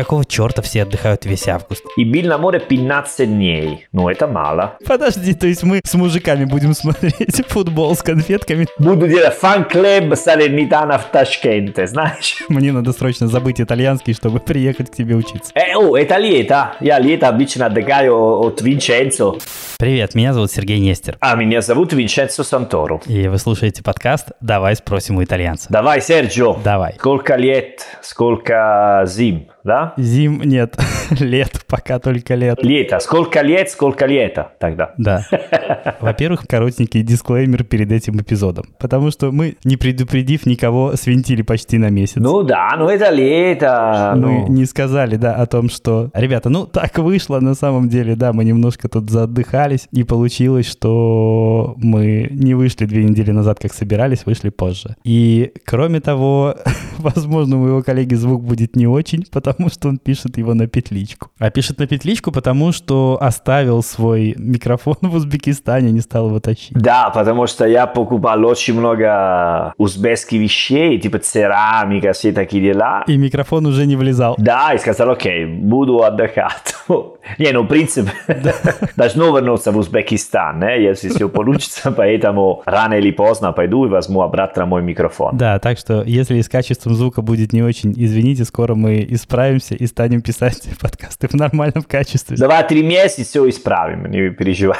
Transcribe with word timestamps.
какого 0.00 0.24
черта 0.24 0.62
все 0.62 0.82
отдыхают 0.82 1.26
весь 1.26 1.46
август? 1.48 1.84
И 1.96 2.04
был 2.04 2.28
на 2.28 2.38
море 2.38 2.58
15 2.58 3.28
дней. 3.28 3.86
Ну, 3.92 4.08
это 4.08 4.26
мало. 4.26 4.78
Подожди, 4.86 5.34
то 5.34 5.46
есть 5.46 5.62
мы 5.62 5.80
с 5.84 5.94
мужиками 5.94 6.44
будем 6.44 6.72
смотреть 6.74 7.46
футбол 7.48 7.94
с 7.94 8.02
конфетками? 8.02 8.66
Буду 8.78 9.06
делать 9.08 9.34
фан-клуб 9.34 10.16
Салернитана 10.16 10.98
в 10.98 11.04
Ташкенте, 11.06 11.86
знаешь? 11.86 12.42
Мне 12.48 12.72
надо 12.72 12.92
срочно 12.92 13.26
забыть 13.28 13.60
итальянский, 13.60 14.14
чтобы 14.14 14.40
приехать 14.40 14.90
к 14.90 14.94
тебе 14.94 15.16
учиться. 15.16 15.52
Э, 15.54 15.74
о, 15.76 15.96
это 15.96 16.16
лето. 16.16 16.72
Я 16.80 16.98
лето 16.98 17.28
обычно 17.28 17.66
отдыхаю 17.66 18.40
от 18.40 18.62
Винченцо. 18.62 19.38
Привет, 19.78 20.14
меня 20.14 20.32
зовут 20.32 20.50
Сергей 20.50 20.78
Нестер. 20.78 21.18
А 21.20 21.34
меня 21.34 21.60
зовут 21.60 21.92
Винченцо 21.92 22.42
Санторо. 22.42 23.00
И 23.06 23.28
вы 23.28 23.38
слушаете 23.38 23.82
подкаст 23.82 24.28
«Давай 24.40 24.76
спросим 24.76 25.18
у 25.18 25.24
итальянца». 25.24 25.66
Давай, 25.70 26.00
Серджио. 26.00 26.56
Давай. 26.64 26.94
Сколько 26.94 27.36
лет, 27.36 27.86
сколько 28.02 29.04
зим, 29.06 29.48
да? 29.64 29.94
Зим 29.96 30.42
нет, 30.42 30.76
лет, 31.20 31.64
пока 31.66 31.98
только 31.98 32.34
лет. 32.34 32.62
Лето. 32.62 32.98
Сколько 33.00 33.42
лет, 33.42 33.70
сколько 33.70 34.06
лета 34.06 34.52
тогда. 34.58 34.94
Да. 34.98 35.26
Во-первых, 36.00 36.46
коротенький 36.46 37.02
дисклеймер 37.02 37.64
перед 37.64 37.92
этим 37.92 38.20
эпизодом. 38.20 38.66
Потому 38.78 39.10
что 39.10 39.30
мы, 39.32 39.56
не 39.64 39.76
предупредив 39.76 40.46
никого, 40.46 40.96
свинтили 40.96 41.42
почти 41.42 41.78
на 41.78 41.90
месяц. 41.90 42.16
Ну 42.16 42.42
да, 42.42 42.74
ну 42.78 42.88
это 42.88 43.10
лето. 43.10 44.12
Мы 44.16 44.20
ну. 44.20 44.48
не 44.48 44.64
сказали, 44.64 45.16
да, 45.16 45.34
о 45.34 45.46
том, 45.46 45.68
что... 45.68 46.10
Ребята, 46.14 46.48
ну 46.48 46.66
так 46.66 46.98
вышло 46.98 47.40
на 47.40 47.54
самом 47.54 47.88
деле, 47.88 48.16
да, 48.16 48.32
мы 48.32 48.44
немножко 48.44 48.88
тут 48.88 49.10
заотдыхались, 49.10 49.88
и 49.92 50.04
получилось, 50.04 50.68
что 50.68 51.74
мы 51.76 52.28
не 52.30 52.54
вышли 52.54 52.86
две 52.86 53.04
недели 53.04 53.30
назад, 53.30 53.58
как 53.60 53.72
собирались, 53.72 54.26
вышли 54.26 54.50
позже. 54.50 54.96
И 55.04 55.52
кроме 55.64 56.00
того, 56.00 56.56
возможно, 56.98 57.56
у 57.56 57.62
моего 57.62 57.82
коллеги 57.82 58.14
звук 58.14 58.42
будет 58.42 58.76
не 58.76 58.86
очень, 58.86 59.24
потому 59.30 59.49
что 59.72 59.88
он 59.88 59.98
пишет 59.98 60.38
его 60.38 60.54
на 60.54 60.66
петличку. 60.66 61.30
А 61.38 61.50
пишет 61.50 61.78
на 61.78 61.86
петличку, 61.86 62.32
потому 62.32 62.72
что 62.72 63.18
оставил 63.20 63.82
свой 63.82 64.34
микрофон 64.36 64.96
в 65.02 65.14
Узбекистане, 65.14 65.90
не 65.90 66.00
стал 66.00 66.28
его 66.28 66.40
тащить. 66.40 66.72
Да, 66.72 67.10
потому 67.10 67.46
что 67.46 67.66
я 67.66 67.86
покупал 67.86 68.44
очень 68.44 68.74
много 68.74 69.74
узбекских 69.78 70.40
вещей, 70.40 70.98
типа 70.98 71.18
церамика, 71.18 72.12
все 72.12 72.32
такие 72.32 72.62
дела. 72.62 73.04
И 73.06 73.16
микрофон 73.16 73.66
уже 73.66 73.86
не 73.86 73.96
влезал. 73.96 74.34
Да, 74.38 74.74
и 74.74 74.78
сказал, 74.78 75.10
окей, 75.10 75.46
буду 75.46 76.02
отдыхать. 76.02 76.74
Не, 77.38 77.52
ну, 77.52 77.62
в 77.62 77.66
принципе, 77.66 78.10
должно 78.96 79.36
вернуться 79.36 79.72
в 79.72 79.76
Узбекистан, 79.76 80.62
э, 80.64 80.82
если 80.82 81.08
все 81.08 81.28
получится, 81.28 81.92
поэтому 81.96 82.62
рано 82.66 82.94
или 82.94 83.10
поздно 83.10 83.52
пойду 83.52 83.86
и 83.86 83.88
возьму 83.88 84.22
обратно 84.22 84.66
мой 84.66 84.82
микрофон. 84.82 85.36
Да, 85.36 85.58
так 85.58 85.78
что 85.78 86.02
если 86.02 86.40
с 86.40 86.48
качеством 86.48 86.94
звука 86.94 87.22
будет 87.22 87.52
не 87.52 87.62
очень, 87.62 87.92
извините, 87.96 88.44
скоро 88.44 88.74
мы 88.74 89.06
исправимся 89.08 89.74
и 89.74 89.86
станем 89.86 90.22
писать 90.22 90.68
подкасты 90.80 91.28
в 91.28 91.34
нормальном 91.34 91.82
качестве. 91.82 92.36
Два-три 92.36 92.82
месяца 92.82 93.22
все 93.22 93.48
исправим, 93.48 94.10
не 94.10 94.30
переживай. 94.30 94.78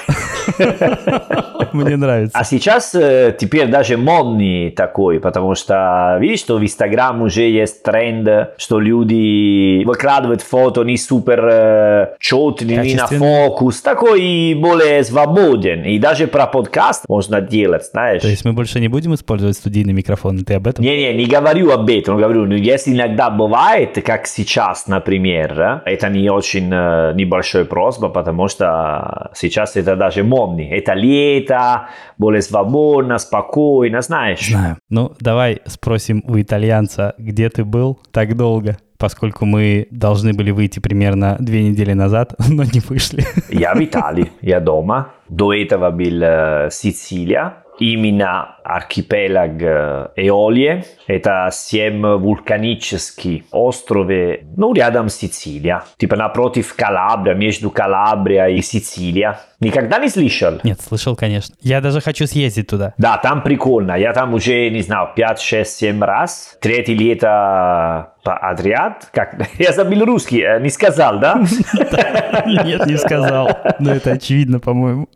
Мне 1.72 1.96
нравится. 1.96 2.36
А 2.36 2.44
сейчас 2.44 2.90
теперь 2.90 3.68
даже 3.68 3.96
модный 3.96 4.70
такой, 4.70 5.20
потому 5.20 5.54
что 5.54 6.18
видишь, 6.20 6.40
что 6.40 6.56
в 6.56 6.62
Инстаграм 6.62 7.22
уже 7.22 7.42
есть 7.42 7.82
тренд, 7.82 8.50
что 8.56 8.80
люди 8.80 9.84
выкладывают 9.84 10.42
фото 10.42 10.82
не 10.82 10.96
супер 10.96 11.99
не 12.20 12.94
на 12.94 13.06
фокус, 13.06 13.80
такой 13.82 14.54
более 14.54 15.02
свободен. 15.04 15.84
И 15.84 15.98
даже 15.98 16.26
про 16.26 16.46
подкаст 16.46 17.04
можно 17.08 17.40
делать, 17.40 17.84
знаешь. 17.86 18.22
То 18.22 18.28
есть 18.28 18.44
мы 18.44 18.52
больше 18.52 18.80
не 18.80 18.88
будем 18.88 19.14
использовать 19.14 19.56
студийный 19.56 19.92
микрофон, 19.92 20.44
ты 20.44 20.54
об 20.54 20.66
этом? 20.66 20.84
Не-не, 20.84 21.14
не 21.14 21.26
говорю 21.26 21.70
об 21.70 21.88
этом, 21.88 22.16
говорю, 22.16 22.46
ну, 22.46 22.54
если 22.54 22.92
иногда 22.92 23.30
бывает, 23.30 23.98
как 24.04 24.26
сейчас, 24.26 24.86
например, 24.86 25.82
это 25.84 26.08
не 26.08 26.30
очень 26.30 26.68
небольшой 26.68 27.64
просьба, 27.64 28.08
потому 28.08 28.48
что 28.48 29.30
сейчас 29.34 29.76
это 29.76 29.96
даже 29.96 30.22
модный. 30.22 30.68
Это 30.68 30.94
лето, 30.94 31.88
более 32.18 32.42
свободно, 32.42 33.18
спокойно, 33.18 34.00
знаешь. 34.00 34.48
Знаю. 34.48 34.76
Ну, 34.88 35.12
давай 35.20 35.60
спросим 35.66 36.22
у 36.26 36.40
итальянца, 36.40 37.14
где 37.18 37.48
ты 37.48 37.64
был 37.64 37.98
так 38.12 38.36
долго? 38.36 38.76
Поскольку 39.00 39.46
мы 39.46 39.88
должны 39.90 40.34
были 40.34 40.50
выйти 40.50 40.78
примерно 40.78 41.36
две 41.40 41.62
недели 41.62 41.94
назад, 41.94 42.34
но 42.48 42.64
не 42.64 42.80
вышли. 42.80 43.24
Я 43.48 43.74
в 43.74 43.82
Италии, 43.82 44.30
я 44.42 44.60
дома. 44.60 45.08
До 45.28 45.54
этого 45.54 45.90
был 45.90 46.22
э, 46.22 46.68
Сицилия. 46.70 47.64
Именно 47.78 48.56
архипелаг 48.62 49.62
э, 49.62 50.08
Эолие. 50.16 50.84
Это 51.06 51.48
семь 51.50 52.04
вулканических 52.04 53.44
островы, 53.52 54.44
ну, 54.56 54.74
рядом 54.74 55.08
с 55.08 55.14
Сицилией. 55.14 55.78
Типа 55.96 56.16
напротив 56.16 56.74
Калабрия, 56.76 57.34
между 57.34 57.70
Калабрия 57.70 58.48
и 58.48 58.60
Сицилия. 58.60 59.40
Никогда 59.60 59.98
не 59.98 60.08
слышал? 60.08 60.58
Нет, 60.64 60.80
слышал, 60.80 61.14
конечно. 61.14 61.54
Я 61.60 61.82
даже 61.82 62.00
хочу 62.00 62.26
съездить 62.26 62.68
туда. 62.68 62.94
Да, 62.96 63.18
там 63.18 63.42
прикольно. 63.42 63.92
Я 63.92 64.14
там 64.14 64.32
уже, 64.32 64.70
не 64.70 64.80
знаю, 64.80 65.10
5, 65.14 65.40
6, 65.40 65.70
7 65.70 66.02
раз. 66.02 66.56
Третье 66.60 66.94
лето 66.94 68.14
подряд. 68.22 69.08
Как? 69.12 69.36
Я 69.58 69.72
забыл 69.72 70.04
русский, 70.04 70.40
э, 70.40 70.60
не 70.60 70.70
сказал, 70.70 71.18
да? 71.20 71.36
Нет, 72.46 72.86
не 72.86 72.96
сказал. 72.96 73.50
Но 73.78 73.94
это 73.94 74.12
очевидно, 74.12 74.60
по-моему. 74.60 75.08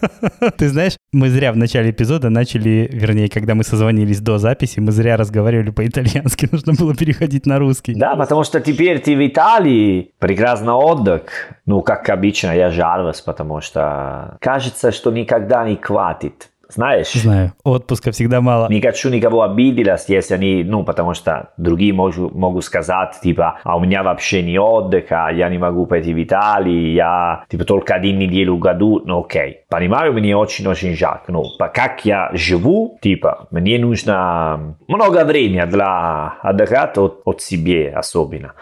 Ты 0.58 0.68
знаешь, 0.68 0.96
мы 1.12 1.28
зря 1.28 1.52
в 1.52 1.56
начале 1.56 1.90
эпизода 1.90 2.30
начали, 2.30 2.88
вернее, 2.92 3.28
когда 3.28 3.54
мы 3.54 3.64
созвонились 3.64 4.20
до 4.20 4.38
записи, 4.38 4.80
мы 4.80 4.92
зря 4.92 5.16
разговаривали 5.16 5.70
по-итальянски, 5.70 6.48
нужно 6.50 6.74
было 6.74 6.94
переходить 6.94 7.46
на 7.46 7.58
русский. 7.58 7.94
Да, 7.94 8.16
потому 8.16 8.44
что 8.44 8.60
теперь 8.60 9.00
ты 9.00 9.16
в 9.16 9.26
Италии, 9.26 10.12
прекрасный 10.18 10.72
отдых. 10.72 11.22
Ну, 11.66 11.82
как 11.82 12.08
обычно, 12.08 12.56
я 12.56 12.70
жалуюсь, 12.70 13.20
потому 13.20 13.60
что 13.60 13.91
кажется, 14.40 14.92
что 14.92 15.10
никогда 15.10 15.64
не 15.64 15.76
хватит. 15.76 16.51
Знаешь? 16.74 17.12
Знаю, 17.12 17.52
отпуска 17.64 18.12
всегда 18.12 18.40
мало. 18.40 18.68
Не 18.68 18.80
хочу 18.80 19.10
никого 19.10 19.42
обидеть, 19.42 19.82
если 20.08 20.34
они, 20.34 20.64
ну, 20.64 20.84
потому 20.84 21.14
что 21.14 21.50
другие 21.56 21.92
могут, 21.92 22.34
могут 22.34 22.64
сказать, 22.64 23.18
типа, 23.22 23.60
а 23.64 23.76
у 23.76 23.80
меня 23.80 24.02
вообще 24.02 24.42
не 24.42 24.58
отдыха, 24.58 25.28
я 25.32 25.48
не 25.48 25.58
могу 25.58 25.86
пойти 25.86 26.14
в 26.14 26.22
Италию, 26.22 26.92
я, 26.92 27.44
типа, 27.48 27.64
только 27.64 27.94
один 27.94 28.18
неделю 28.18 28.56
в 28.56 28.58
году, 28.58 29.02
ну, 29.04 29.20
окей. 29.20 29.60
Понимаю, 29.68 30.12
мне 30.12 30.36
очень-очень 30.36 30.96
но 31.28 31.44
по- 31.58 31.68
как 31.68 32.04
я 32.04 32.30
живу, 32.32 32.98
типа, 33.00 33.48
мне 33.50 33.78
нужно 33.78 34.76
много 34.88 35.24
времени 35.24 35.64
для 35.66 36.34
отдыхать 36.42 36.96
от, 36.98 37.22
от 37.24 37.40
себе 37.40 37.92
особенно. 37.94 38.52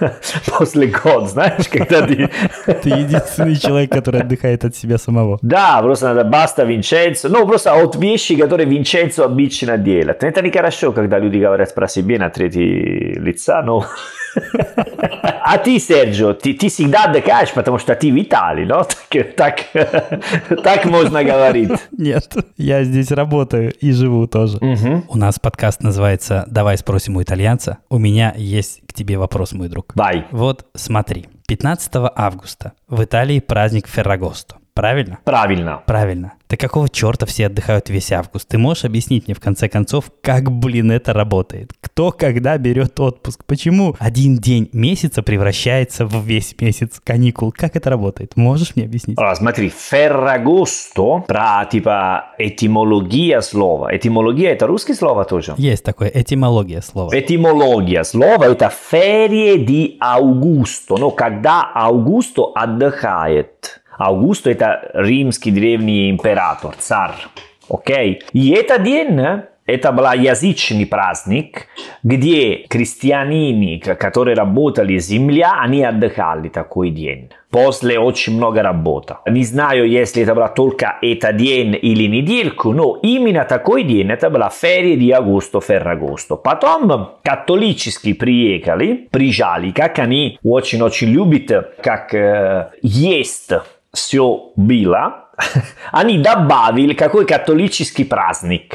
После 0.58 0.86
года, 0.86 1.26
знаешь, 1.26 1.68
когда 1.68 2.06
ты... 2.06 2.30
Ты 2.82 2.88
единственный 2.90 3.56
человек, 3.56 3.90
который 3.90 4.20
отдыхает 4.20 4.64
от 4.64 4.74
себя 4.74 4.98
самого. 4.98 5.38
Да, 5.42 5.80
просто 5.82 6.14
надо 6.14 6.24
баста 6.24 6.64
Винченцо. 6.64 7.28
Ну, 7.28 7.43
просто 7.46 7.74
от 7.74 7.96
вещи, 7.96 8.36
которые 8.36 8.68
Винченцо 8.68 9.24
обычно 9.24 9.78
делает. 9.78 10.22
Это 10.22 10.42
нехорошо, 10.42 10.92
когда 10.92 11.18
люди 11.18 11.38
говорят 11.38 11.74
про 11.74 11.88
себя 11.88 12.18
на 12.18 12.30
третьи 12.30 13.18
лица, 13.18 13.62
но... 13.62 13.84
А 15.46 15.58
ты, 15.58 15.78
Серджио, 15.78 16.32
ты, 16.32 16.54
ты 16.54 16.68
всегда 16.68 17.04
отдыхаешь, 17.04 17.52
потому 17.52 17.78
что 17.78 17.94
ты 17.94 18.10
в 18.10 18.20
Италии, 18.20 18.64
но 18.64 18.84
так, 19.12 19.34
так, 19.36 20.62
так 20.62 20.84
можно 20.86 21.22
говорить. 21.22 21.70
Нет, 21.92 22.34
я 22.56 22.82
здесь 22.82 23.10
работаю 23.10 23.72
и 23.74 23.92
живу 23.92 24.26
тоже. 24.26 24.58
У 25.08 25.16
нас 25.16 25.38
подкаст 25.38 25.82
называется 25.82 26.44
«Давай 26.48 26.78
спросим 26.78 27.16
у 27.16 27.22
итальянца». 27.22 27.78
У 27.90 27.98
меня 27.98 28.32
есть 28.36 28.80
к 28.86 28.92
тебе 28.94 29.18
вопрос, 29.18 29.52
мой 29.52 29.68
друг. 29.68 29.94
Vai, 29.94 30.24
Вот 30.30 30.66
смотри, 30.74 31.26
15 31.46 31.92
августа 32.16 32.72
в 32.88 33.04
Италии 33.04 33.40
праздник 33.40 33.86
Феррагосто. 33.86 34.56
Правильно? 34.74 35.18
правильно. 35.24 35.82
Правильно. 35.86 36.32
Да 36.50 36.56
какого 36.56 36.88
черта 36.88 37.26
все 37.26 37.46
отдыхают 37.46 37.88
весь 37.88 38.10
август? 38.10 38.48
Ты 38.48 38.58
можешь 38.58 38.84
объяснить 38.84 39.28
мне 39.28 39.34
в 39.34 39.40
конце 39.40 39.68
концов, 39.68 40.06
как, 40.20 40.50
блин, 40.50 40.90
это 40.90 41.12
работает? 41.12 41.70
Кто 41.80 42.10
когда 42.10 42.58
берет 42.58 42.98
отпуск? 42.98 43.44
Почему 43.46 43.94
один 44.00 44.36
день 44.36 44.68
месяца 44.72 45.22
превращается 45.22 46.06
в 46.06 46.24
весь 46.24 46.54
месяц 46.60 47.00
каникул? 47.02 47.52
Как 47.56 47.76
это 47.76 47.88
работает? 47.88 48.36
Можешь 48.36 48.74
мне 48.74 48.84
объяснить? 48.84 49.16
Allora, 49.16 49.36
смотри, 49.36 49.70
Ferragosto, 49.70 51.22
про, 51.22 51.64
типа, 51.70 52.34
этимология 52.38 53.40
слова. 53.42 53.96
Этимология– 53.96 54.50
это 54.52 54.66
русское 54.66 54.94
слово 54.94 55.24
тоже? 55.24 55.54
Есть 55.56 55.84
такое 55.84 56.10
этимология 56.12 56.80
слова. 56.80 57.16
Этимология 57.16 58.02
слова– 58.02 58.44
это 58.46 58.72
ferie 58.92 59.64
di 59.64 59.96
Augusto, 60.00 60.96
ну, 60.98 61.12
когда 61.12 61.62
Аугусто 61.74 62.52
отдыхает. 62.54 63.80
Аугусто– 63.98 64.50
это 64.52 64.90
римский 64.94 65.50
древний 65.50 66.10
император, 66.10 66.74
царь. 66.78 67.26
Окей? 67.68 68.22
И 68.32 68.50
этот 68.50 68.82
день 68.82 69.20
это 69.66 69.92
был 69.92 70.04
язычный 70.12 70.84
праздник, 70.84 71.68
где 72.02 72.66
крестьяне, 72.68 73.78
которые 73.78 74.36
работали 74.36 74.98
земля, 74.98 75.54
они 75.58 75.82
отдыхали 75.82 76.48
такой 76.48 76.90
день. 76.90 77.30
После 77.50 77.98
очень 77.98 78.36
много 78.36 78.62
работы. 78.62 79.14
Не 79.26 79.44
знаю, 79.44 79.88
если 79.88 80.22
это 80.24 80.34
был 80.34 80.48
только 80.48 80.98
этот 81.00 81.36
день 81.36 81.78
или 81.80 82.06
недельку, 82.06 82.72
но 82.72 82.98
именно 83.02 83.44
такой 83.44 83.84
день, 83.84 84.10
это 84.10 84.28
была 84.28 84.50
ферия 84.50 84.96
di 84.96 85.10
agosto 85.12 85.60
Ferragosto. 85.60 86.36
Потом 86.36 87.12
католические 87.22 88.16
приехали, 88.16 89.08
приезжали, 89.10 89.70
как 89.70 89.98
они 89.98 90.38
очень-очень 90.42 91.08
любят, 91.08 91.76
как 91.82 92.12
э, 92.12 92.70
есть 92.82 93.52
все 93.94 94.52
было, 94.56 95.23
они 95.92 96.18
добавили 96.18 96.94
какой 96.94 97.26
католический 97.26 98.04
праздник. 98.04 98.74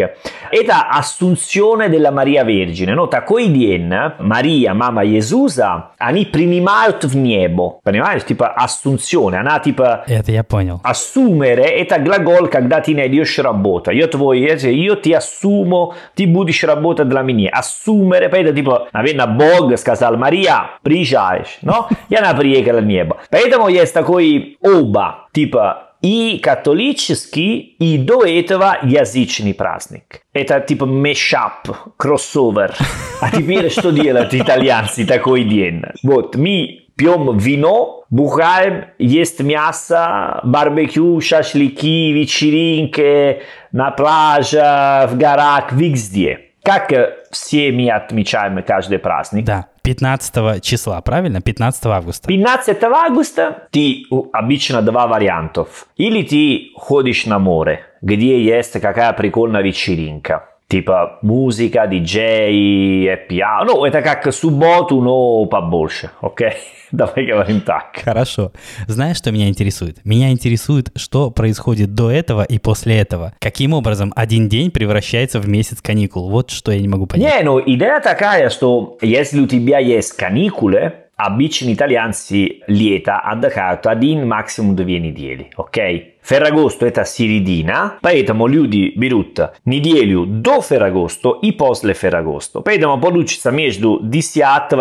Это 0.51 0.85
Ассунzione 0.91 1.89
della 1.89 2.11
Maria 2.11 2.45
Vergine. 2.45 2.93
Но 2.93 3.07
такой 3.07 3.47
день 3.47 3.91
Мария, 4.19 4.73
мама 4.73 5.05
Иисуса, 5.05 5.91
они 5.97 6.25
принимают 6.25 7.03
в 7.03 7.15
небо. 7.15 7.79
Понимаешь? 7.83 8.23
Типа 8.23 8.55
Ассунzione. 8.57 9.37
Она 9.37 9.59
типа... 9.59 10.03
Это 10.07 10.31
я 10.31 10.43
понял. 10.43 10.81
Assumere– 10.83 11.63
это 11.65 11.99
глагол, 11.99 12.47
когда 12.47 12.81
ты 12.81 12.95
найдешь 12.95 13.37
работу. 13.39 13.91
Я 13.91 14.07
твой, 14.07 14.39
io 14.39 15.01
ti 15.01 15.13
assumo, 15.13 15.93
ты 16.15 16.25
будешь 16.27 16.63
работать 16.63 17.09
для 17.09 17.21
меня. 17.21 17.51
Assumere, 17.51 18.29
это 18.29 18.53
типа, 18.53 18.87
наверное, 18.93 19.27
Бог 19.27 19.77
сказал, 19.77 20.17
Мария, 20.17 20.71
приезжаешь, 20.83 21.59
но? 21.61 21.89
И 22.09 22.15
она 22.15 22.33
приехала 22.33 22.79
в 22.79 22.85
небо. 22.85 23.17
Поэтому 23.29 23.67
есть 23.67 23.93
такой 23.93 24.57
оба, 24.61 25.27
типа 25.33 25.88
и 26.01 26.39
католический, 26.39 27.75
и 27.79 27.97
до 27.97 28.23
этого 28.23 28.77
язычный 28.83 29.53
праздник. 29.53 30.21
Это 30.33 30.59
типа 30.59 30.85
мешап, 30.85 31.67
кроссовер. 31.97 32.73
А 33.21 33.31
теперь 33.31 33.69
что 33.69 33.91
делают 33.91 34.33
итальянцы 34.33 35.05
такой 35.05 35.43
день? 35.43 35.81
Вот, 36.03 36.35
мы 36.35 36.85
пьем 36.95 37.37
вино, 37.37 38.03
бухаем, 38.09 38.85
есть 38.97 39.39
мясо, 39.39 40.41
барбекю, 40.43 41.19
шашлыки, 41.21 42.11
вечеринки, 42.11 43.41
на 43.71 43.91
пляже, 43.91 45.07
в 45.09 45.17
горах, 45.17 45.71
везде. 45.71 46.39
Как 46.61 46.91
все 47.31 47.71
мы 47.71 47.89
отмечаем 47.89 48.61
каждый 48.63 48.99
праздник. 48.99 49.45
Да, 49.45 49.67
15 49.81 50.63
числа, 50.63 51.01
правильно? 51.01 51.41
15 51.41 51.85
августа. 51.85 52.27
15 52.27 52.83
августа 52.83 53.67
ты 53.71 54.05
обычно 54.33 54.81
два 54.81 55.07
вариантов. 55.07 55.87
Или 55.97 56.23
ты 56.23 56.71
ходишь 56.75 57.25
на 57.25 57.39
море, 57.39 57.81
где 58.01 58.41
есть 58.41 58.79
какая 58.79 59.13
прикольная 59.13 59.61
вечеринка. 59.61 60.45
Типа 60.67 61.17
музыка, 61.23 61.87
диджей, 61.87 63.17
пиано. 63.27 63.73
Ну, 63.73 63.85
это 63.85 64.01
как 64.03 64.31
субботу, 64.33 65.01
но 65.01 65.45
побольше, 65.45 66.11
окей? 66.21 66.53
Давай 66.91 67.25
говорим 67.25 67.61
так. 67.61 68.01
Хорошо. 68.03 68.51
Знаешь, 68.87 69.17
что 69.17 69.31
меня 69.31 69.47
интересует? 69.47 70.03
Меня 70.03 70.31
интересует, 70.31 70.89
что 70.95 71.29
происходит 71.29 71.93
до 71.93 72.09
этого 72.09 72.43
и 72.43 72.57
после 72.57 72.97
этого. 72.97 73.33
Каким 73.39 73.73
образом 73.73 74.11
один 74.15 74.49
день 74.49 74.71
превращается 74.71 75.39
в 75.39 75.47
месяц 75.47 75.81
каникул? 75.81 76.29
Вот 76.29 76.49
что 76.49 76.71
я 76.71 76.79
не 76.79 76.87
могу 76.87 77.05
понять. 77.05 77.39
Не, 77.39 77.43
ну 77.43 77.61
идея 77.63 77.99
такая, 77.99 78.49
что 78.49 78.97
если 79.01 79.39
у 79.39 79.47
тебя 79.47 79.79
есть 79.79 80.13
каникулы, 80.13 80.93
обычно 81.15 81.73
итальянцы 81.73 82.61
лето 82.67 83.19
отдыхают 83.19 83.85
один, 83.85 84.27
максимум 84.27 84.75
две 84.75 84.99
недели, 84.99 85.51
окей? 85.57 86.15
Ferragosto 86.29 86.85
это 86.85 87.05
середина, 87.05 87.97
поэтому 88.01 88.47
люди 88.47 88.93
берут 88.95 89.39
неделю 89.65 90.25
до 90.25 90.59
Ferragosto 90.59 91.39
и 91.41 91.51
после 91.51 91.93
Ferragosto. 91.93 92.61
Поэтому 92.61 92.99
получится 92.99 93.51
между 93.51 93.99
10 94.03 94.37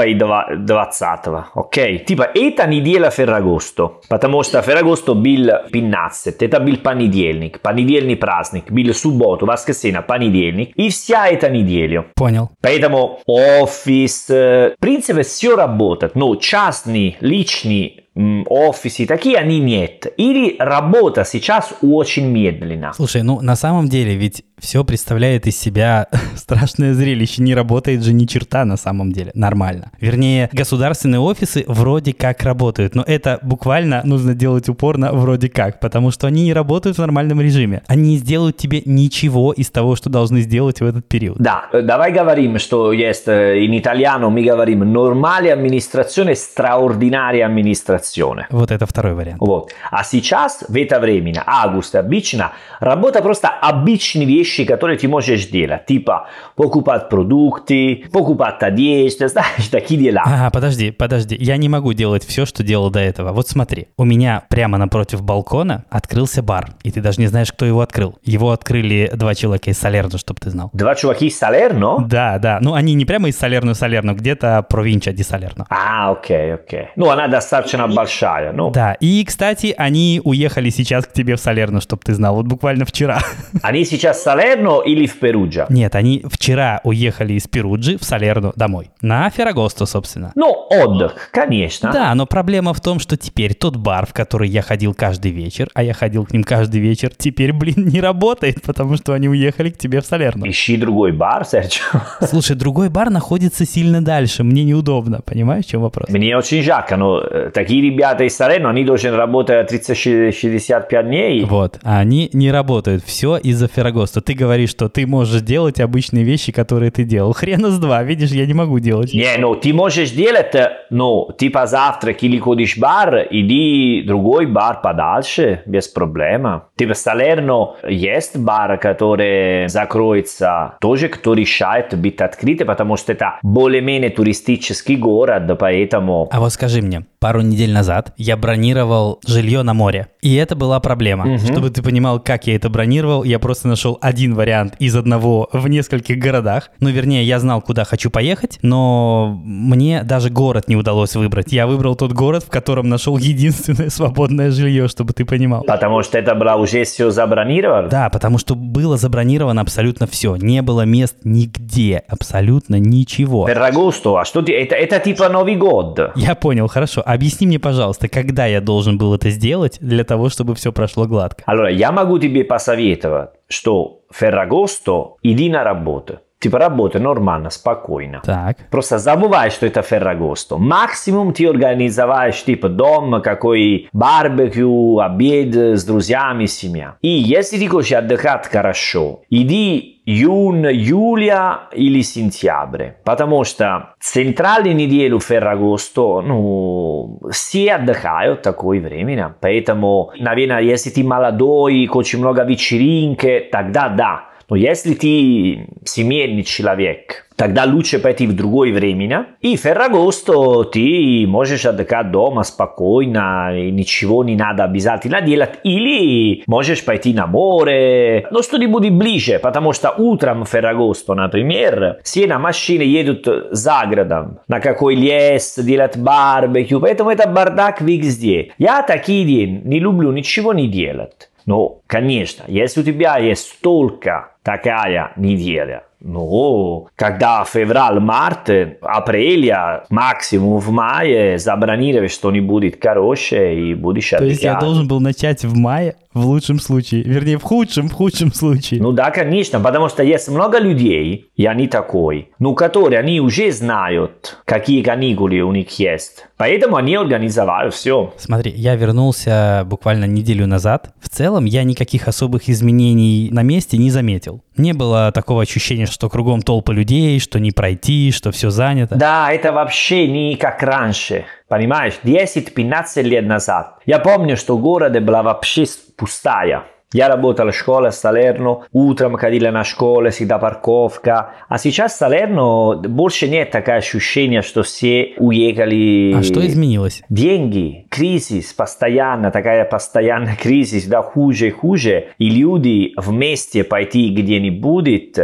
и 0.07 0.15
20, 0.15 1.35
окей? 1.55 1.99
Типа 2.01 2.29
это 2.35 2.67
неделя 2.67 3.09
Ferragosto, 3.09 3.93
потому 4.09 4.43
что 4.43 4.59
Ferragosto 4.61 5.15
был 5.15 5.51
15, 5.73 6.43
это 6.43 6.61
был 6.61 6.77
понедельник, 6.77 7.61
понедельный 7.61 8.17
праздник, 8.17 8.71
был 8.71 8.93
субботу, 8.93 9.47
воскресенье, 9.47 10.03
понедельник, 10.03 10.73
и 10.77 10.91
вся 10.91 11.29
эта 11.29 11.49
неделя. 11.49 12.05
Понял. 12.15 12.51
Поэтому 12.61 13.21
офис, 13.27 14.29
в 14.29 14.75
принципе, 14.81 15.23
все 15.23 15.57
работает, 15.57 16.15
но 16.15 16.37
частный, 16.37 17.17
личный 17.21 18.08
офисы, 18.15 19.07
такие 19.07 19.37
они 19.37 19.61
нет. 19.61 20.13
Или 20.17 20.57
работа 20.59 21.25
сейчас 21.25 21.73
очень 21.83 22.27
медленно. 22.27 22.93
Слушай, 22.93 23.23
ну 23.23 23.41
на 23.41 23.57
самом 23.57 23.89
деле 23.89 24.15
ведь 24.17 24.45
все 24.59 24.85
представляет 24.85 25.47
из 25.47 25.59
себя 25.59 26.09
страшное 26.37 26.95
зрелище. 26.95 27.43
Не 27.43 27.55
работает 27.55 28.03
же 28.03 28.13
ни 28.13 28.25
черта 28.25 28.65
на 28.65 28.77
самом 28.77 29.13
деле. 29.13 29.31
Нормально. 29.35 29.91
Вернее, 30.01 30.49
государственные 30.53 31.21
офисы 31.21 31.65
вроде 31.67 32.13
как 32.13 32.43
работают, 32.43 32.95
но 32.95 33.03
это 33.07 33.39
буквально 33.43 34.03
нужно 34.05 34.35
делать 34.35 34.69
упорно 34.69 35.13
вроде 35.13 35.49
как, 35.49 35.81
потому 35.81 36.11
что 36.11 36.27
они 36.27 36.45
не 36.45 36.53
работают 36.53 36.97
в 36.97 37.01
нормальном 37.01 37.41
режиме. 37.41 37.83
Они 37.87 38.11
не 38.11 38.17
сделают 38.17 38.57
тебе 38.57 38.83
ничего 38.85 39.53
из 39.53 39.71
того, 39.71 39.97
что 39.97 40.11
должны 40.11 40.41
сделать 40.41 40.81
в 40.81 40.85
этот 40.85 41.07
период. 41.09 41.39
Да, 41.39 41.69
давай 41.73 42.13
говорим, 42.13 42.59
что 42.59 42.93
есть 42.93 43.29
in 43.29 43.79
italiano 43.79 44.31
мы 44.31 44.43
говорим 44.43 44.83
normale 44.83 45.53
amministrazione, 45.53 46.35
straordinaria 46.35 47.47
amministrazione. 47.47 48.47
Вот 48.51 48.71
это 48.71 48.87
второй 48.87 49.15
вариант. 49.15 49.41
Вот. 49.41 49.73
А 49.91 50.05
сейчас, 50.05 50.65
в 50.69 50.77
это 50.77 51.01
время, 51.01 51.43
август 51.47 51.95
обычно, 51.95 52.53
работа 52.81 53.23
просто 53.23 53.49
обычные 53.49 54.27
вещи, 54.27 54.48
которые 54.57 54.99
ты 54.99 55.09
можешь 55.09 55.47
делать. 55.47 55.87
Типа 55.87 56.29
покупать 56.57 57.09
продукты, 57.09 58.05
покупать 58.13 58.63
одежду, 58.63 59.29
знаешь, 59.29 59.69
такие 59.71 60.01
дела. 60.01 60.23
А, 60.25 60.51
подожди, 60.51 60.91
подожди. 60.91 61.37
Я 61.39 61.57
не 61.57 61.69
могу 61.69 61.93
делать 61.93 62.25
все, 62.25 62.47
что 62.47 62.63
делал 62.63 62.91
до 62.91 63.01
этого. 63.01 63.33
Вот 63.33 63.49
смотри, 63.49 63.89
у 63.97 64.05
меня 64.05 64.45
прямо 64.49 64.79
напротив 64.79 65.23
балкона 65.23 65.85
открылся 65.91 66.43
бар. 66.43 66.71
И 66.83 66.91
ты 66.91 67.01
даже 67.01 67.21
не 67.21 67.27
знаешь, 67.27 67.53
кто 67.53 67.65
его 67.65 67.81
открыл. 67.81 68.19
Его 68.23 68.51
открыли 68.51 69.11
два 69.15 69.35
человека 69.35 69.71
из 69.71 69.79
Салерно, 69.79 70.19
чтобы 70.19 70.41
ты 70.41 70.51
знал. 70.51 70.71
Два 70.73 70.95
чувака 70.95 71.25
из 71.25 71.39
Салерно? 71.39 72.07
Да, 72.07 72.39
да. 72.39 72.59
Ну, 72.61 72.75
они 72.75 72.95
не 72.95 73.05
прямо 73.05 73.29
из 73.29 73.39
Салерно, 73.39 73.75
Салерно, 73.75 74.15
где-то 74.15 74.65
провинция 74.69 75.13
ди 75.13 75.23
Салерно. 75.23 75.67
А, 75.71 76.11
окей, 76.11 76.55
окей. 76.55 76.89
Ну, 76.97 77.11
она 77.11 77.29
достаточно 77.29 77.87
большая, 77.89 78.53
ну. 78.53 78.71
Да, 78.71 78.95
и, 78.95 79.25
кстати, 79.25 79.75
они 79.77 80.21
уехали 80.25 80.71
сейчас 80.71 81.07
к 81.07 81.13
тебе 81.13 81.37
в 81.37 81.41
Салерно, 81.41 81.81
чтобы 81.81 82.03
ты 82.05 82.15
знал, 82.15 82.35
вот 82.35 82.47
буквально 82.47 82.85
вчера. 82.85 83.19
Они 83.63 83.85
сейчас 83.85 84.19
в 84.19 84.23
Салерно 84.39 84.83
или 84.83 85.07
в 85.07 85.19
Перуджа? 85.19 85.67
Нет, 85.69 85.97
они 85.97 86.25
вчера 86.31 86.81
уехали 86.85 87.33
из 87.33 87.49
Перуджи 87.49 87.99
в 87.99 88.05
Салерно 88.05 88.53
домой. 88.55 88.91
На 89.03 89.29
Феррагосто, 89.31 89.85
собственно. 89.85 90.31
Ну, 90.37 90.53
отдых, 90.71 91.31
конечно. 91.33 91.91
Да, 91.93 92.15
но 92.15 92.25
проблема 92.25 92.73
в 92.73 92.81
том, 92.81 93.01
что 93.01 93.17
теперь 93.17 93.55
тот 93.55 93.75
бар, 93.75 94.07
в 94.07 94.13
который 94.13 94.49
я 94.49 94.63
ходил 94.63 94.95
каждый 94.95 95.33
вечер, 95.33 95.71
а 95.75 95.83
я 95.83 95.93
ходил 95.93 96.25
к 96.25 96.33
ним 96.33 96.45
каждый 96.45 96.81
вечер, 96.81 97.11
теперь, 97.17 97.53
блин, 97.53 97.89
не 97.89 98.01
работает, 98.01 98.63
потому 98.63 98.97
что 98.97 99.13
они 99.13 99.29
уехали 99.29 99.71
к 99.71 99.79
тебе 99.79 100.01
в 100.01 100.07
Салерно. 100.07 100.49
Ищи 100.49 100.77
другой 100.77 101.11
бар, 101.11 101.45
Серджо. 101.45 101.81
Слушай, 102.21 102.55
другой 102.55 102.91
бар 102.91 103.11
находится 103.11 103.67
сильно 103.67 104.05
дальше, 104.05 104.45
мне 104.45 104.63
неудобно, 104.63 105.21
понимаешь, 105.21 105.65
в 105.65 105.71
чем 105.71 105.81
вопрос? 105.81 106.09
Мне 106.11 106.37
очень 106.37 106.63
жалко, 106.63 106.97
но 106.97 107.19
э, 107.21 107.51
такие 107.53 107.83
ребята 107.83 108.23
из 108.23 108.37
Салерно, 108.37 108.71
они 108.71 108.85
должны 108.85 109.11
работать 109.11 109.73
30-65 109.73 111.03
дней. 111.03 111.45
Вот, 111.45 111.81
а 111.83 111.99
они 111.99 112.31
не 112.33 112.53
работают, 112.53 113.03
все 113.05 113.37
из-за 113.37 113.67
Феррагоста. 113.67 114.28
Ты 114.29 114.35
говоришь, 114.35 114.69
что 114.69 114.91
ты 114.91 115.07
можешь 115.07 115.41
делать 115.41 115.81
обычные 115.81 116.23
вещи, 116.23 116.53
которые 116.53 116.91
ты 116.91 117.05
делал. 117.05 117.33
Хрена 117.33 117.71
с 117.71 117.79
два, 117.79 118.03
видишь, 118.03 118.33
я 118.33 118.45
не 118.45 118.53
могу 118.53 118.79
делать. 118.79 119.15
Не, 119.15 119.39
ну 119.39 119.55
ты 119.55 119.73
можешь 119.73 120.11
делать, 120.11 120.55
ну, 120.91 121.31
типа 121.39 121.65
завтрак 121.67 122.23
или 122.23 122.39
ходишь 122.39 122.77
в 122.77 122.79
бар, 122.79 123.27
иди 123.31 124.03
другой 124.07 124.45
бар 124.45 124.83
подальше, 124.83 125.63
без 125.65 125.89
проблем. 125.89 126.65
Типа 126.77 126.93
в 126.93 126.99
Салерно 126.99 127.77
есть 127.89 128.37
бар, 128.37 128.77
который 128.77 129.67
закроется, 129.71 130.75
тоже 130.83 131.09
кто 131.09 131.33
решает 131.33 131.99
быть 131.99 132.21
открыт, 132.21 132.67
потому 132.67 132.99
что 132.99 133.13
это 133.13 133.39
более-менее 133.43 134.11
туристический 134.11 134.97
город, 134.97 135.59
поэтому... 135.59 136.29
А 136.31 136.41
вот 136.41 136.53
скажи 136.53 136.83
мне, 136.83 137.07
пару 137.19 137.41
недель 137.41 137.73
назад 137.73 138.13
я 138.19 138.37
бронировал 138.37 139.21
жилье 139.27 139.63
на 139.63 139.73
море. 139.73 140.09
И 140.21 140.35
это 140.35 140.55
была 140.55 140.81
проблема. 140.81 141.27
Угу. 141.27 141.39
Чтобы 141.39 141.71
ты 141.71 141.83
понимал, 141.83 142.21
как 142.21 142.47
я 142.47 142.57
это 142.57 142.69
бронировал, 142.69 143.25
я 143.25 143.39
просто 143.39 143.69
нашел 143.69 143.97
один 144.03 144.18
вариант 144.27 144.75
из 144.79 144.97
одного 144.97 145.49
в 145.53 145.69
нескольких 145.69 146.19
городах. 146.19 146.71
Ну, 146.81 146.91
вернее, 146.91 147.25
я 147.25 147.39
знал, 147.39 147.63
куда 147.63 147.85
хочу 147.85 148.11
поехать, 148.11 148.59
но 148.63 149.41
мне 149.45 150.03
даже 150.03 150.31
город 150.31 150.69
не 150.69 150.77
удалось 150.77 151.15
выбрать. 151.15 151.53
Я 151.53 151.67
выбрал 151.67 151.97
тот 151.97 152.13
город, 152.13 152.45
в 152.45 152.51
котором 152.51 152.89
нашел 152.89 153.17
единственное 153.17 153.91
свободное 153.91 154.51
жилье, 154.51 154.89
чтобы 154.89 155.13
ты 155.13 155.25
понимал. 155.25 155.63
Потому 155.63 156.03
что 156.03 156.19
это 156.19 156.35
было 156.35 156.55
уже 156.55 156.85
все 156.85 157.11
забронировано? 157.11 157.89
Да, 157.89 158.09
потому 158.11 158.39
что 158.39 158.55
было 158.55 158.97
забронировано 158.97 159.61
абсолютно 159.61 160.07
все. 160.07 160.37
Не 160.37 160.63
было 160.63 160.83
мест 160.83 161.17
нигде, 161.25 162.03
абсолютно 162.09 162.77
ничего. 162.79 163.47
Феррагосто, 163.47 164.19
а 164.19 164.25
что 164.25 164.43
ты... 164.43 164.53
Это, 164.53 164.75
это 164.75 164.99
типа 164.99 165.29
Новый 165.29 165.57
год. 165.57 166.01
Я 166.17 166.35
понял, 166.35 166.69
хорошо. 166.69 167.03
Объясни 167.05 167.47
мне, 167.47 167.59
пожалуйста, 167.59 168.09
когда 168.09 168.47
я 168.47 168.61
должен 168.61 168.99
был 168.99 169.15
это 169.15 169.31
сделать 169.31 169.79
для 169.81 170.05
того, 170.05 170.29
чтобы 170.29 170.55
все 170.55 170.73
прошло 170.73 171.07
гладко? 171.07 171.45
Allora, 171.47 171.73
я 171.73 171.93
могу 171.93 172.19
тебе 172.19 172.45
посоветовать 172.45 173.31
что 173.49 174.01
Феррагосто 174.13 175.17
иди 175.23 175.51
на 175.51 175.65
работу. 175.65 176.21
Типа 176.41 176.61
работа 176.61 177.01
нормально, 177.01 177.51
спокойно. 177.51 178.23
Так. 178.25 178.59
Просто 178.71 178.99
забывай, 178.99 179.51
что 179.51 179.67
это 179.67 179.83
Феррагосто. 179.83 180.57
Максимум 180.57 181.33
ты 181.33 181.49
организовываешь 181.49 182.45
типа 182.45 182.69
дома 182.69 183.21
какой 183.21 183.89
барбекю, 183.93 185.01
обед 185.01 185.55
с 185.55 185.85
друзьями, 185.85 186.47
семья. 186.47 186.97
И 187.03 187.09
если 187.09 187.59
ты 187.59 187.67
хочешь 187.67 187.93
отдыхать 187.93 188.47
хорошо, 188.47 189.23
иди 189.31 189.98
июнь, 190.09 190.67
июля 190.67 191.69
или 191.73 192.01
сентябрь. 192.01 192.93
Потому 193.05 193.45
что 193.45 193.95
центральную 194.01 194.75
неделю 194.75 195.21
Феррагосто, 195.21 196.23
ну, 196.23 197.21
все 197.31 197.75
отдыхают 197.75 198.41
такое 198.41 198.81
время. 198.81 199.37
Поэтому, 199.41 200.13
наверное, 200.19 200.61
если 200.61 200.89
ты 200.89 201.05
молодой, 201.05 201.89
очень 201.93 202.21
много 202.21 202.45
вечеринки, 202.45 203.49
тогда 203.53 203.91
да. 203.91 204.25
Но 204.49 204.57
если 204.57 204.95
ты 204.95 205.69
семейный 205.85 206.43
человек, 206.43 207.28
тогда 207.39 207.65
лучше 207.65 208.01
пойти 208.01 208.27
в 208.27 208.35
другое 208.35 208.73
время. 208.73 209.27
И 209.41 209.57
Феррагосто 209.57 210.65
ты 210.65 211.25
можешь 211.27 211.65
отдыхать 211.65 212.11
дома 212.11 212.43
спокойно, 212.43 213.53
и 213.57 213.71
ничего 213.71 214.25
не 214.25 214.35
надо 214.35 214.65
обязательно 214.65 215.23
делать. 215.23 215.61
Или 215.63 216.43
можешь 216.47 216.85
пойти 216.85 217.15
на 217.15 217.27
море, 217.27 218.27
но 218.31 218.43
что-нибудь 218.43 218.91
ближе, 218.91 219.39
потому 219.39 219.73
что 219.73 219.95
утром 219.97 220.45
Феррагосто, 220.45 221.15
например, 221.15 221.99
все 222.03 222.27
на 222.27 222.39
машине 222.39 222.85
едут 222.85 223.27
за 223.53 223.85
городом, 223.87 224.41
на 224.49 224.61
какой 224.61 224.97
лес, 224.97 225.59
делать 225.59 225.97
барбекю, 225.97 226.81
поэтому 226.81 227.11
это 227.11 227.29
бардак 227.29 227.81
везде. 227.81 228.53
Я 228.59 228.83
такие 228.83 229.25
дни 229.25 229.63
не 229.65 229.79
люблю 229.79 230.11
ничего 230.11 230.53
не 230.53 230.67
делать. 230.67 231.31
Но, 231.47 231.81
конечно, 231.87 232.45
если 232.49 232.81
у 232.81 232.85
тебя 232.85 233.17
есть 233.19 233.49
столько 233.49 234.33
такая 234.43 235.13
неделя, 235.17 235.85
ну, 236.01 236.89
когда 236.95 237.45
февраль, 237.45 237.99
март, 237.99 238.51
апрель, 238.83 239.53
максимум 239.91 240.59
в 240.59 240.71
мае 240.71 241.39
забронировать 241.39 242.13
что-нибудь 242.13 242.81
хорошее 242.81 243.71
и 243.71 243.75
будешь 243.75 244.11
То 244.11 244.25
есть 244.25 244.43
я 244.43 244.61
должен 244.61 244.87
был 244.87 245.01
начать 245.01 245.45
в 245.45 245.57
мае, 245.57 245.97
в 246.15 246.27
лучшем 246.27 246.59
случае, 246.59 247.03
вернее, 247.03 247.39
в 247.39 247.43
худшем, 247.43 247.89
в 247.89 247.93
худшем 247.93 248.33
случае. 248.33 248.81
Ну 248.83 248.93
да, 248.93 249.11
конечно, 249.11 249.61
потому 249.61 249.89
что 249.89 250.03
есть 250.03 250.29
много 250.29 250.59
людей, 250.59 251.31
я 251.37 251.55
не 251.55 251.69
такой, 251.69 252.31
ну, 252.39 252.55
которые 252.55 253.01
они 253.01 253.21
уже 253.21 253.53
знают, 253.53 254.39
какие 254.45 254.83
каникулы 254.83 255.41
у 255.41 255.53
них 255.53 255.79
есть. 255.79 256.27
Поэтому 256.37 256.77
они 256.77 256.95
организовали 256.95 257.71
все. 257.71 258.13
Смотри, 258.17 258.53
я 258.53 258.77
вернулся 258.77 259.65
буквально 259.67 260.05
неделю 260.05 260.47
назад. 260.47 260.93
В 261.01 261.09
целом 261.09 261.45
я 261.45 261.65
никаких 261.65 262.09
особых 262.09 262.49
изменений 262.49 263.29
на 263.33 263.43
месте 263.43 263.77
не 263.77 263.91
заметил. 263.91 264.43
Не 264.59 264.73
было 264.73 265.13
такого 265.13 265.43
ощущения, 265.43 265.87
что 265.87 266.09
кругом 266.09 266.43
толпа 266.43 266.73
людей, 266.73 267.19
что 267.21 267.39
не 267.39 267.53
пройти, 267.53 268.11
что 268.13 268.33
все 268.33 268.51
занято. 268.51 268.97
Да, 268.97 269.33
это 269.33 269.53
вообще 269.53 270.07
не 270.07 270.37
как 270.37 270.63
раньше. 270.63 271.25
Понимаешь, 271.49 271.95
10-15 272.03 273.03
лет 273.03 273.25
назад. 273.25 273.79
Я 273.87 273.99
помню, 274.01 274.37
что 274.37 274.59
город 274.59 275.03
была 275.03 275.23
вообще 275.23 275.65
пустая. 275.97 276.65
Я 276.93 277.09
работал 277.09 277.51
в 277.51 277.55
школе 277.55 277.91
в 277.91 277.95
Салерно, 277.95 278.61
утром 278.73 279.17
ходили 279.17 279.49
на 279.49 279.63
школу, 279.63 280.09
всегда 280.09 280.39
парковка. 280.39 281.33
А 281.47 281.59
сейчас 281.59 281.93
в 281.93 281.97
Салерно 281.97 282.77
больше 282.77 283.29
нет 283.29 283.51
такое 283.51 283.77
ощущение, 283.77 284.41
что 284.41 284.63
все 284.63 285.13
уехали. 285.19 286.15
А 286.17 286.23
что 286.23 286.47
изменилось? 286.47 287.03
Деньги, 287.11 287.87
кризис, 287.99 288.53
постоянно, 288.53 289.33
такая 289.33 289.65
постоянная 289.65 290.37
кризис, 290.41 290.87
да, 290.87 291.03
хуже 291.03 291.49
и 291.49 291.51
хуже. 291.51 292.09
И 292.19 292.31
люди 292.31 292.93
вместе 292.97 293.65
пойти 293.65 294.11
где-нибудь, 294.15 295.17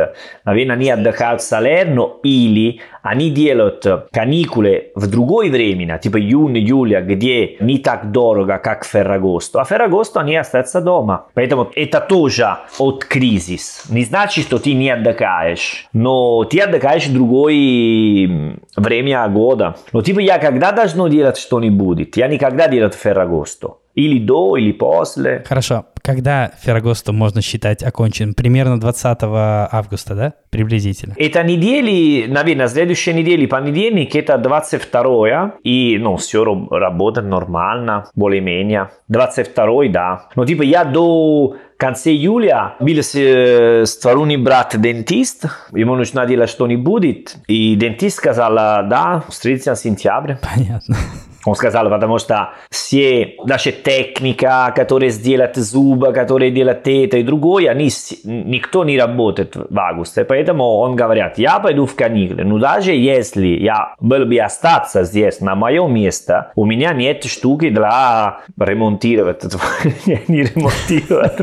наверное, 0.45 0.77
они 0.77 0.91
отдыхают 0.91 1.41
в 1.41 1.45
Салерно 1.45 2.09
или 2.25 2.81
они 3.05 3.31
делают 3.31 3.87
каникулы 4.13 4.93
в 4.95 5.11
другое 5.11 5.51
время, 5.51 5.99
типа 5.99 6.19
июнь, 6.19 6.57
июля, 6.57 7.03
где 7.03 7.57
не 7.61 7.79
так 7.79 8.11
дорого, 8.11 8.57
как 8.57 8.87
Феррагосто. 8.87 9.61
А 9.61 9.65
Феррагосто 9.67 10.21
они 10.21 10.37
остаются 10.37 10.81
дома. 10.81 11.27
Поэтому 11.35 11.71
это 11.77 12.01
тоже 12.01 12.57
от 12.79 13.05
кризис. 13.05 13.85
Не 13.91 14.05
значит, 14.05 14.45
что 14.45 14.59
ты 14.59 14.73
не 14.73 14.89
отдыхаешь, 14.89 15.87
но 15.93 16.45
ты 16.45 16.61
отдыхаешь 16.61 17.07
в 17.07 17.13
другое 17.13 18.59
время 18.75 19.29
года. 19.29 19.77
Но 19.93 20.01
типа 20.01 20.21
я 20.21 20.39
когда 20.39 20.73
должен 20.73 21.11
делать 21.11 21.37
что-нибудь? 21.37 22.17
Я 22.17 22.27
никогда 22.29 22.64
делать 22.69 22.95
Феррагосто. 22.95 23.79
Или 23.95 24.19
до, 24.19 24.57
или 24.57 24.73
после. 24.73 25.45
Хорошо. 25.47 25.87
Когда 26.03 26.51
Феррагосту 26.61 27.13
можно 27.13 27.41
считать 27.41 27.83
окончен? 27.83 28.35
Примерно 28.35 28.79
20 28.81 29.19
августа, 29.23 30.15
да? 30.15 30.33
Приблизительно. 30.51 31.15
Это 31.17 31.43
недели, 31.45 32.27
наверное, 32.27 32.67
следующей 32.67 33.15
недели, 33.15 33.47
понедельник, 33.47 34.15
это 34.17 34.37
22 34.37 35.55
и, 35.63 35.97
ну, 35.99 36.17
все 36.17 36.45
работает 36.45 37.29
нормально, 37.29 38.07
более-менее. 38.15 38.91
22 39.09 39.89
да. 39.89 40.29
Но, 40.35 40.45
типа, 40.45 40.63
я 40.63 40.85
до 40.85 41.57
конца 41.79 42.11
июля 42.11 42.75
был 42.81 43.03
с, 43.03 43.15
с 43.15 43.97
вторым 43.97 44.43
брат 44.43 44.75
дентист, 44.77 45.47
ему 45.73 45.95
нужно 45.95 46.27
делать 46.27 46.51
что-нибудь, 46.51 47.37
и 47.47 47.77
дентист 47.77 48.17
сказал, 48.17 48.55
да, 48.55 49.23
встретимся 49.29 49.75
в 49.75 49.79
сентябре. 49.79 50.39
Понятно. 50.43 50.97
Он 51.45 51.55
сказал, 51.55 51.89
потому 51.91 52.19
что 52.19 52.51
все 52.71 53.37
наша 53.45 53.73
техника, 53.73 54.73
которая 54.75 55.11
сделает 55.11 55.57
зубы, 55.57 56.13
которая 56.13 56.51
делает 56.51 56.87
это 56.87 57.19
и 57.19 57.23
другое, 57.23 57.71
они, 57.71 57.91
никто 58.25 58.85
не 58.85 58.99
работает 58.99 59.57
в 59.57 59.79
августе. 59.79 60.25
Поэтому 60.25 60.65
он 60.65 60.97
говорит, 60.97 61.35
я 61.37 61.59
пойду 61.59 61.87
в 61.87 61.95
каникулы. 61.95 62.45
Но 62.45 62.59
даже 62.59 62.93
если 62.93 63.47
я 63.47 63.95
был 64.01 64.25
бы 64.25 64.39
остаться 64.39 65.05
здесь, 65.05 65.41
на 65.41 65.55
моем 65.55 65.93
месте, 65.93 66.47
у 66.55 66.65
меня 66.65 66.93
нет 66.93 67.25
штуки 67.25 67.69
для 67.69 68.41
ремонтировать. 68.59 69.43
не 70.29 70.45
ремонтировать. 70.45 71.35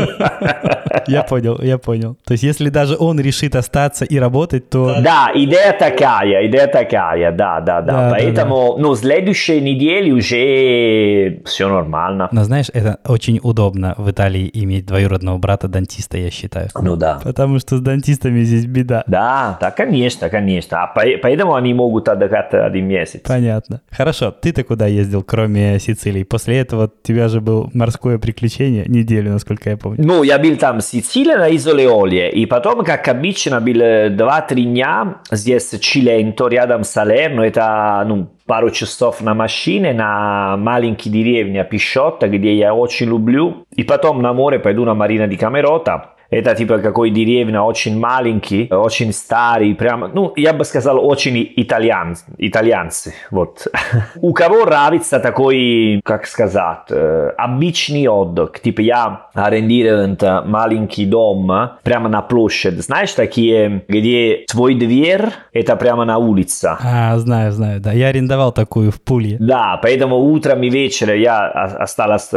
Я 1.07 1.23
понял, 1.23 1.59
я 1.61 1.77
понял. 1.77 2.17
То 2.25 2.33
есть, 2.33 2.43
если 2.43 2.69
даже 2.69 2.95
он 2.97 3.19
решит 3.19 3.55
остаться 3.55 4.05
и 4.05 4.17
работать, 4.17 4.69
то... 4.69 5.01
Да, 5.01 5.31
идея 5.33 5.75
такая, 5.77 6.47
идея 6.47 6.67
такая, 6.67 7.31
да, 7.31 7.61
да, 7.61 7.81
да. 7.81 8.09
Поэтому, 8.11 8.77
ну, 8.77 8.95
следующей 8.95 9.61
неделе 9.61 10.13
уже 10.13 11.41
все 11.45 11.69
нормально. 11.69 12.29
Но 12.31 12.43
знаешь, 12.43 12.67
это 12.73 12.99
очень 13.05 13.39
удобно 13.41 13.95
в 13.97 14.09
Италии 14.09 14.49
иметь 14.53 14.85
двоюродного 14.85 15.37
брата-дантиста, 15.37 16.17
я 16.17 16.29
считаю. 16.29 16.69
Ну 16.79 16.95
да. 16.95 17.19
Потому 17.23 17.59
что 17.59 17.77
с 17.77 17.81
дантистами 17.81 18.41
здесь 18.41 18.65
беда. 18.65 19.03
Да, 19.07 19.57
да, 19.61 19.71
конечно, 19.71 20.29
конечно. 20.29 20.83
А 20.83 20.87
поэтому 20.93 21.55
они 21.55 21.73
могут 21.73 22.09
отдыхать 22.09 22.53
один 22.53 22.87
месяц. 22.87 23.21
Понятно. 23.21 23.81
Хорошо, 23.89 24.31
ты-то 24.31 24.63
куда 24.63 24.87
ездил, 24.87 25.23
кроме 25.23 25.79
Сицилии? 25.79 26.23
После 26.23 26.59
этого 26.59 26.85
у 26.85 27.07
тебя 27.07 27.27
же 27.27 27.41
был 27.41 27.69
морское 27.73 28.17
приключение 28.17 28.85
неделю, 28.87 29.31
насколько 29.31 29.69
я 29.69 29.77
помню. 29.77 30.05
Ну, 30.05 30.23
я 30.23 30.39
был 30.39 30.55
там 30.57 30.80
в 30.81 30.85
Сицилии, 30.85 31.33
на 31.33 31.55
Изоле 31.55 31.87
Оле, 31.89 32.29
и 32.29 32.45
потом, 32.45 32.83
как 32.83 33.07
обычно, 33.07 33.61
был 33.61 33.81
2-3 33.81 34.63
дня 34.63 35.15
здесь 35.31 35.69
Чиленто, 35.79 36.47
рядом 36.47 36.83
с 36.83 36.89
Салерно, 36.89 37.41
это, 37.41 38.03
ну, 38.07 38.27
пару 38.45 38.69
часов 38.69 39.21
на 39.21 39.33
машине 39.33 39.93
на 39.93 40.57
маленькие 40.57 41.13
деревни 41.13 41.63
Пишотта, 41.63 42.27
где 42.27 42.53
я 42.53 42.73
очень 42.73 43.07
люблю. 43.07 43.65
И 43.75 43.83
потом 43.83 44.21
на 44.21 44.33
море 44.33 44.59
пойду 44.59 44.83
на 44.83 44.93
Марина 44.93 45.23
di 45.23 45.37
Camerota. 45.37 46.09
Это 46.31 46.55
типа 46.55 46.79
какой 46.79 47.11
деревня 47.11 47.61
очень 47.61 47.99
маленький, 47.99 48.67
очень 48.71 49.11
старый, 49.11 49.75
прямо, 49.75 50.07
ну, 50.07 50.31
я 50.37 50.53
бы 50.53 50.63
сказал, 50.63 51.05
очень 51.05 51.51
итальян, 51.57 52.15
итальянцы, 52.37 53.13
вот. 53.29 53.67
У 54.15 54.33
кого 54.33 54.65
нравится 54.65 55.19
такой, 55.19 56.01
как 56.05 56.25
сказать, 56.25 56.89
обычный 57.37 58.07
отдых, 58.07 58.59
типа 58.61 58.81
я 58.81 59.27
арендирую 59.33 60.17
маленький 60.45 61.05
дом 61.05 61.51
прямо 61.83 62.07
на 62.07 62.21
площадь, 62.21 62.81
знаешь, 62.81 63.11
такие, 63.11 63.83
где 63.89 64.45
твой 64.49 64.75
дверь, 64.75 65.25
это 65.51 65.75
прямо 65.75 66.05
на 66.05 66.17
улице. 66.17 66.77
А, 66.81 67.17
знаю, 67.19 67.51
знаю, 67.51 67.81
да, 67.81 67.91
я 67.91 68.07
арендовал 68.07 68.53
такую 68.53 68.91
в 68.91 69.01
Пуле. 69.01 69.35
Да, 69.39 69.77
поэтому 69.83 70.17
утром 70.17 70.63
и 70.63 70.69
вечером 70.69 71.17
я 71.17 71.47
осталась 71.49 72.31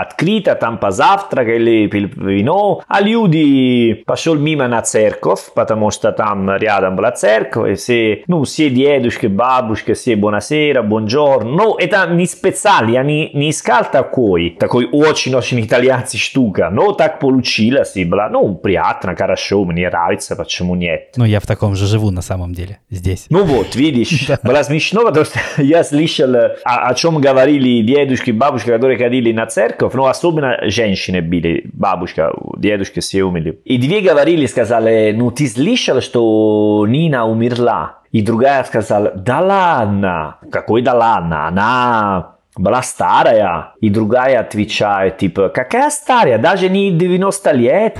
открыто, 0.00 0.54
там 0.54 0.78
позавтракали, 0.78 1.86
пили 1.86 2.10
вино, 2.16 2.82
а 2.86 3.00
люди 3.00 3.94
пошел 4.06 4.34
мимо 4.34 4.68
на 4.68 4.82
церковь, 4.82 5.52
потому 5.54 5.90
что 5.90 6.12
там 6.12 6.50
рядом 6.56 6.96
была 6.96 7.12
церковь, 7.12 7.78
все, 7.78 8.22
ну, 8.26 8.44
все 8.44 8.70
дедушки, 8.70 9.26
бабушки, 9.26 9.94
все 9.94 10.14
buonasera, 10.14 10.82
buongiorno. 10.82 11.44
Ну, 11.44 11.76
это 11.76 12.06
не 12.10 12.26
специально, 12.26 12.90
я 12.90 13.02
не, 13.02 13.30
не 13.32 13.50
искал 13.50 13.84
такой, 13.90 14.56
такой 14.58 14.88
очень-очень 14.92 15.60
итальянский 15.60 16.18
штука, 16.18 16.70
но 16.70 16.92
так 16.92 17.18
получилось, 17.18 17.96
и 17.96 18.04
было, 18.04 18.28
ну, 18.30 18.54
приятно, 18.54 19.16
хорошо, 19.16 19.64
мне 19.64 19.88
нравится, 19.88 20.36
почему 20.36 20.74
нет. 20.74 21.12
Ну, 21.16 21.24
я 21.24 21.40
в 21.40 21.46
таком 21.46 21.74
же 21.74 21.86
живу 21.86 22.10
на 22.10 22.22
самом 22.22 22.52
деле, 22.52 22.78
здесь. 22.90 23.26
Ну 23.30 23.44
вот, 23.44 23.74
видишь, 23.74 24.28
было 24.42 24.62
смешно, 24.62 25.04
потому 25.04 25.24
что 25.24 25.38
я 25.62 25.84
слышал, 25.84 26.34
о, 26.34 26.50
о 26.64 26.94
чем 26.94 27.18
говорили 27.18 27.82
дедушки, 27.82 28.30
бабушки, 28.30 28.66
которые 28.70 28.98
ходили 28.98 29.32
на 29.32 29.46
церковь, 29.46 29.85
внуков, 29.86 29.94
но 29.94 30.06
особенно 30.06 30.58
женщины 30.62 31.20
били, 31.20 31.68
бабушка, 31.72 32.32
дедушка 32.56 33.00
все 33.00 33.22
умерли. 33.22 33.60
И 33.64 33.78
две 33.78 34.00
говорили, 34.00 34.46
сказали, 34.46 35.12
ну 35.16 35.30
ты 35.30 35.46
слышал, 35.46 36.00
что 36.00 36.84
Нина 36.88 37.26
умерла? 37.26 37.98
И 38.12 38.22
другая 38.22 38.64
сказала, 38.64 39.10
да 39.10 39.40
ладно. 39.40 40.36
Какой 40.50 40.82
да 40.82 40.94
ладно? 40.94 41.48
Она 41.48 42.35
была 42.56 42.82
старая. 42.82 43.74
И 43.80 43.90
другая 43.90 44.40
отвечает, 44.40 45.18
типа, 45.18 45.48
какая 45.48 45.90
старая? 45.90 46.38
Даже 46.38 46.68
не 46.68 46.90
90 46.90 47.52
лет. 47.52 47.98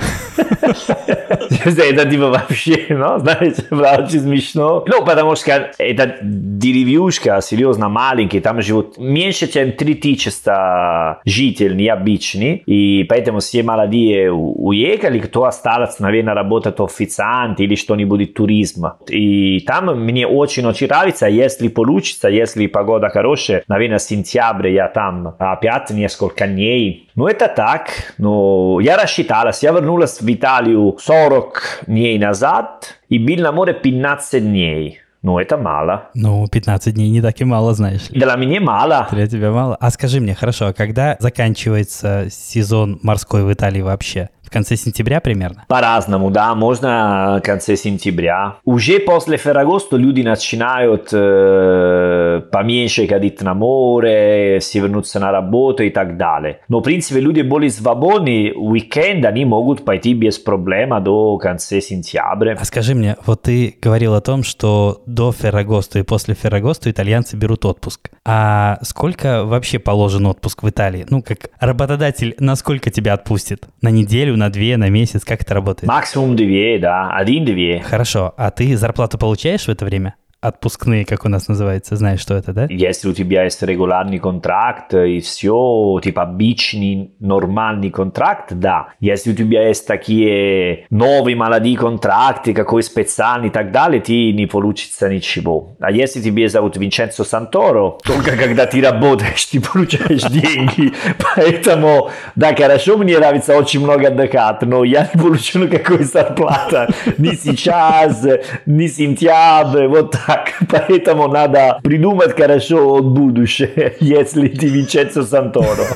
Это 1.65 2.09
типа 2.09 2.29
вообще, 2.29 2.87
ну, 2.89 3.19
знаете, 3.19 3.65
очень 3.71 4.21
смешно. 4.21 4.85
Ну, 4.87 5.05
потому 5.05 5.37
что 5.37 5.71
это 5.79 6.17
деревушка, 6.23 7.41
серьезно, 7.43 7.89
маленький, 7.89 8.41
там 8.41 8.63
живут 8.63 8.99
меньше, 8.99 9.47
чем 9.47 9.73
3000 9.73 11.27
жителей 11.29 11.77
необычных, 11.77 12.61
и 12.67 13.05
поэтому 13.09 13.41
все 13.41 13.63
молодые 13.63 14.33
уехали, 14.33 15.19
кто 15.19 15.45
остался, 15.45 16.03
наверное, 16.03 16.35
работать 16.35 16.81
официант 16.81 17.61
или 17.61 17.75
что-нибудь 17.75 18.35
туризма. 18.35 18.99
И 19.09 19.61
там 19.61 19.87
мне 20.05 20.27
очень-очень 20.27 20.89
нравится, 20.89 21.27
если 21.27 21.69
получится, 21.69 22.29
если 22.29 22.67
погода 22.67 23.09
хорошая, 23.09 23.63
наверное, 23.69 23.99
сентябрь 23.99 24.46
я 24.73 24.89
там 24.89 25.35
опять 25.39 25.91
несколько 25.91 26.47
дней. 26.47 27.11
Ну, 27.15 27.27
это 27.27 27.49
так, 27.49 27.89
но 28.19 28.79
я 28.81 28.97
рассчиталась, 28.97 29.63
я 29.63 29.73
вернулась 29.73 30.21
в 30.21 30.33
Италию 30.33 30.97
40 31.01 31.85
дней 31.87 32.19
назад 32.19 32.95
и 33.09 33.19
был 33.19 33.43
на 33.43 33.53
море 33.53 33.75
15 33.75 34.43
дней. 34.43 35.01
Ну, 35.23 35.41
это 35.41 35.57
мало. 35.57 36.11
Ну, 36.15 36.47
15 36.47 36.95
дней 36.95 37.11
не 37.11 37.21
так 37.21 37.41
и 37.41 37.45
мало, 37.45 37.75
знаешь 37.75 38.11
ли. 38.11 38.21
Для 38.21 38.37
меня 38.37 38.61
мало. 38.61 39.09
Для 39.11 39.27
тебя 39.27 39.51
мало. 39.51 39.77
А 39.81 39.91
скажи 39.91 40.21
мне, 40.21 40.37
хорошо, 40.37 40.67
а 40.67 40.73
когда 40.73 41.17
заканчивается 41.19 42.29
сезон 42.31 43.01
морской 43.03 43.43
в 43.43 43.53
Италии 43.53 43.81
вообще? 43.81 44.29
В 44.47 44.51
конце 44.51 44.77
сентября 44.77 45.21
примерно? 45.21 45.65
По-разному, 45.67 46.31
да, 46.31 46.55
можно 46.55 47.41
в 47.43 47.45
конце 47.45 47.77
сентября. 47.77 48.59
Уже 48.65 49.01
после 49.01 49.39
Феррагоста 49.39 49.97
люди 49.97 50.23
начинают 50.23 51.09
э, 51.13 52.43
поменьше 52.53 53.09
ходить 53.09 53.43
на 53.43 53.55
море, 53.55 54.61
все 54.61 54.81
вернуться 54.81 55.19
на 55.19 55.33
работу 55.33 55.83
и 55.83 55.91
так 55.91 56.17
далее. 56.17 56.61
Но, 56.69 56.79
в 56.79 56.83
принципе, 56.83 57.19
люди 57.19 57.41
более 57.41 57.71
свободны, 57.71 58.53
уикенд 58.55 59.25
они 59.25 59.45
могут 59.45 59.85
пойти 59.85 60.15
без 60.15 60.39
проблем 60.39 61.03
до 61.03 61.37
конца 61.39 61.81
сентября. 61.81 62.57
А 62.59 62.65
скажи 62.65 62.95
мне, 62.95 63.17
вот 63.27 63.43
ты 63.43 63.77
говорил 63.83 64.15
о 64.15 64.21
том, 64.21 64.45
что 64.45 65.03
до 65.07 65.33
Феррагоста 65.33 65.99
и 65.99 66.03
после 66.03 66.35
Феррагоста 66.35 66.89
итальянцы 66.89 67.37
берут 67.37 67.65
отпуск. 67.65 68.11
А 68.25 68.79
сколько 68.83 69.45
вообще 69.45 69.81
положен 69.81 70.27
отпуск 70.27 70.63
в 70.63 70.69
Италии? 70.69 71.05
Ну, 71.11 71.23
как 71.23 71.51
работодатель, 71.59 72.37
насколько 72.39 72.91
тебя 72.91 73.15
отпустит? 73.15 73.67
На 73.83 73.89
неделю, 73.89 74.36
на 74.37 74.51
две, 74.51 74.77
на 74.77 74.89
месяц? 74.89 75.25
Как 75.25 75.43
это 75.43 75.55
работает? 75.55 75.89
Максимум 75.89 76.37
две, 76.37 76.79
да. 76.79 77.11
Один-две. 77.11 77.81
Хорошо. 77.81 78.35
А 78.37 78.51
ты 78.51 78.77
зарплату 78.77 79.19
получаешь 79.19 79.65
в 79.65 79.69
это 79.69 79.85
время? 79.85 80.15
Отпускные, 80.47 81.05
как 81.05 81.25
у 81.25 81.29
нас 81.29 81.49
называется, 81.49 81.97
знаешь, 81.97 82.21
что 82.21 82.35
это, 82.35 82.53
да? 82.53 82.67
Если 82.71 83.09
у 83.09 83.13
тебя 83.13 83.45
есть 83.45 83.63
регулярный 83.63 84.19
контракт 84.19 84.95
и 84.95 85.21
все, 85.21 86.01
типа 86.03 86.23
обычный 86.23 87.15
нормальный 87.21 87.91
контракт, 87.91 88.53
да. 88.53 88.89
Если 89.01 89.33
у 89.33 89.35
тебя 89.35 89.69
есть 89.69 89.87
такие 89.87 90.87
новые 90.91 91.37
молодые 91.37 91.77
контракты, 91.77 92.55
какой 92.55 92.83
специальный 92.83 93.49
и 93.49 93.51
так 93.51 93.73
далее, 93.73 94.01
ты 94.01 94.33
не 94.33 94.47
получится 94.47 95.09
ничего. 95.09 95.77
А 95.81 95.91
если 95.91 96.21
тебе 96.21 96.49
зовут 96.49 96.77
Винченцо 96.77 97.25
Санторо, 97.25 97.99
только 98.05 98.37
когда 98.37 98.67
ты 98.67 98.81
работаешь, 98.81 99.45
ты 99.47 99.61
получаешь 99.61 100.23
деньги. 100.31 100.93
Поэтому, 101.35 102.11
да, 102.35 102.55
хорошо, 102.55 102.97
мне 102.97 103.19
нравится 103.19 103.57
очень 103.57 103.81
много 103.81 104.09
отдыхать, 104.09 104.63
но 104.63 104.85
я 104.85 105.09
не 105.13 105.21
получу 105.21 105.61
никакой 105.61 106.05
зарплаты. 106.05 106.87
Ни 107.19 107.35
сейчас, 107.35 108.25
ни 108.67 108.87
сентябрь, 108.87 109.87
вот 109.87 110.13
так 110.27 110.36
так, 110.37 110.53
поэтому 110.71 111.29
надо 111.29 111.79
придумать 111.83 112.37
хорошо 112.37 113.03
будущее, 113.03 113.95
если 114.01 114.49
ты 114.49 114.67
Винченцо 114.69 115.23
Санторо. 115.23 115.87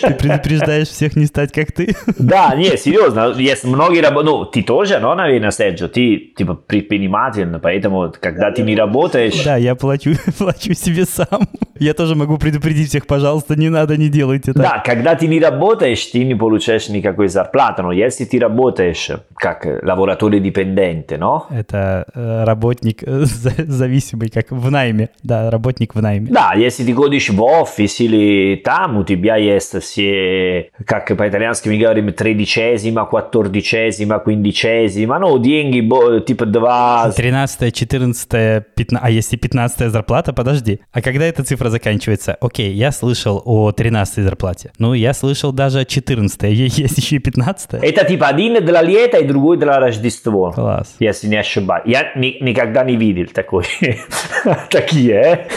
Ты 0.00 0.14
предупреждаешь 0.14 0.88
всех 0.88 1.16
не 1.16 1.26
стать 1.26 1.52
как 1.52 1.72
ты? 1.72 1.94
Да, 2.18 2.54
не, 2.54 2.76
серьезно, 2.76 3.34
есть 3.36 3.64
многие 3.64 4.00
работы, 4.00 4.26
ну, 4.26 4.44
ты 4.44 4.62
тоже, 4.62 4.98
но, 4.98 5.14
наверное, 5.14 5.50
Серджо, 5.50 5.88
ты, 5.88 6.32
типа, 6.36 6.54
предприниматель, 6.54 7.46
поэтому, 7.62 8.12
когда 8.20 8.50
ты 8.50 8.62
не 8.62 8.76
работаешь... 8.76 9.44
Да, 9.44 9.56
я 9.56 9.74
плачу, 9.74 10.12
плачу 10.38 10.74
себе 10.74 11.04
сам. 11.04 11.48
Я 11.78 11.94
тоже 11.94 12.14
могу 12.14 12.38
предупредить 12.38 12.88
всех, 12.88 13.06
пожалуйста, 13.06 13.56
не 13.56 13.70
надо, 13.70 13.96
не 13.96 14.08
делайте 14.08 14.52
так. 14.52 14.62
Да, 14.62 14.82
когда 14.84 15.14
ты 15.14 15.28
не 15.28 15.40
работаешь, 15.40 16.04
ты 16.06 16.24
не 16.24 16.34
получаешь 16.34 16.88
никакой 16.88 17.28
зарплаты, 17.28 17.82
но 17.82 17.92
если 17.92 18.24
ты 18.24 18.40
работаешь 18.40 19.10
как 19.36 19.64
лavoratore 19.64 20.40
dipendente, 20.40 21.16
no? 21.16 21.42
Это 21.50 22.04
э, 22.14 22.44
работник 22.44 23.02
э, 23.02 23.24
зависимый, 23.66 24.28
как 24.28 24.50
в 24.50 24.70
найме, 24.70 25.10
да, 25.22 25.50
работник 25.50 25.94
в 25.94 26.02
найме. 26.02 26.28
Да, 26.30 26.52
если 26.56 26.84
ты 26.84 26.92
ходишь 26.94 27.28
в 27.30 27.42
офис 27.42 28.00
или 28.00 28.56
там, 28.56 28.98
у 28.98 29.04
тебя 29.04 29.36
есть 29.36 29.80
все, 29.82 30.70
как 30.84 31.16
по-итальянски 31.16 31.68
мы 31.68 31.78
говорим, 31.78 32.08
тредicesima, 32.08 33.08
quattordicesima, 33.10 34.22
quindicesima, 34.24 35.18
ну, 35.18 35.38
деньги, 35.38 35.80
типа 36.26 36.46
два... 36.46 37.10
13, 37.10 37.74
14, 37.74 38.64
15, 38.74 39.02
а 39.02 39.10
если 39.10 39.36
15 39.36 39.90
зарплата, 39.90 40.32
подожди, 40.32 40.80
а 40.92 41.00
когда 41.02 41.24
эта 41.24 41.44
цифра 41.44 41.70
заканчивается? 41.70 42.36
Окей, 42.40 42.72
я 42.72 42.92
слышал 42.92 43.42
о 43.44 43.72
13 43.72 44.24
зарплате, 44.24 44.72
ну, 44.78 44.94
я 44.94 45.14
слышал 45.14 45.52
даже 45.52 45.84
14, 45.84 46.42
есть 46.52 46.98
еще 46.98 47.16
и 47.16 47.18
15. 47.18 47.74
Это 47.74 48.04
типа 48.04 48.28
один 48.28 48.64
для 48.64 48.82
лета 48.82 49.18
и 49.18 49.26
другой 49.26 49.56
для 49.56 49.78
Рождества. 49.78 50.52
Класс. 50.52 50.96
Если 51.00 51.28
не 51.28 51.36
ошибаюсь. 51.36 51.84
Я 51.86 52.12
ни, 52.16 52.42
никогда 52.42 52.84
не 52.84 52.96
видел 52.96 53.17
такой. 53.26 53.66
Такие, 54.70 55.12
э? 55.12 55.48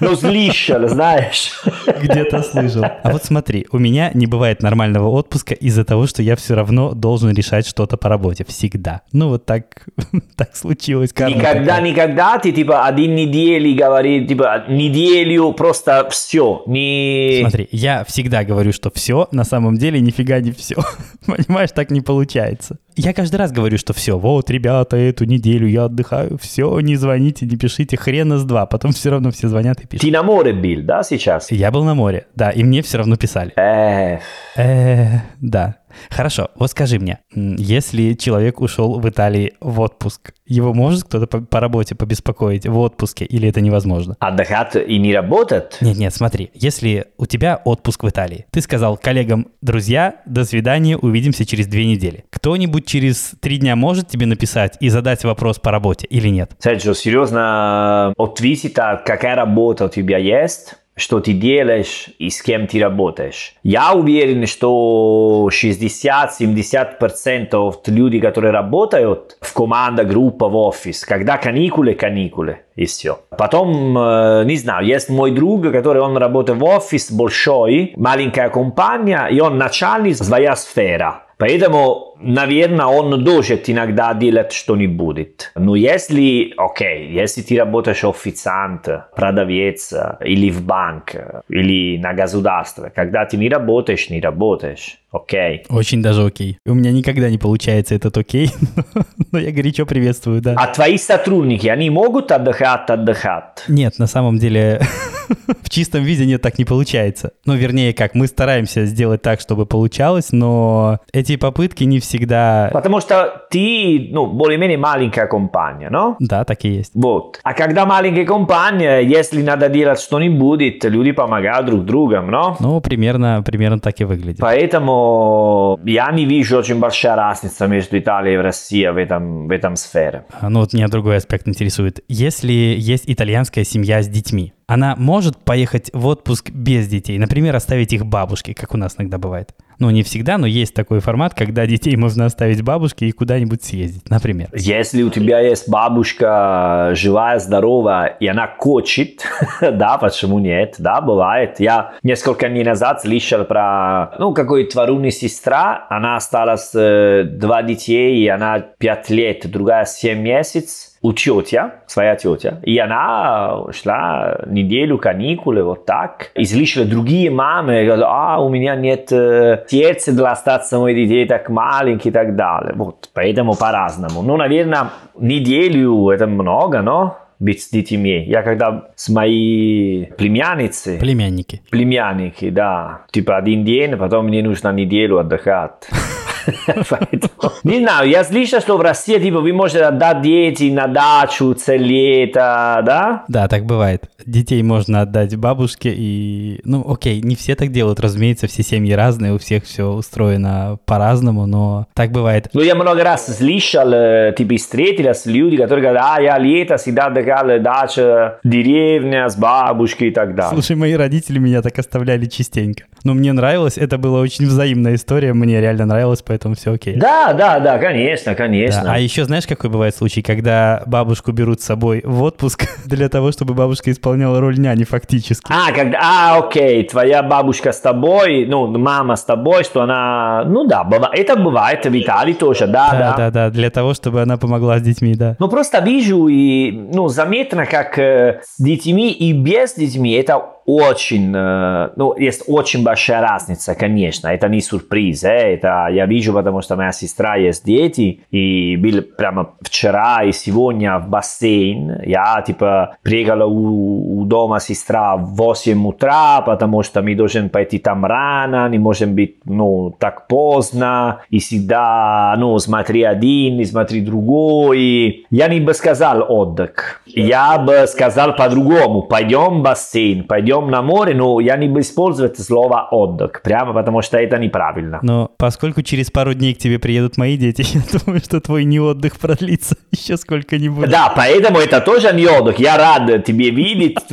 Ну, 0.00 0.16
слышал, 0.16 0.88
знаешь. 0.88 1.62
Где-то 1.86 2.42
слышал. 2.42 2.84
А 2.84 3.10
вот 3.10 3.24
смотри, 3.24 3.66
у 3.70 3.78
меня 3.78 4.10
не 4.14 4.26
бывает 4.26 4.62
нормального 4.62 5.08
отпуска 5.08 5.54
из-за 5.54 5.84
того, 5.84 6.06
что 6.06 6.22
я 6.22 6.36
все 6.36 6.54
равно 6.54 6.92
должен 6.92 7.32
решать 7.32 7.66
что-то 7.66 7.96
по 7.96 8.08
работе. 8.08 8.44
Всегда. 8.48 9.02
Ну, 9.12 9.28
вот 9.28 9.46
так, 9.46 9.86
так 10.36 10.56
случилось. 10.56 11.10
Никогда, 11.12 11.80
никогда 11.80 12.38
ты, 12.38 12.52
типа, 12.52 12.86
один 12.86 13.14
недели 13.14 13.74
говорит, 13.74 14.28
типа, 14.28 14.64
неделю 14.68 15.52
просто 15.52 16.08
все. 16.10 16.62
Не... 16.66 17.38
Смотри, 17.40 17.68
я 17.70 18.04
всегда 18.04 18.44
говорю, 18.44 18.72
что 18.72 18.90
все, 18.94 19.28
на 19.32 19.44
самом 19.44 19.76
деле 19.76 20.00
нифига 20.00 20.40
не 20.40 20.52
все. 20.52 20.76
Понимаешь, 21.26 21.70
так 21.72 21.90
не 21.90 22.00
получается. 22.00 22.78
Я 22.96 23.12
каждый 23.12 23.36
раз 23.36 23.50
говорю, 23.50 23.76
что 23.76 23.92
все, 23.92 24.16
вот, 24.16 24.50
ребята, 24.50 24.96
эту 24.96 25.24
неделю 25.24 25.66
я 25.66 25.84
отдыхаю, 25.84 26.38
все, 26.38 26.78
не 26.78 26.94
звоните, 26.94 27.44
не 27.44 27.56
пишите, 27.56 27.96
хрена 27.96 28.38
с 28.38 28.44
два. 28.44 28.66
Потом 28.66 28.92
все 28.92 29.10
равно 29.10 29.32
все 29.32 29.48
звонят 29.48 29.80
и 29.80 29.86
пишут. 29.86 30.06
Ты 30.06 30.12
на 30.12 30.22
море 30.22 30.52
был, 30.52 30.84
да, 30.84 31.02
сейчас? 31.02 31.50
Я 31.50 31.72
был 31.72 31.82
на 31.84 31.94
море, 31.94 32.26
да, 32.36 32.50
и 32.50 32.62
мне 32.62 32.82
все 32.82 32.98
равно 32.98 33.16
писали. 33.16 33.52
Эх. 33.56 34.22
Эх, 34.54 35.22
да. 35.40 35.76
Хорошо, 36.10 36.50
вот 36.56 36.70
скажи 36.70 36.98
мне, 36.98 37.18
если 37.34 38.14
человек 38.14 38.60
ушел 38.60 39.00
в 39.00 39.08
Италии 39.08 39.54
в 39.60 39.80
отпуск, 39.80 40.32
его 40.46 40.74
может 40.74 41.04
кто-то 41.04 41.26
по, 41.26 41.40
по 41.40 41.60
работе 41.60 41.94
побеспокоить 41.94 42.66
в 42.66 42.78
отпуске 42.78 43.24
или 43.24 43.48
это 43.48 43.60
невозможно? 43.60 44.16
Отдыхать 44.20 44.76
и 44.76 44.98
не 44.98 45.14
работать? 45.14 45.78
Нет, 45.80 45.96
нет, 45.96 46.14
смотри, 46.14 46.50
если 46.54 47.06
у 47.16 47.26
тебя 47.26 47.60
отпуск 47.64 48.04
в 48.04 48.08
Италии, 48.08 48.46
ты 48.50 48.60
сказал 48.60 48.96
коллегам, 48.96 49.48
друзья, 49.62 50.16
до 50.26 50.44
свидания, 50.44 50.96
увидимся 50.96 51.46
через 51.46 51.66
две 51.66 51.86
недели. 51.86 52.24
Кто-нибудь 52.30 52.86
через 52.86 53.32
три 53.40 53.58
дня 53.58 53.76
может 53.76 54.08
тебе 54.08 54.26
написать 54.26 54.76
и 54.80 54.88
задать 54.88 55.24
вопрос 55.24 55.58
по 55.58 55.70
работе 55.70 56.06
или 56.06 56.28
нет? 56.28 56.52
Серджо, 56.58 56.94
серьезно, 56.94 58.12
ответить, 58.18 58.74
какая 58.74 59.34
работа 59.34 59.86
у 59.86 59.88
тебя 59.88 60.18
есть? 60.18 60.74
Что 60.96 61.20
ты 61.20 61.32
делаешь 61.32 62.08
и 62.18 62.28
с 62.30 62.42
кем 62.42 62.66
ты 62.66 62.80
работаешь. 62.80 63.54
Я 63.62 63.92
уверен, 63.94 64.46
что 64.46 65.48
60-70% 65.50 67.74
людей, 67.86 68.20
которые 68.20 68.52
работают 68.52 69.36
в 69.40 69.52
команда, 69.52 70.04
группа, 70.04 70.48
в 70.48 70.56
офис, 70.56 71.04
когда 71.04 71.36
каникулы, 71.36 71.94
каникулы, 71.94 72.60
и 72.76 72.86
все. 72.86 73.18
Потом, 73.36 73.98
э, 73.98 74.44
не 74.44 74.56
знаю, 74.56 74.86
есть 74.86 75.08
мой 75.08 75.32
друг, 75.32 75.72
который 75.72 76.02
он 76.02 76.16
работает 76.16 76.58
в 76.58 76.64
офис 76.64 77.10
большой, 77.10 77.92
маленькая 77.96 78.48
компания, 78.48 79.26
и 79.26 79.40
он 79.40 79.58
начальник 79.58 80.16
своя 80.16 80.54
сфера. 80.56 81.24
Поэтому, 81.38 82.13
наверное, 82.20 82.86
он 82.86 83.22
может 83.22 83.68
иногда 83.68 84.14
делать 84.14 84.52
что-нибудь. 84.52 85.50
Но 85.54 85.76
если, 85.76 86.52
окей, 86.56 87.12
если 87.12 87.42
ты 87.42 87.58
работаешь 87.58 88.04
официант, 88.04 88.88
продавец 89.16 89.92
или 90.20 90.50
в 90.50 90.62
банк, 90.62 91.14
или 91.48 91.98
на 91.98 92.12
государство, 92.14 92.90
когда 92.94 93.24
ты 93.24 93.36
не 93.36 93.48
работаешь, 93.48 94.10
не 94.10 94.20
работаешь. 94.20 94.98
Окей. 95.10 95.64
Очень 95.68 96.02
даже 96.02 96.24
окей. 96.24 96.58
У 96.66 96.74
меня 96.74 96.90
никогда 96.90 97.30
не 97.30 97.38
получается 97.38 97.94
этот 97.94 98.18
окей, 98.18 98.50
но 99.32 99.38
я 99.38 99.52
горячо 99.52 99.86
приветствую, 99.86 100.42
да. 100.42 100.54
А 100.56 100.66
твои 100.66 100.98
сотрудники, 100.98 101.68
они 101.68 101.88
могут 101.88 102.32
отдыхать, 102.32 102.90
отдыхать? 102.90 103.64
Нет, 103.68 103.98
на 103.98 104.08
самом 104.08 104.38
деле 104.38 104.80
В 105.62 105.70
чистом 105.70 106.02
виде 106.04 106.26
нет, 106.26 106.42
так 106.42 106.58
не 106.58 106.64
получается. 106.64 107.32
Ну, 107.44 107.54
вернее, 107.54 107.92
как, 107.92 108.14
мы 108.14 108.26
стараемся 108.26 108.84
сделать 108.84 109.22
так, 109.22 109.40
чтобы 109.40 109.66
получалось, 109.66 110.32
но 110.32 111.00
эти 111.12 111.36
попытки 111.36 111.84
не 111.84 112.00
всегда... 112.14 112.70
Потому 112.72 113.00
что 113.00 113.42
ты, 113.50 114.08
ну, 114.12 114.26
более-менее 114.26 114.78
маленькая 114.78 115.26
компания, 115.26 115.90
no? 115.90 116.14
Да, 116.20 116.44
так 116.44 116.64
и 116.64 116.68
есть. 116.68 116.92
Вот. 116.94 117.40
А 117.42 117.54
когда 117.54 117.86
маленькая 117.86 118.24
компания, 118.24 119.00
если 119.00 119.42
надо 119.42 119.68
делать 119.68 120.00
что-нибудь, 120.00 120.84
люди 120.84 121.12
помогают 121.12 121.66
друг 121.66 121.84
другу, 121.84 122.14
no? 122.14 122.56
Ну, 122.60 122.80
примерно, 122.80 123.42
примерно 123.44 123.80
так 123.80 124.00
и 124.00 124.04
выглядит. 124.04 124.40
Поэтому 124.40 125.80
я 125.84 126.12
не 126.12 126.24
вижу 126.24 126.58
очень 126.58 126.78
большая 126.78 127.16
разница 127.16 127.66
между 127.66 127.98
Италией 127.98 128.34
и 128.34 128.38
Россией 128.38 128.90
в 128.90 128.96
этом, 128.96 129.48
в 129.48 129.50
этом 129.50 129.76
сфере. 129.76 130.24
А, 130.40 130.48
Ну, 130.48 130.60
вот 130.60 130.72
меня 130.72 130.88
другой 130.88 131.16
аспект 131.16 131.48
интересует. 131.48 132.00
Если 132.08 132.52
есть 132.78 133.04
итальянская 133.06 133.64
семья 133.64 134.02
с 134.02 134.08
детьми, 134.08 134.52
она 134.66 134.94
может 134.96 135.36
поехать 135.38 135.90
в 135.92 136.06
отпуск 136.06 136.50
без 136.50 136.88
детей, 136.88 137.18
например, 137.18 137.56
оставить 137.56 137.92
их 137.92 138.06
бабушке, 138.06 138.54
как 138.54 138.74
у 138.74 138.78
нас 138.78 138.94
иногда 138.98 139.18
бывает. 139.18 139.54
Ну, 139.84 139.90
не 139.90 140.02
всегда, 140.02 140.38
но 140.38 140.46
есть 140.46 140.72
такой 140.72 141.00
формат, 141.00 141.34
когда 141.34 141.66
детей 141.66 141.94
можно 141.96 142.24
оставить 142.24 142.62
бабушке 142.62 143.04
и 143.04 143.12
куда-нибудь 143.12 143.62
съездить, 143.62 144.08
например. 144.08 144.48
Если 144.54 145.02
у 145.02 145.10
тебя 145.10 145.40
есть 145.40 145.68
бабушка 145.68 146.92
живая, 146.94 147.38
здоровая, 147.38 148.16
и 148.18 148.26
она 148.26 148.50
хочет, 148.56 149.26
да, 149.60 149.98
почему 149.98 150.38
нет, 150.38 150.76
да, 150.78 151.02
бывает. 151.02 151.60
Я 151.60 151.92
несколько 152.02 152.48
дней 152.48 152.64
назад 152.64 153.02
слышал 153.02 153.44
про, 153.44 154.14
ну, 154.18 154.32
какой 154.32 154.64
тваруни 154.64 155.10
сестра, 155.10 155.86
она 155.90 156.16
осталась 156.16 156.70
э, 156.74 157.24
два 157.24 157.62
детей, 157.62 158.24
и 158.24 158.28
она 158.28 158.60
пять 158.60 159.10
лет, 159.10 159.46
другая 159.50 159.84
семь 159.84 160.22
месяцев, 160.22 160.93
у 161.04 161.12
тетя, 161.12 161.82
своя 161.86 162.16
тетя, 162.16 162.60
и 162.62 162.78
она 162.78 163.66
шла 163.72 164.38
неделю 164.46 164.96
каникулы, 164.96 165.62
вот 165.62 165.84
так, 165.84 166.30
и 166.34 166.46
слышала 166.46 166.86
другие 166.86 167.30
мамы, 167.30 167.84
говорят, 167.84 168.06
а, 168.08 168.40
у 168.40 168.48
меня 168.48 168.74
нет 168.74 169.12
э, 169.12 169.64
сердца 169.68 170.12
для 170.12 170.30
остаться 170.30 170.78
моих 170.78 170.96
детей 170.96 171.26
так 171.26 171.50
маленькие 171.50 172.10
и 172.10 172.14
так 172.14 172.36
далее. 172.36 172.72
Вот, 172.74 173.10
поэтому 173.12 173.54
по-разному. 173.54 174.22
Ну, 174.22 174.38
наверное, 174.38 174.88
неделю 175.20 176.08
это 176.08 176.26
много, 176.26 176.80
но 176.80 177.18
быть 177.38 177.62
с 177.62 177.68
детьми. 177.68 178.24
Я 178.24 178.42
когда 178.42 178.88
с 178.96 179.10
моей 179.10 180.06
племянницей, 180.16 180.98
Племянники. 180.98 181.60
племянники, 181.70 182.48
да, 182.48 183.02
типа 183.10 183.36
один 183.36 183.62
день, 183.64 183.96
потом 183.98 184.28
мне 184.28 184.42
нужно 184.42 184.72
неделю 184.72 185.18
отдыхать. 185.18 185.86
Не 187.64 187.80
знаю, 187.80 188.08
я 188.08 188.24
слышал, 188.24 188.60
что 188.60 188.76
в 188.76 188.80
России, 188.80 189.18
типа, 189.18 189.40
вы 189.40 189.52
можете 189.52 189.84
отдать 189.84 190.22
детей 190.22 190.70
на 190.70 190.86
дачу 190.86 191.54
лето, 191.66 192.80
да? 192.84 193.24
Да, 193.28 193.48
так 193.48 193.64
бывает. 193.64 194.04
Детей 194.26 194.62
можно 194.62 195.02
отдать 195.02 195.36
бабушке 195.36 195.92
и... 195.94 196.60
Ну, 196.64 196.84
окей, 196.90 197.20
не 197.22 197.36
все 197.36 197.54
так 197.54 197.70
делают, 197.72 198.00
разумеется, 198.00 198.46
все 198.46 198.62
семьи 198.62 198.92
разные, 198.92 199.34
у 199.34 199.38
всех 199.38 199.64
все 199.64 199.84
устроено 199.84 200.78
по-разному, 200.86 201.46
но 201.46 201.86
так 201.94 202.10
бывает. 202.10 202.48
Ну, 202.52 202.62
я 202.62 202.74
много 202.74 203.04
раз 203.04 203.36
слышал, 203.36 203.92
э, 203.92 204.34
типа, 204.36 204.56
встретились 204.56 205.26
люди, 205.26 205.56
которые 205.56 205.82
говорят, 205.82 206.04
а, 206.06 206.20
я 206.20 206.38
лето 206.38 206.76
всегда 206.76 207.06
отдыхал 207.06 207.46
дача, 207.60 208.38
деревня 208.44 209.28
с 209.28 209.36
бабушкой 209.36 210.08
и 210.08 210.10
так 210.10 210.34
далее. 210.34 210.52
Слушай, 210.52 210.76
мои 210.76 210.94
родители 210.94 211.38
меня 211.38 211.62
так 211.62 211.78
оставляли 211.78 212.26
частенько. 212.26 212.84
Но 213.04 213.14
мне 213.14 213.32
нравилось, 213.32 213.76
это 213.76 213.98
была 213.98 214.20
очень 214.20 214.46
взаимная 214.46 214.94
история, 214.94 215.32
мне 215.34 215.60
реально 215.60 215.86
нравилось, 215.86 216.22
поэтому 216.22 216.54
все 216.54 216.72
окей. 216.72 216.96
Да, 216.96 217.32
да, 217.34 217.60
да, 217.60 217.78
конечно, 217.78 218.32
Да, 218.32 218.34
конечно. 218.34 218.82
А 218.86 218.98
еще 218.98 219.24
знаешь, 219.24 219.46
какой 219.46 219.70
бывает 219.70 219.94
случай, 219.94 220.22
когда 220.22 220.82
бабушку 220.86 221.32
берут 221.32 221.60
с 221.60 221.64
собой 221.64 222.00
в 222.04 222.22
отпуск 222.22 222.64
для 222.86 223.08
того, 223.08 223.30
чтобы 223.32 223.54
бабушка 223.54 223.90
исполняла 223.90 224.13
роль 224.22 224.58
няни 224.58 224.84
фактически. 224.84 225.52
А, 225.52 225.72
когда, 225.72 225.98
а, 226.02 226.38
окей, 226.38 226.82
твоя 226.84 227.22
бабушка 227.22 227.72
с 227.72 227.80
тобой, 227.80 228.46
ну, 228.46 228.66
мама 228.78 229.16
с 229.16 229.24
тобой, 229.24 229.64
что 229.64 229.82
она, 229.82 230.44
ну 230.46 230.66
да, 230.66 230.84
быва- 230.84 231.10
это 231.12 231.36
бывает 231.36 231.84
в 231.86 231.94
Италии 232.00 232.34
тоже, 232.34 232.66
да, 232.66 232.90
да. 232.92 232.98
Да, 232.98 233.16
да, 233.16 233.30
да, 233.30 233.50
для 233.50 233.70
того, 233.70 233.94
чтобы 233.94 234.22
она 234.22 234.36
помогла 234.36 234.78
с 234.78 234.82
детьми, 234.82 235.14
да. 235.14 235.36
Ну, 235.38 235.48
просто 235.48 235.80
вижу 235.80 236.28
и, 236.28 236.70
ну, 236.72 237.08
заметно, 237.08 237.66
как 237.66 237.98
э, 237.98 238.40
с 238.44 238.62
детьми 238.62 239.10
и 239.12 239.32
без 239.32 239.74
детьми 239.74 240.12
это 240.12 240.53
очень, 240.66 241.32
э, 241.34 241.90
ну, 241.96 242.16
есть 242.16 242.44
очень 242.46 242.82
большая 242.84 243.20
разница, 243.20 243.74
конечно, 243.74 244.28
это 244.28 244.48
не 244.48 244.60
сюрприз, 244.60 245.24
э, 245.24 245.54
это 245.54 245.88
я 245.90 246.06
вижу, 246.06 246.32
потому 246.32 246.62
что 246.62 246.76
моя 246.76 246.92
сестра 246.92 247.36
есть 247.36 247.64
дети, 247.64 248.20
и 248.30 248.76
был 248.76 249.02
прямо 249.02 249.50
вчера 249.60 250.24
и 250.24 250.32
сегодня 250.32 250.98
в 250.98 251.08
бассейн, 251.08 252.00
я, 252.04 252.42
типа, 252.46 252.96
приехала 253.02 253.44
у, 253.44 254.20
у 254.20 254.24
дома 254.24 254.60
сестра 254.60 255.16
в 255.16 255.34
8 255.34 255.86
утра, 255.86 256.40
потому 256.40 256.82
что 256.82 257.02
мы 257.02 257.14
должны 257.14 257.48
пойти 257.48 257.78
там 257.78 258.04
рано, 258.04 258.68
не 258.68 258.78
можем 258.78 259.14
быть, 259.14 259.36
ну, 259.44 259.94
так 259.98 260.26
поздно, 260.26 261.20
и 261.30 261.38
всегда, 261.38 262.34
ну, 262.38 262.58
смотри 262.58 263.02
один, 263.02 263.60
и 263.60 263.64
смотри 263.64 264.00
другой, 264.00 265.26
я 265.30 265.48
не 265.48 265.60
бы 265.60 265.74
сказал 265.74 266.24
отдых, 266.28 267.02
я 267.06 267.58
бы 267.58 267.86
сказал 267.86 268.34
по-другому, 268.34 269.02
пойдем 269.02 269.60
в 269.60 269.62
бассейн, 269.62 270.24
пойдем 270.24 270.53
на 270.62 270.82
море, 270.82 271.14
но 271.14 271.40
я 271.40 271.56
не 271.56 271.68
бы 271.68 271.80
использовать 271.80 272.38
слово 272.38 272.88
отдых, 272.90 273.42
прямо 273.42 273.72
потому 273.72 274.02
что 274.02 274.18
это 274.18 274.38
неправильно. 274.38 275.00
Но 275.02 275.30
поскольку 275.36 275.82
через 275.82 276.10
пару 276.10 276.34
дней 276.34 276.54
к 276.54 276.58
тебе 276.58 276.78
приедут 276.78 277.16
мои 277.16 277.36
дети, 277.36 277.64
я 277.74 277.82
думаю, 277.98 278.20
что 278.20 278.40
твой 278.40 278.64
не 278.64 278.80
отдых 278.80 279.18
продлится 279.18 279.76
еще 279.90 280.16
сколько-нибудь. 280.16 280.88
Да, 280.90 281.12
поэтому 281.14 281.58
это 281.58 281.80
тоже 281.80 282.12
не 282.14 282.26
отдых. 282.26 282.58
Я 282.58 282.76
рад 282.76 283.24
тебе 283.24 283.50
видеть. 283.50 283.98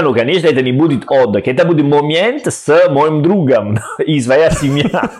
Ну, 0.00 0.14
конечно, 0.14 0.46
это 0.46 0.62
не 0.62 0.72
будет 0.72 1.04
отдых. 1.10 1.46
Это 1.48 1.64
будет 1.64 1.86
момент 1.86 2.46
с 2.46 2.88
моим 2.90 3.22
другом 3.22 3.78
и 3.98 4.20
своя 4.20 4.50
семья. 4.50 5.10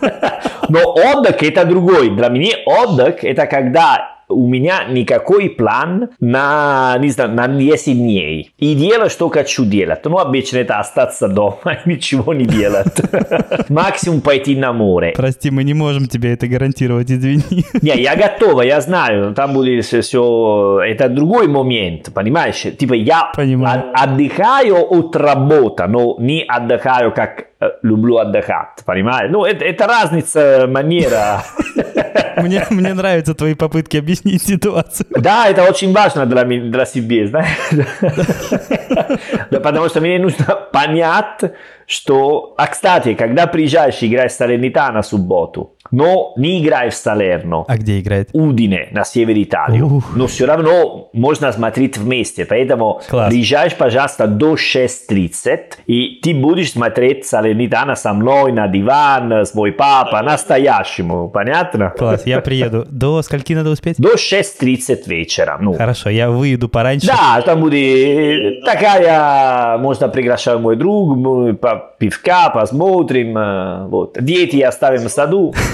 Но 0.69 0.93
отдых 0.93 1.41
это 1.43 1.65
другой. 1.65 2.09
Для 2.09 2.29
меня 2.29 2.55
отдых 2.65 3.23
это 3.23 3.45
когда 3.45 4.18
у 4.29 4.47
меня 4.47 4.85
никакой 4.89 5.49
план 5.49 6.09
на, 6.19 6.95
не 6.99 7.09
знаю, 7.09 7.31
на 7.31 7.47
10 7.47 7.97
дней. 7.97 8.51
И 8.59 8.75
делаю, 8.75 9.09
что 9.09 9.27
хочу 9.29 9.65
делать. 9.65 9.99
Ну, 10.05 10.17
обычно 10.17 10.57
это 10.57 10.79
остаться 10.79 11.27
дома 11.27 11.57
и 11.85 11.89
ничего 11.89 12.33
не 12.33 12.45
делать. 12.45 12.93
Максимум 13.69 14.21
пойти 14.21 14.55
на 14.55 14.71
море. 14.73 15.13
Прости, 15.15 15.51
мы 15.51 15.63
не 15.63 15.73
можем 15.73 16.07
тебе 16.07 16.33
это 16.33 16.47
гарантировать, 16.47 17.11
извини. 17.11 17.43
Не, 17.81 18.01
я 18.01 18.15
готова, 18.15 18.61
я 18.61 18.81
знаю, 18.81 19.33
там 19.33 19.53
будет 19.53 19.83
все, 19.85 20.79
это 20.85 21.09
другой 21.09 21.47
момент, 21.47 22.11
понимаешь? 22.13 22.61
Типа 22.77 22.93
я 22.93 23.31
Понимаю. 23.35 23.91
от- 23.93 24.09
отдыхаю 24.09 24.75
от 24.91 25.15
работы, 25.15 25.87
но 25.87 26.15
не 26.19 26.43
отдыхаю, 26.47 27.11
как 27.13 27.48
люблю 27.81 28.17
отдыхать, 28.17 28.83
понимаешь? 28.85 29.29
Ну, 29.31 29.45
это, 29.45 29.65
это 29.65 29.87
разница 29.87 30.65
манера. 30.67 31.43
Мне, 32.37 32.65
мне 32.69 32.93
нравятся 32.93 33.33
твои 33.33 33.53
попытки 33.53 33.97
объяснить 33.97 34.41
ситуацию. 34.43 35.07
Да, 35.09 35.47
это 35.49 35.63
очень 35.63 35.93
важно 35.93 36.25
для, 36.25 36.45
для 36.45 36.85
себя, 36.85 37.27
знаешь? 37.27 37.49
Да, 39.51 39.59
потому 39.59 39.89
что 39.89 40.01
мне 40.01 40.19
нужно 40.19 40.55
понять, 40.71 41.41
что... 41.85 42.53
А, 42.57 42.67
кстати, 42.67 43.13
когда 43.13 43.45
приезжаешь 43.47 44.01
играть 44.01 44.31
в 44.31 44.35
Салернитана 44.35 45.01
в 45.01 45.05
субботу, 45.05 45.75
но 45.91 46.33
не 46.37 46.63
играй 46.63 46.89
в 46.89 46.93
Салерно, 46.95 47.65
А 47.67 47.77
где 47.77 47.99
играет? 47.99 48.29
Удине 48.33 48.87
на 48.91 49.03
севере 49.03 49.43
Италии. 49.43 49.81
Ух. 49.81 50.15
Но 50.15 50.27
все 50.27 50.45
равно 50.45 51.09
можно 51.13 51.51
смотреть 51.51 51.97
вместе. 51.97 52.45
Поэтому 52.45 53.01
Класс. 53.09 53.29
приезжаешь, 53.29 53.75
пожалуйста, 53.75 54.27
до 54.27 54.55
6.30, 54.55 55.59
и 55.87 56.19
ты 56.21 56.33
будешь 56.33 56.71
смотреть 56.71 57.25
Салернитана 57.25 57.95
со 57.95 58.13
мной 58.13 58.51
на 58.51 58.67
диван, 58.67 59.31
с 59.45 59.53
мой 59.53 59.71
папа, 59.71 60.21
настоящему. 60.21 61.29
Понятно? 61.29 61.93
Класс, 61.97 62.23
я 62.25 62.41
приеду. 62.41 62.85
До 62.89 63.21
скольки 63.21 63.53
надо 63.53 63.69
успеть? 63.71 63.95
До 63.97 64.15
6.30 64.15 65.07
вечера. 65.07 65.57
Ну, 65.59 65.73
Хорошо, 65.73 66.09
я 66.09 66.29
выеду 66.29 66.69
пораньше. 66.69 67.07
да, 67.07 67.41
там 67.41 67.61
будет 67.61 68.63
такая, 68.65 69.77
можно 69.77 70.07
приглашать 70.09 70.59
мой 70.59 70.75
друг, 70.75 71.15
мы 71.17 71.53
по 71.53 71.93
пивка 71.97 72.49
посмотрим, 72.49 73.89
вот. 73.89 74.17
Дети 74.19 74.59
оставим 74.61 75.07
в 75.07 75.09
саду. 75.09 75.53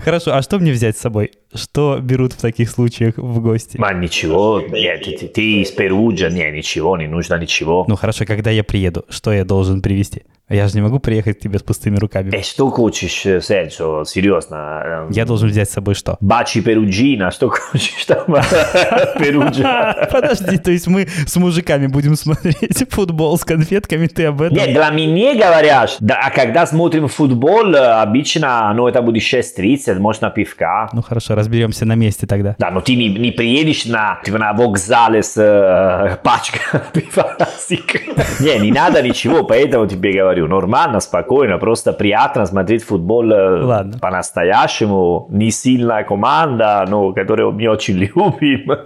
Хорошо, 0.00 0.34
а 0.34 0.42
что 0.42 0.58
мне 0.58 0.72
взять 0.72 0.96
с 0.96 1.00
собой? 1.00 1.32
Что 1.54 1.98
берут 2.00 2.32
в 2.32 2.40
таких 2.40 2.68
случаях 2.70 3.16
в 3.16 3.40
гости? 3.40 3.76
Ма 3.78 3.92
ничего, 3.92 4.60
нет, 4.60 5.04
ты, 5.04 5.28
ты 5.28 5.62
из 5.62 5.70
Перуджа, 5.70 6.28
не, 6.28 6.50
ничего, 6.50 6.96
не 6.96 7.06
нужно 7.06 7.38
ничего. 7.38 7.84
Ну 7.86 7.96
хорошо, 7.96 8.24
когда 8.26 8.50
я 8.50 8.64
приеду, 8.64 9.04
что 9.08 9.32
я 9.32 9.44
должен 9.44 9.80
привезти? 9.82 10.22
Я 10.50 10.68
же 10.68 10.74
не 10.74 10.82
могу 10.82 10.98
приехать 10.98 11.38
к 11.38 11.40
тебе 11.40 11.58
с 11.58 11.62
пустыми 11.62 11.96
руками. 11.96 12.30
Э, 12.34 12.42
что 12.42 12.68
хочешь, 12.70 13.24
э, 13.24 13.40
Серджо, 13.40 14.04
серьезно? 14.04 15.06
э, 15.08 15.12
Я 15.12 15.24
должен 15.24 15.48
взять 15.48 15.70
с 15.70 15.72
собой 15.72 15.94
что? 15.94 16.18
Бачи 16.20 16.60
Перуджина, 16.60 17.30
что 17.30 17.48
хочешь 17.50 18.04
там? 18.04 18.24
Перуджа. 19.18 20.08
Подожди, 20.12 20.58
то 20.58 20.70
есть 20.70 20.86
мы 20.86 21.06
с 21.26 21.36
мужиками 21.36 21.86
будем 21.86 22.14
смотреть 22.16 22.84
футбол 22.90 23.38
с 23.38 23.44
конфетками, 23.44 24.06
ты 24.06 24.26
об 24.26 24.42
этом? 24.42 24.58
Нет, 24.58 24.72
для 24.74 24.90
меня 24.90 25.34
говорят, 25.34 25.96
да, 26.00 26.20
а 26.22 26.30
когда 26.30 26.66
смотрим 26.66 27.08
футбол, 27.08 27.74
э, 27.74 27.78
обычно, 28.02 28.72
ну, 28.74 28.86
это 28.86 29.00
будет 29.02 29.22
6.30, 29.44 29.98
можно 29.98 30.30
пивка. 30.30 30.88
Ну 30.92 31.02
хорошо, 31.02 31.34
разберемся 31.34 31.86
на 31.86 31.94
месте 31.94 32.26
тогда. 32.26 32.54
Да, 32.58 32.70
но 32.70 32.80
ты 32.80 32.96
не, 32.96 33.08
не 33.08 33.30
приедешь 33.30 33.86
на, 33.86 34.20
типа, 34.24 34.38
на 34.38 34.52
вокзале 34.52 35.22
с 35.22 35.36
э, 35.36 36.16
пачкой 36.22 36.60
пивасик. 36.92 38.40
Не, 38.40 38.58
не 38.58 38.72
надо 38.72 39.02
ничего, 39.02 39.44
поэтому 39.44 39.86
тебе 39.86 40.12
говорю, 40.12 40.48
нормально, 40.48 41.00
спокойно, 41.00 41.58
просто 41.58 41.92
приятно 41.92 42.46
смотреть 42.46 42.84
футбол 42.84 43.30
э, 43.32 43.62
Ладно. 43.64 43.98
по-настоящему. 43.98 45.26
Не 45.30 45.50
сильная 45.50 46.04
команда, 46.04 46.84
но 46.88 47.12
которую 47.12 47.52
мы 47.52 47.68
очень 47.68 47.94
любим. 47.98 48.78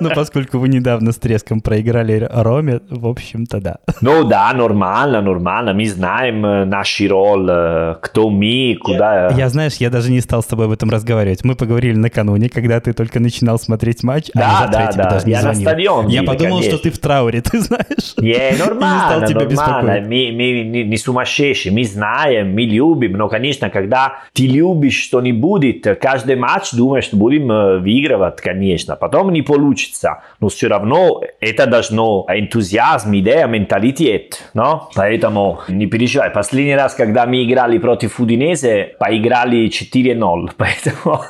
Ну, 0.00 0.10
поскольку 0.14 0.58
вы 0.58 0.68
недавно 0.68 1.12
с 1.12 1.16
треском 1.16 1.60
проиграли 1.60 2.28
Роме, 2.30 2.80
в 2.90 3.06
общем-то, 3.06 3.60
да. 3.60 3.76
Ну 4.00 4.24
да, 4.24 4.52
нормально, 4.52 5.20
нормально. 5.20 5.72
Мы 5.74 5.86
знаем 5.86 6.44
э, 6.44 6.64
наш 6.64 7.00
роль, 7.08 7.48
э, 7.50 7.96
кто 8.00 8.30
мы, 8.30 8.76
куда... 8.80 9.30
Я, 9.40 9.48
знаешь, 9.48 9.76
я 9.76 9.88
даже 9.88 10.10
не 10.10 10.20
стал 10.20 10.42
с 10.42 10.46
тобой 10.46 10.66
об 10.66 10.72
этом 10.72 10.90
разговаривать. 10.90 11.44
Мы 11.44 11.56
поговорили 11.56 11.96
накануне, 11.96 12.50
когда 12.50 12.78
ты 12.78 12.92
только 12.92 13.20
начинал 13.20 13.58
смотреть 13.58 14.02
матч, 14.02 14.26
Да, 14.34 14.50
а 14.50 14.60
завтра 14.60 14.72
да, 14.78 14.82
я 14.84 14.92
тебе 14.92 15.02
да. 15.04 15.10
даже 15.10 15.24
не 15.26 15.32
Я 15.32 15.36
на 15.38 15.42
звонил. 15.54 15.62
стадион 15.62 16.06
Я 16.08 16.22
подумал, 16.24 16.58
конечно. 16.58 16.72
что 16.72 16.82
ты 16.82 16.90
в 16.90 16.98
трауре, 16.98 17.40
ты 17.40 17.58
знаешь. 17.60 18.14
Не, 18.18 18.32
И 18.50 18.50
не 18.52 18.56
стал 18.56 18.68
нормально, 18.68 19.26
тебя 19.26 19.40
нормально. 19.40 19.50
беспокоить. 19.50 20.02
Мы, 20.02 20.36
мы 20.36 20.62
не, 20.68 20.84
не 20.84 20.96
сумасшедшие, 20.98 21.72
мы 21.72 21.84
знаем, 21.84 22.52
мы 22.52 22.60
любим, 22.64 23.12
но, 23.12 23.28
конечно, 23.30 23.70
когда 23.70 24.18
ты 24.34 24.46
любишь, 24.46 25.00
что 25.00 25.22
не 25.22 25.32
будет, 25.32 25.86
каждый 26.02 26.36
матч 26.36 26.72
думаешь, 26.72 27.04
что 27.04 27.16
будем 27.16 27.50
э, 27.50 27.78
выигрывать, 27.78 28.42
конечно. 28.42 28.94
Потом 28.94 29.32
не 29.32 29.40
получится, 29.40 30.22
но 30.40 30.50
все 30.50 30.68
равно 30.68 31.22
это 31.40 31.64
должно 31.66 32.26
энтузиазм, 32.28 33.16
идея, 33.16 33.46
менталитет, 33.46 34.42
но? 34.52 34.90
Поэтому 34.94 35.60
не 35.68 35.86
переживай. 35.86 36.28
Последний 36.28 36.74
раз, 36.76 36.92
когда 36.92 37.24
мы 37.24 37.42
играли 37.42 37.78
против 37.78 38.20
Удинезе, 38.20 38.96
поиграли 38.98 39.29
4-0, 39.30 40.50
поэтому 40.56 41.20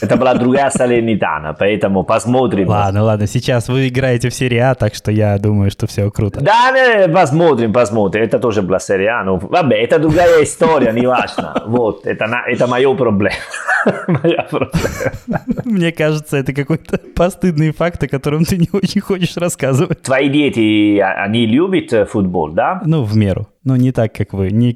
это 0.00 0.16
была 0.16 0.34
другая 0.34 0.70
Салернитана, 0.70 1.54
поэтому 1.58 2.04
посмотрим. 2.04 2.68
Ладно, 2.68 3.02
ладно, 3.02 3.26
сейчас 3.26 3.68
вы 3.68 3.88
играете 3.88 4.28
в 4.28 4.34
серии 4.34 4.58
А, 4.58 4.74
так 4.74 4.94
что 4.94 5.10
я 5.12 5.38
думаю, 5.38 5.70
что 5.70 5.86
все 5.86 6.10
круто. 6.10 6.40
Да, 6.40 7.08
посмотрим, 7.12 7.72
посмотрим. 7.72 8.22
Это 8.22 8.38
тоже 8.38 8.62
была 8.62 8.78
серия 8.78 9.20
А. 9.20 9.24
Ну, 9.24 9.36
vabbè, 9.38 9.74
это 9.74 9.98
другая 9.98 10.42
история, 10.42 10.92
не 10.92 11.06
важно. 11.06 11.62
Вот, 11.66 12.06
это, 12.06 12.24
это 12.46 12.66
мое 12.66 12.94
проблема. 12.94 13.36
Моя 14.06 14.42
проблема. 14.50 15.40
Мне 15.64 15.92
кажется, 15.92 16.36
это 16.36 16.52
какой-то 16.52 16.98
постыдный 17.14 17.72
факт, 17.72 18.02
о 18.02 18.08
котором 18.08 18.44
ты 18.44 18.56
не 18.56 18.68
очень 18.72 19.00
хочешь 19.00 19.36
рассказывать. 19.36 20.02
Твои 20.02 20.28
дети, 20.28 20.98
а- 20.98 21.24
они 21.24 21.46
любят 21.46 21.92
э, 21.92 22.04
футбол, 22.04 22.50
да? 22.52 22.80
Ну, 22.84 23.04
в 23.04 23.16
меру. 23.16 23.46
Ну, 23.64 23.76
не 23.76 23.92
так, 23.92 24.12
как 24.12 24.32
вы. 24.32 24.50
Не, 24.50 24.74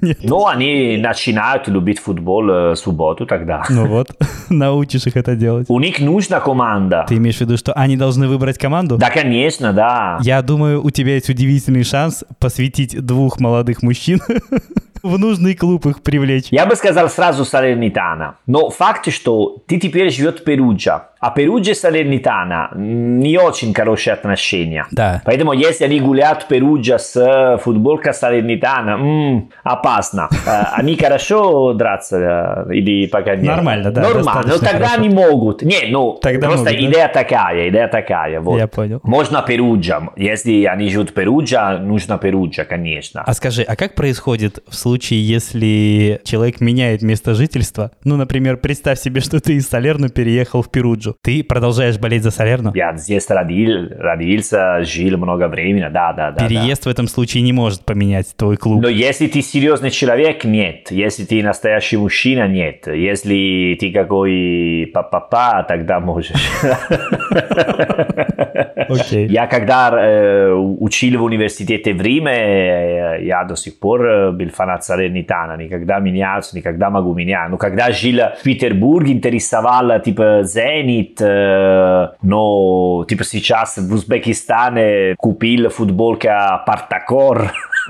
не-. 0.00 0.16
Ну, 0.22 0.46
они 0.46 0.96
начинают 0.96 1.68
любить 1.68 2.00
футбол 2.00 2.50
э, 2.50 2.70
в 2.72 2.76
субботу 2.76 3.26
тогда. 3.26 3.64
Ну 3.70 3.86
вот, 3.86 4.10
научишь 4.50 5.06
их 5.06 5.16
это 5.16 5.36
делать. 5.36 5.66
У 5.68 5.78
них 5.78 6.00
нужна 6.00 6.40
команда. 6.40 7.04
Ты 7.08 7.16
имеешь 7.16 7.36
в 7.36 7.40
виду, 7.42 7.56
что 7.56 7.72
они 7.74 7.96
должны 7.96 8.26
выбрать 8.26 8.58
команду? 8.58 8.96
Да, 8.98 9.10
конечно, 9.10 9.72
да. 9.72 10.18
Я 10.22 10.42
думаю, 10.42 10.84
у 10.84 10.90
тебя 10.90 11.14
есть 11.14 11.30
удивительный 11.30 11.84
шанс 11.84 12.24
посвятить 12.40 13.00
двух 13.00 13.38
молодых 13.38 13.82
мужчин 13.82 14.20
в 15.02 15.18
нужный 15.18 15.54
клуб 15.54 15.86
их 15.86 16.02
привлечь. 16.02 16.46
Я 16.50 16.66
бы 16.66 16.76
сказал 16.76 17.08
сразу 17.08 17.44
Салернитана. 17.44 18.36
Но 18.46 18.70
факт, 18.70 19.10
что 19.12 19.62
ты 19.66 19.78
теперь 19.78 20.10
живет 20.10 20.40
в 20.40 20.44
Перуджа. 20.44 21.08
А 21.20 21.30
Перуджа 21.30 21.72
и 21.72 21.74
Салернитана 21.74 22.70
не 22.74 23.38
очень 23.38 23.74
хорошие 23.74 24.14
отношения. 24.14 24.86
Да. 24.90 25.22
Поэтому 25.24 25.52
если 25.52 25.84
они 25.84 26.00
гуляют 26.00 26.42
в 26.42 26.48
Перуджа 26.48 26.98
с 26.98 27.16
э, 27.16 27.58
футболкой 28.12 28.14
Салернитана, 28.14 28.90
м, 28.90 29.50
опасно. 29.64 30.28
Они 30.72 30.96
хорошо 30.96 31.72
драться 31.74 32.66
или 32.70 33.06
пока 33.06 33.36
нет? 33.36 33.44
Нормально, 33.46 33.90
да, 33.90 34.02
Нормально. 34.02 34.42
Но 34.46 34.58
тогда 34.58 34.70
хорошо. 34.88 34.94
они 34.98 35.08
могут. 35.08 35.62
Не, 35.62 35.88
ну, 35.90 36.18
Тогда 36.20 36.48
просто 36.48 36.70
могут, 36.70 36.80
да? 36.80 36.86
идея 36.90 37.08
такая, 37.08 37.68
идея 37.68 37.88
такая. 37.88 38.40
Вот. 38.40 38.58
Я 38.58 38.66
понял. 38.66 39.00
Можно 39.02 39.42
Перуджа. 39.42 40.02
Если 40.16 40.64
они 40.64 40.88
живут 40.88 41.10
в 41.10 41.14
Перуджа, 41.14 41.78
нужно 41.78 42.18
Перуджа, 42.18 42.64
конечно. 42.64 43.22
А 43.26 43.32
скажи, 43.34 43.62
а 43.62 43.76
как 43.76 43.94
происходит 43.94 44.58
в 44.68 44.74
случае, 44.74 45.26
если 45.26 46.20
человек 46.24 46.60
меняет 46.60 47.02
место 47.02 47.34
жительства? 47.34 47.90
Ну, 48.04 48.16
например, 48.16 48.56
представь 48.56 48.98
себе, 48.98 49.20
что 49.20 49.40
ты 49.40 49.54
из 49.54 49.68
Салерно 49.68 50.08
переехал 50.08 50.62
в 50.62 50.70
Перуджу. 50.70 51.16
Ты 51.22 51.42
продолжаешь 51.44 51.98
болеть 51.98 52.22
за 52.22 52.30
Салерно? 52.30 52.72
Я 52.74 52.96
здесь 52.96 53.28
родил, 53.30 53.88
родился, 53.98 54.82
жил 54.84 55.16
много 55.18 55.48
времени, 55.48 55.88
да, 55.92 56.12
да, 56.12 56.30
да. 56.30 56.46
Переезд 56.46 56.86
в 56.86 56.88
этом 56.88 57.08
случае 57.08 57.42
не 57.42 57.52
может 57.52 57.84
поменять 57.84 57.97
твой 58.36 58.56
да. 58.56 58.60
клуб. 58.60 58.82
Но 58.82 58.88
если 58.88 59.26
ты 59.26 59.42
серьезный 59.42 59.90
человек, 59.90 60.44
нет. 60.44 60.90
Если 60.90 61.24
ты 61.24 61.42
настоящий 61.42 61.96
мужчина, 61.96 62.48
нет. 62.48 62.86
Если 62.86 63.76
ты 63.80 63.92
какой 63.92 64.90
папа, 64.92 65.64
тогда 65.68 66.00
можешь. 66.00 66.32
Я 69.12 69.46
когда 69.46 69.90
э, 69.90 70.52
учил 70.52 71.20
в 71.20 71.24
университете 71.24 71.92
в 71.92 72.00
Риме, 72.00 72.32
э, 72.32 73.24
я 73.24 73.44
до 73.44 73.56
сих 73.56 73.78
пор 73.78 74.06
э, 74.06 74.30
был 74.32 74.50
фанат 74.50 74.84
Салернитана, 74.84 75.56
никогда 75.56 75.98
менялся, 75.98 76.56
никогда 76.56 76.90
могу 76.90 77.14
менять. 77.14 77.50
Но 77.50 77.56
когда 77.56 77.92
жил 77.92 78.20
в 78.40 78.42
Петербурге, 78.42 79.12
интересовал 79.12 80.00
типа 80.00 80.42
Зенит, 80.44 81.20
э, 81.20 82.08
но 82.22 83.04
типа 83.08 83.24
сейчас 83.24 83.78
в 83.78 83.92
Узбекистане 83.92 85.14
купил 85.16 85.68
футболка 85.68 86.62
Партакор. 86.66 87.52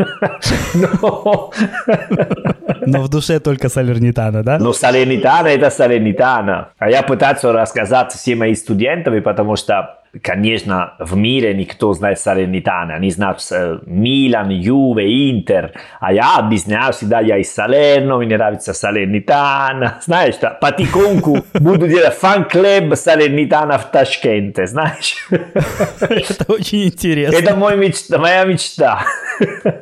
Но 0.75 1.51
Но 2.87 3.03
в 3.03 3.09
душе 3.09 3.41
только 3.41 3.69
Салернитана, 3.69 4.43
да? 4.43 4.59
но 4.59 4.73
Салернитана 4.73 5.49
это 5.49 5.71
Салернитана. 5.71 6.69
А 6.79 6.91
я 6.91 7.03
пытаюсь 7.03 7.43
рассказать 7.43 8.13
всем 8.13 8.39
моим 8.39 8.55
студентам, 8.55 9.23
потому 9.23 9.57
что, 9.57 9.99
конечно, 10.23 10.95
в 10.99 11.17
мире 11.17 11.55
никто 11.55 11.93
знает 11.93 12.19
Салернитана. 12.19 12.95
Они 12.95 13.11
знают 13.11 13.41
э, 13.51 13.79
Милан, 13.87 14.51
Юве, 14.51 15.31
Интер. 15.31 15.73
А 16.01 16.13
я 16.13 16.37
объясняю 16.39 16.93
всегда, 16.93 17.21
я 17.21 17.39
из 17.39 17.53
Салерно, 17.53 18.19
мне 18.19 18.37
нравится 18.37 18.73
Салернитана. 18.73 19.99
Знаешь, 20.05 20.37
да, 20.41 20.51
потихоньку 20.51 21.45
буду 21.55 21.89
делать 21.89 22.15
фан-клуб 22.15 22.95
Салернитана 22.95 23.79
в 23.79 23.91
Ташкенте, 23.91 24.67
знаешь. 24.67 25.17
Это 25.31 26.53
очень 26.53 26.85
интересно. 26.85 27.37
Это 27.37 27.57
мой 27.57 27.77
мечта, 27.77 28.19
моя 28.19 28.45
мечта. 28.45 29.03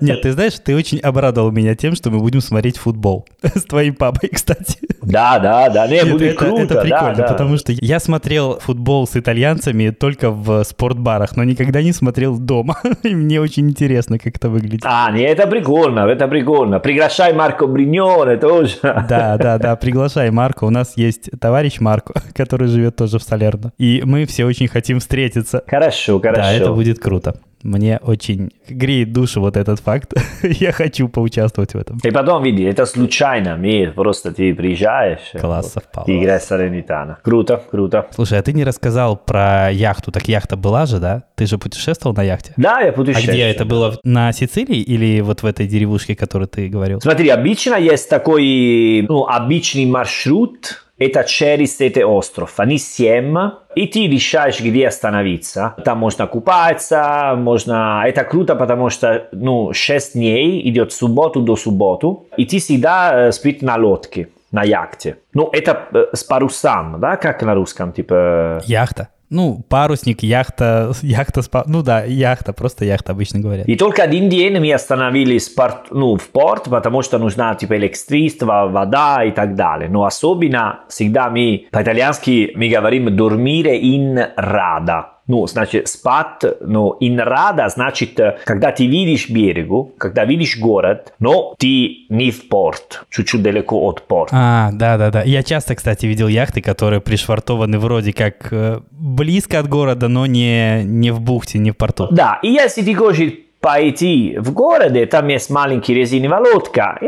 Нет, 0.01 0.23
ты 0.23 0.33
знаешь, 0.33 0.55
ты 0.63 0.77
очень 0.77 0.99
обрадовал 0.99 1.51
меня 1.51 1.75
тем, 1.75 1.95
что 1.95 2.11
мы 2.11 2.19
будем 2.19 2.41
смотреть 2.41 2.79
футбол. 2.79 3.27
С 3.43 3.65
твоим 3.65 3.95
папой, 3.95 4.29
кстати. 4.33 4.79
Да, 5.03 5.39
да, 5.39 5.69
да, 5.71 5.87
не, 5.87 5.97
Это, 5.99 6.07
будет 6.11 6.33
это- 6.33 6.45
круто. 6.45 6.63
это 6.63 6.75
да, 6.75 6.81
прикольно, 6.81 7.15
да. 7.15 7.29
потому 7.29 7.57
что 7.59 7.73
я 7.73 8.01
смотрел 8.01 8.59
футбол 8.59 9.07
с 9.07 9.17
итальянцами 9.17 9.91
только 9.91 10.16
в 10.25 10.65
спортбарах, 10.65 11.37
но 11.37 11.45
никогда 11.45 11.83
не 11.83 11.93
смотрел 11.93 12.39
дома. 12.39 12.77
И 13.03 13.15
мне 13.15 13.41
очень 13.41 13.69
интересно, 13.69 14.19
как 14.19 14.37
это 14.37 14.49
выглядит. 14.49 14.83
А, 14.85 15.11
не, 15.11 15.23
это 15.23 15.47
прикольно, 15.47 16.01
это 16.01 16.29
прикольно. 16.29 16.81
Приглашай 16.81 17.33
Марко 17.33 17.67
Бригноне 17.67 18.37
тоже. 18.37 18.77
Да, 19.09 19.37
да, 19.37 19.59
да, 19.59 19.77
приглашай 19.77 20.31
Марко. 20.31 20.65
У 20.65 20.71
нас 20.71 20.97
есть 20.97 21.31
товарищ 21.41 21.81
Марко, 21.81 22.15
который 22.35 22.69
живет 22.69 22.97
тоже 22.97 23.19
в 23.19 23.23
Салерно. 23.23 23.73
И 23.79 24.03
мы 24.05 24.25
все 24.27 24.45
очень 24.45 24.69
хотим 24.69 25.01
встретиться. 25.01 25.63
Хорошо, 25.67 26.19
хорошо. 26.21 26.43
Да, 26.43 26.53
это 26.53 26.73
будет 26.73 26.99
круто. 26.99 27.37
Мне 27.67 27.99
очень 28.01 28.51
греет 28.69 29.13
душу 29.13 29.41
вот 29.41 29.57
этот 29.57 29.81
факт. 29.81 30.15
Я 30.43 30.71
хочу 30.71 31.09
поучаствовать 31.09 31.75
в 31.75 31.77
этом. 31.79 31.99
И 32.05 32.11
потом, 32.13 32.45
види, 32.45 32.63
это 32.63 32.87
случайно, 32.87 33.57
мир, 33.57 33.93
просто 33.93 34.31
ты 34.33 34.55
приезжаешь. 34.55 35.33
Класс, 35.33 35.65
вот, 35.65 35.73
совпало. 35.73 36.05
и 36.07 36.19
играешь 36.23 36.43
Салернитана. 36.43 37.19
Круто, 37.23 37.61
круто. 37.71 38.07
Слушай, 38.15 38.39
а 38.39 38.43
ты 38.43 38.53
не 38.53 38.63
рассказал 38.63 39.17
про 39.17 39.71
яхту. 39.73 40.13
Так 40.13 40.29
яхта 40.29 40.57
была 40.57 40.87
же, 40.87 40.99
да? 41.01 41.25
Ты 41.35 41.47
же 41.47 41.59
путешествовал 41.59 42.15
на 42.15 42.23
яхте? 42.23 42.53
Да, 42.57 42.81
я 42.81 42.91
А 42.91 42.93
путешествую. 42.93 43.33
где 43.35 43.49
это 43.49 43.65
было? 43.65 43.99
На 44.05 44.31
Сицилии 44.33 44.81
или 44.81 45.21
вот 45.21 45.43
в 45.43 45.47
этой 45.47 45.67
деревушке, 45.67 46.13
о 46.13 46.17
которой 46.17 46.47
ты 46.47 46.69
говорил? 46.69 47.01
Смотри, 47.01 47.29
обычно 47.31 47.75
есть 47.75 48.09
такой, 48.09 49.05
ну, 49.09 49.27
обычный 49.27 49.87
маршрут, 49.87 50.86
это 50.99 51.25
через 51.25 51.81
эти 51.81 52.01
остров. 52.01 52.55
Они 52.59 52.79
семь, 52.79 53.37
и 53.75 53.87
ты 53.87 54.07
решаешь, 54.07 54.61
где 54.61 54.89
остановиться. 54.89 55.75
Там 55.85 55.99
можно 55.99 56.27
купаться, 56.27 57.35
можно... 57.37 58.03
Это 58.07 58.25
круто, 58.25 58.57
потому 58.57 58.91
что, 58.91 59.29
ну, 59.33 59.73
6 59.73 60.15
дней 60.15 60.69
идет 60.69 60.93
субботу 60.93 61.41
до 61.41 61.57
субботу, 61.57 62.27
и 62.37 62.47
ты 62.47 62.59
всегда 62.59 63.31
спит 63.33 63.63
на 63.63 63.77
лодке, 63.77 64.29
на 64.53 64.63
яхте. 64.63 65.19
Ну, 65.35 65.51
это 65.53 66.09
с 66.13 66.25
парусом, 66.25 67.01
да, 67.01 67.17
как 67.17 67.43
на 67.43 67.55
русском, 67.55 67.93
типа... 67.93 68.63
Яхта. 68.65 69.09
Ну, 69.31 69.65
парусник, 69.69 70.23
яхта, 70.23 70.93
яхта, 71.03 71.43
ну 71.67 71.83
да, 71.83 72.05
яхта, 72.05 72.53
просто 72.53 72.85
яхта 72.85 73.13
обычно 73.13 73.41
говорят. 73.41 73.69
И 73.69 73.77
только 73.77 74.03
один 74.03 74.29
день 74.29 74.59
мы 74.59 74.73
остановились 74.73 75.49
порт, 75.49 75.91
ну, 75.91 76.17
в 76.17 76.29
порт, 76.29 76.65
потому 76.65 77.03
что 77.03 77.19
нужна 77.19 77.55
типа 77.55 77.77
электричество, 77.77 78.69
вода 78.71 79.25
и 79.25 79.33
так 79.33 79.55
далее. 79.55 79.89
Но 79.89 80.05
особенно 80.05 80.81
всегда 80.89 81.29
мы 81.31 81.67
по-итальянски 81.71 82.53
мы 82.55 82.69
говорим 82.69 83.09
dormire 83.09 83.81
in 83.81 84.35
rada. 84.37 85.16
Ну, 85.27 85.47
значит, 85.47 85.89
спад, 85.89 86.45
ну, 86.61 86.97
rada, 87.01 87.69
значит, 87.69 88.21
когда 88.45 88.71
ты 88.71 88.87
видишь 88.87 89.29
берегу, 89.29 89.93
когда 89.99 90.25
видишь 90.25 90.59
город, 90.59 91.13
но 91.19 91.55
ты 91.59 92.07
не 92.09 92.31
в 92.31 92.49
порт, 92.49 93.05
чуть-чуть 93.11 93.43
далеко 93.43 93.81
от 93.89 94.03
порта. 94.03 94.37
А, 94.37 94.71
да-да-да. 94.73 95.23
Я 95.23 95.43
часто, 95.43 95.75
кстати, 95.75 96.07
видел 96.07 96.29
яхты, 96.29 96.61
которые 96.61 97.01
пришвартованы 97.01 97.79
вроде 97.79 98.13
как 98.13 98.53
э, 98.53 98.81
близко 98.91 99.59
от 99.59 99.69
города, 99.69 100.09
но 100.09 100.27
не, 100.27 100.83
не 100.85 101.11
в 101.11 101.21
бухте, 101.21 101.59
не 101.59 101.71
в 101.71 101.77
порту. 101.77 102.09
Да, 102.11 102.39
и 102.43 102.49
если 102.49 102.83
ты 102.83 102.95
хочешь 102.95 103.33
пойти 103.61 104.37
в 104.39 104.53
городе, 104.53 105.07
там 105.07 105.27
есть 105.29 105.51
маленький 105.51 105.95
резиновая 105.95 106.41
лодка, 106.41 106.99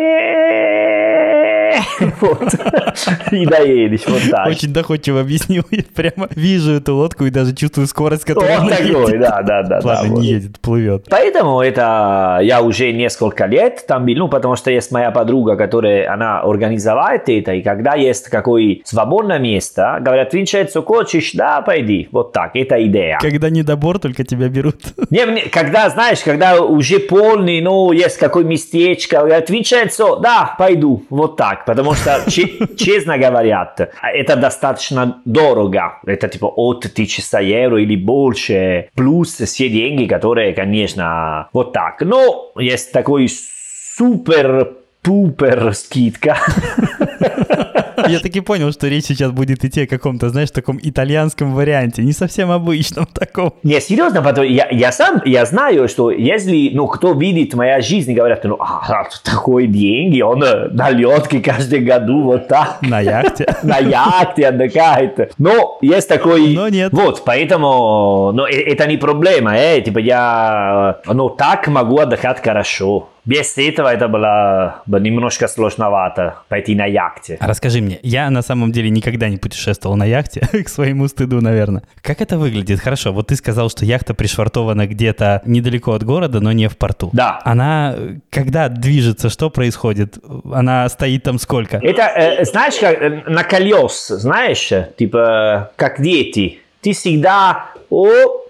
вот. 2.21 2.55
И 3.31 3.47
доедешь 3.47 4.07
вот 4.07 4.23
так. 4.31 4.47
Очень 4.49 4.73
доходчиво 4.73 5.21
объяснил. 5.21 5.65
Я 5.71 5.83
прямо 5.95 6.29
вижу 6.35 6.73
эту 6.73 6.97
лодку 6.97 7.25
и 7.25 7.31
даже 7.31 7.55
чувствую 7.55 7.87
скорость, 7.87 8.25
которую 8.25 8.61
Вот 8.61 8.71
такой, 8.71 8.87
едет. 8.87 9.21
да, 9.21 9.43
да, 9.43 9.63
да. 9.63 9.81
Ладно, 9.83 10.15
не 10.19 10.27
едет, 10.27 10.61
плывет. 10.61 11.07
Поэтому 11.09 11.61
это 11.61 12.41
я 12.43 12.63
уже 12.63 12.93
несколько 12.93 13.47
лет 13.47 13.85
там 13.87 14.07
был, 14.07 14.15
ну, 14.15 14.29
потому 14.29 14.57
что 14.57 14.71
есть 14.71 14.91
моя 14.91 15.11
подруга, 15.11 15.57
которая, 15.57 16.13
она 16.13 16.41
организовала 16.41 17.17
это, 17.27 17.53
и 17.53 17.63
когда 17.63 17.95
есть 17.95 18.29
какое 18.29 18.79
свободное 18.85 19.39
место, 19.39 19.99
говорят, 20.01 20.35
Винченцо, 20.35 20.83
хочешь, 20.83 21.33
да, 21.33 21.61
пойди, 21.63 22.09
вот 22.13 22.33
так, 22.33 22.53
это 22.55 22.85
идея. 22.87 23.19
Когда 23.21 23.51
недобор, 23.51 23.99
только 23.99 24.25
тебя 24.25 24.49
берут. 24.49 24.77
Не, 25.11 25.27
мне, 25.27 25.43
когда, 25.43 25.89
знаешь, 25.91 26.21
когда 26.21 26.61
уже 26.61 26.99
полный, 26.99 27.61
ну, 27.61 27.93
есть 27.93 28.19
какое 28.19 28.45
местечко, 28.45 29.19
говорят, 29.19 29.51
Винченцо, 29.51 30.17
да, 30.17 30.55
пойду, 30.59 31.05
вот 31.11 31.37
так, 31.37 31.65
потому 31.69 31.95
что, 31.95 32.25
че- 32.31 32.67
честно 32.77 33.19
говорят, 33.19 33.91
это 34.03 34.37
достаточно 34.37 35.21
дорого, 35.27 35.99
это 36.07 36.29
типа 36.29 36.47
от 36.47 36.87
1000 36.87 37.41
евро 37.41 37.83
или 37.83 37.95
больше, 37.97 38.89
плюс 38.95 39.35
все 39.35 39.69
деньги, 39.69 40.07
которые, 40.07 40.55
конечно, 40.55 41.49
вот 41.53 41.75
так. 41.75 42.01
Но 42.01 42.53
есть 42.59 42.93
такой 42.93 43.29
супер-пупер 43.99 45.75
скидка. 45.75 46.39
Я 48.09 48.21
таки 48.21 48.41
понял, 48.41 48.73
что 48.73 48.89
речь 48.89 49.05
сейчас 49.05 49.31
будет 49.33 49.65
идти 49.65 49.83
о 49.83 49.87
каком-то, 49.87 50.29
знаешь, 50.29 50.51
таком 50.51 50.79
итальянском 50.83 51.55
варианте, 51.55 52.03
не 52.03 52.13
совсем 52.13 52.51
обычном 52.51 53.07
таком. 53.13 53.55
Не, 53.63 53.81
серьезно, 53.81 54.23
потому 54.23 54.47
я, 54.47 54.69
я 54.71 54.93
сам, 54.93 55.21
я 55.25 55.45
знаю, 55.45 55.89
что 55.89 56.11
если, 56.11 56.71
ну, 56.73 56.87
кто 56.87 57.13
видит 57.13 57.55
моя 57.55 57.81
жизнь, 57.81 58.15
говорят, 58.15 58.45
ну, 58.45 58.57
а, 58.61 59.05
такой 59.25 59.67
деньги, 59.67 60.21
он 60.21 60.43
э, 60.43 60.69
на 60.69 60.89
лодке 60.91 61.41
каждый 61.41 61.81
году 61.81 62.23
вот 62.23 62.49
так. 62.49 62.79
На 62.83 63.01
яхте. 63.01 63.47
на 63.63 63.79
яхте 63.79 64.49
отдыхает. 64.49 65.33
Но 65.39 65.79
есть 65.83 66.09
такой... 66.09 66.55
Но 66.55 66.69
нет. 66.69 66.93
Вот, 66.93 67.23
поэтому... 67.25 68.33
Но 68.33 68.47
э- 68.47 68.63
это 68.73 68.87
не 68.87 68.97
проблема, 68.97 69.57
э, 69.57 69.81
типа 69.81 69.99
я... 69.99 70.99
Ну, 71.07 71.29
так 71.29 71.69
могу 71.69 71.99
отдыхать 71.99 72.43
хорошо. 72.43 73.09
Без 73.29 73.59
этого 73.59 73.93
это 73.93 74.09
было 74.09 74.81
бы 74.87 75.01
немножко 75.01 75.49
сложновато 75.49 76.39
пойти 76.49 76.75
на 76.75 76.87
яхте. 76.87 77.37
Расскажи 77.41 77.83
мне, 77.83 77.99
я 78.03 78.31
на 78.31 78.41
самом 78.41 78.73
деле 78.73 78.89
никогда 78.89 79.29
не 79.29 79.37
путешествовал 79.37 79.97
на 79.97 80.07
яхте, 80.07 80.41
к 80.65 80.69
своему 80.71 81.09
стыду, 81.09 81.43
наверное. 81.43 81.83
Как 82.01 82.23
это 82.23 82.39
выглядит? 82.39 82.81
Хорошо, 82.81 83.13
вот 83.13 83.27
ты 83.27 83.37
сказал, 83.37 83.69
что 83.69 83.85
яхта 83.85 84.15
пришвартована 84.15 84.87
где-то 84.87 85.43
недалеко 85.45 85.93
от 85.93 86.05
города, 86.05 86.41
но 86.41 86.53
не 86.53 86.71
в 86.71 86.79
порту. 86.79 87.11
Да. 87.13 87.43
Она, 87.45 87.95
э, 87.95 88.15
когда 88.31 88.71
движется, 88.71 89.29
что 89.29 89.51
происходит? 89.51 90.17
Она 90.51 90.89
стоит 90.89 91.25
там 91.25 91.39
сколько? 91.39 91.81
Это, 91.83 92.05
э, 92.05 92.45
знаешь, 92.47 92.79
как 92.81 92.99
э, 92.99 93.25
на 93.27 93.45
колес, 93.45 94.07
знаешь, 94.09 94.73
типа, 94.97 95.71
как 95.77 96.01
дети. 96.01 96.61
Ты 96.81 96.95
всегда... 96.95 97.67
О, 97.91 98.48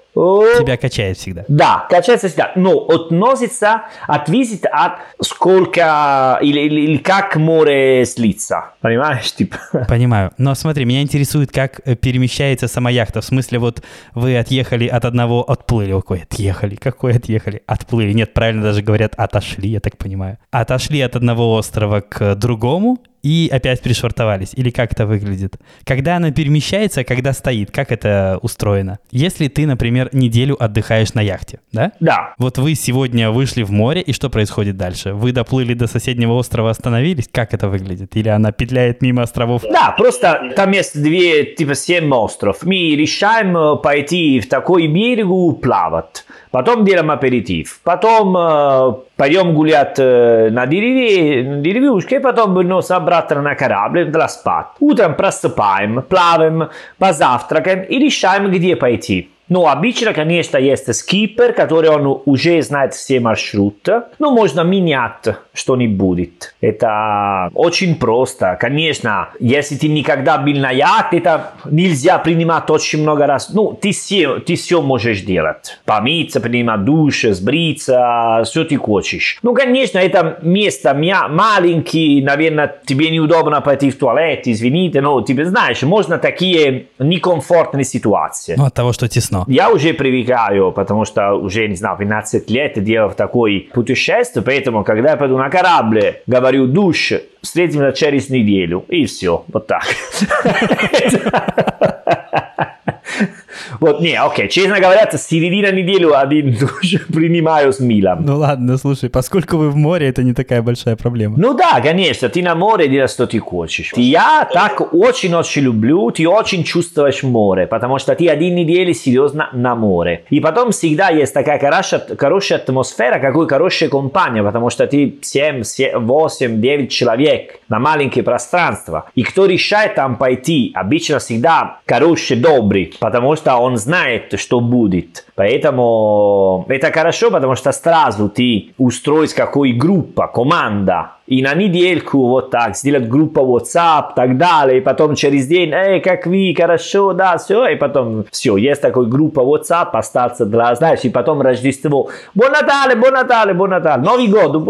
Тебя 0.59 0.77
качает 0.77 1.17
всегда. 1.17 1.45
Да, 1.49 1.87
качается 1.89 2.29
всегда, 2.29 2.53
но 2.57 2.79
относится, 2.87 3.83
отвисит 4.07 4.67
от 4.67 4.99
сколько 5.23 6.39
или, 6.43 6.61
или, 6.61 6.81
или 6.81 6.97
как 6.97 7.37
море 7.37 8.05
слится. 8.05 8.73
Понимаешь, 8.81 9.33
типа? 9.33 9.59
Понимаю. 9.89 10.33
Но 10.39 10.55
смотри, 10.55 10.85
меня 10.85 11.03
интересует, 11.03 11.53
как 11.53 11.81
э, 11.85 11.95
перемещается 11.95 12.69
сама 12.69 12.91
яхта. 12.91 13.21
В 13.21 13.25
смысле, 13.25 13.59
вот 13.59 13.83
вы 14.15 14.37
отъехали 14.37 14.89
от 14.89 15.05
одного, 15.05 15.43
отплыли. 15.43 15.93
Какой 15.93 16.23
отъехали? 16.23 16.75
Какой 16.75 17.17
отъехали? 17.17 17.63
Отплыли. 17.67 18.13
Нет, 18.13 18.35
правильно 18.35 18.63
даже 18.63 18.83
говорят, 18.83 19.15
отошли, 19.17 19.69
я 19.69 19.81
так 19.81 19.97
понимаю. 19.97 20.39
Отошли 20.51 21.01
от 21.01 21.17
одного 21.17 21.55
острова 21.55 22.01
к 22.01 22.35
другому 22.35 22.99
и 23.29 23.47
опять 23.53 23.83
пришвартовались. 23.83 24.53
Или 24.55 24.71
как 24.71 24.93
это 24.93 25.05
выглядит? 25.05 25.59
Когда 25.85 26.17
она 26.17 26.31
перемещается, 26.31 27.05
когда 27.05 27.35
стоит, 27.35 27.71
как 27.71 27.93
это 27.93 28.39
устроено? 28.41 29.01
Если 29.11 29.49
ты, 29.49 29.67
например, 29.67 30.09
неделю 30.13 30.57
отдыхаешь 30.59 31.13
на 31.13 31.21
яхте, 31.21 31.61
да? 31.71 31.93
Да. 32.01 32.35
Вот 32.39 32.57
вы 32.57 32.75
сегодня 32.75 33.31
вышли 33.31 33.65
в 33.65 33.71
море, 33.71 34.01
и 34.01 34.15
что 34.15 34.31
происходит 34.31 34.79
дальше? 34.79 35.13
Вы 35.13 35.33
доплыли 35.33 35.75
до 35.75 35.87
соседнего 35.87 36.33
острова, 36.33 36.71
остановились? 36.71 37.29
Как 37.31 37.53
это 37.53 37.69
выглядит? 37.69 38.17
Или 38.17 38.31
она 38.31 38.51
петляет 38.51 39.03
мимо 39.03 39.25
островов? 39.25 39.63
Да, 39.71 39.95
просто 39.99 40.53
там 40.57 40.71
есть 40.71 41.01
две, 41.03 41.45
типа, 41.45 41.75
семь 41.75 42.11
остров. 42.11 42.63
Мы 42.63 42.95
решаем 42.97 43.55
э, 43.55 43.77
пойти 43.77 44.41
в 44.41 44.49
такой 44.49 44.87
берегу 44.87 45.53
плавать. 45.53 46.25
Потом 46.51 46.87
делаем 46.87 47.11
аперитив. 47.11 47.81
Потом 47.85 48.35
э, 48.39 48.93
пойдем 49.19 49.53
гулять 49.53 49.99
э, 49.99 50.49
на 50.51 50.67
дереве, 50.67 51.43
на 51.43 51.57
деревушке, 51.61 52.21
потом 52.21 52.55
вернемся 52.55 52.97
обратно 52.97 53.43
на 53.43 53.55
корабль 53.55 54.07
для 54.07 54.29
спать. 54.29 54.69
Утром 54.81 55.15
просыпаем, 55.15 56.03
плаваем, 56.03 56.69
позавтракаем 56.99 57.83
и 57.83 57.99
решаем, 57.99 58.51
где 58.51 58.77
пойти. 58.77 59.29
Ну, 59.49 59.67
обычно, 59.67 60.13
конечно, 60.13 60.59
есть 60.59 60.95
скипер, 60.95 61.53
который 61.53 61.91
он 61.91 62.21
уже 62.27 62.61
знает 62.63 62.95
все 62.95 63.21
маршруты. 63.21 64.03
Но 64.19 64.31
можно 64.31 64.61
менять 64.63 65.25
что-нибудь. 65.55 66.31
Это 66.61 67.51
очень 67.55 67.95
просто. 67.97 68.57
Конечно, 68.61 69.31
если 69.41 69.77
ты 69.77 69.89
никогда 69.89 70.39
был 70.39 70.55
на 70.55 70.71
яхте, 70.71 71.19
это 71.19 71.53
нельзя 71.71 72.19
принимать 72.19 72.69
очень 72.71 73.03
много 73.03 73.27
раз. 73.27 73.51
Ну, 73.53 73.73
ты 73.81 73.93
все, 73.93 74.39
ты 74.41 74.55
все 74.57 74.83
можешь 74.83 75.23
делать. 75.23 75.79
Помыться, 75.85 76.41
принимать 76.41 76.85
душ, 76.85 77.23
сбриться, 77.23 78.43
все 78.45 78.65
ты 78.65 78.77
хочешь. 78.77 79.39
Ну, 79.43 79.55
конечно, 79.55 79.99
это 79.99 80.39
место 80.43 80.93
мя- 80.95 81.29
маленький, 81.29 82.23
наверное, 82.23 82.81
тебе 82.87 83.11
неудобно 83.11 83.61
пойти 83.61 83.91
в 83.91 83.99
туалет, 83.99 84.43
извините, 84.47 85.01
но 85.01 85.21
тебе 85.23 85.45
знаешь, 85.45 85.83
можно 85.83 86.19
такие 86.19 86.87
некомфортные 86.99 87.85
ситуации. 87.85 88.55
Ну, 88.57 88.65
от 88.67 88.75
того, 88.75 88.93
что 88.93 89.09
тесно. 89.09 89.38
Я 89.47 89.71
уже 89.71 89.95
привыкаю, 89.95 90.73
потому 90.73 91.05
что 91.05 91.35
уже, 91.35 91.69
не 91.69 91.77
знаю, 91.77 91.97
15 91.99 92.51
лет 92.51 92.83
делал 92.83 93.11
такое 93.11 93.65
путешествие, 93.73 94.45
поэтому, 94.45 94.85
когда 94.85 95.11
я 95.11 95.17
пойду 95.17 95.39
на 95.39 95.51
корабль, 95.51 96.17
говорю 96.27 96.67
душ, 96.67 97.13
встретимся 97.43 97.93
через 97.93 98.31
неделю, 98.31 98.85
и 98.89 99.07
все, 99.07 99.45
вот 99.49 99.67
так. 99.67 99.83
Вот, 103.81 104.01
не, 104.01 104.15
окей, 104.15 104.49
честно 104.49 104.81
говоря, 104.81 105.09
с 105.11 105.27
середины 105.27 105.81
недели 105.81 106.07
один 106.13 106.57
принимаю 107.13 107.73
с 107.73 107.81
милом. 107.81 108.25
Ну 108.25 108.39
ладно, 108.39 108.77
слушай, 108.79 109.11
поскольку 109.11 109.57
вы 109.57 109.71
в 109.71 109.77
море, 109.77 110.09
это 110.09 110.23
не 110.23 110.35
такая 110.35 110.63
большая 110.63 110.97
проблема. 110.97 111.37
Ну 111.39 111.55
да, 111.55 111.81
конечно, 111.81 112.29
ты 112.29 112.43
на 112.43 112.55
море 112.55 112.89
делаешь, 112.89 113.11
что 113.11 113.27
ты 113.27 113.39
хочешь. 113.39 113.93
Я 113.97 114.49
так 114.53 114.93
очень-очень 114.93 115.63
люблю, 115.63 116.11
ты 116.11 116.29
очень 116.29 116.65
чувствуешь 116.65 117.23
море, 117.23 117.67
потому 117.67 117.99
что 117.99 118.15
ты 118.15 118.29
один 118.29 118.55
неделю 118.55 118.95
серьезно 118.95 119.49
на 119.53 119.75
море. 119.75 120.25
И 120.31 120.41
потом 120.41 120.71
всегда 120.71 121.09
есть 121.11 121.35
такая 121.35 121.59
хорошая, 121.59 122.03
хорошая 122.19 122.59
атмосфера, 122.59 123.19
какой 123.19 123.47
хорошая 123.49 123.89
компания, 123.89 124.43
потому 124.43 124.71
что 124.71 124.87
ты 124.87 125.19
7, 125.21 125.63
8, 125.95 126.61
9 126.61 126.91
человек 126.91 127.61
на 127.69 127.79
маленькое 127.79 128.25
пространство. 128.25 129.11
И 129.15 129.23
кто 129.23 129.47
решает 129.47 129.95
там 129.95 130.17
пойти, 130.17 130.73
обычно 130.75 131.19
всегда 131.19 131.81
хороший, 131.87 132.37
добрый, 132.37 132.95
потому 133.01 133.37
что 133.37 133.58
он 133.61 133.77
знает, 133.77 134.39
что 134.39 134.61
будет. 134.61 135.28
Поэтому 135.39 136.67
это 136.69 136.91
хорошо, 136.91 137.31
потому 137.31 137.55
что 137.55 137.71
сразу 137.71 138.29
ты 138.29 138.71
устроишь 138.77 139.35
какой 139.35 139.73
группа, 139.73 140.27
команда. 140.27 141.13
И 141.29 141.43
на 141.43 141.53
недельку 141.55 142.27
вот 142.27 142.51
так 142.51 142.75
сделать 142.75 143.07
группа 143.07 143.41
WhatsApp, 143.41 144.15
так 144.17 144.39
далее. 144.39 144.79
И 144.79 144.81
потом 144.81 145.15
через 145.15 145.47
день, 145.47 145.71
эй, 145.75 146.01
как 146.01 146.27
вы, 146.27 146.55
хорошо, 146.57 147.13
да, 147.13 147.37
все. 147.37 147.67
И 147.69 147.77
потом 147.77 148.25
все, 148.31 148.57
есть 148.57 148.81
такой 148.81 149.07
группа 149.07 149.41
WhatsApp, 149.41 149.91
остаться 149.93 150.47
для, 150.47 150.75
знаешь, 150.75 151.01
и 151.03 151.11
потом 151.11 151.43
Рождество. 151.43 152.09
Бон 152.35 152.51
Натале, 152.51 152.97
Бон 152.97 153.13
Натале, 153.13 153.53
Бон 153.53 153.71
Натале. 153.71 154.03
Новый 154.03 154.27
год. 154.27 154.67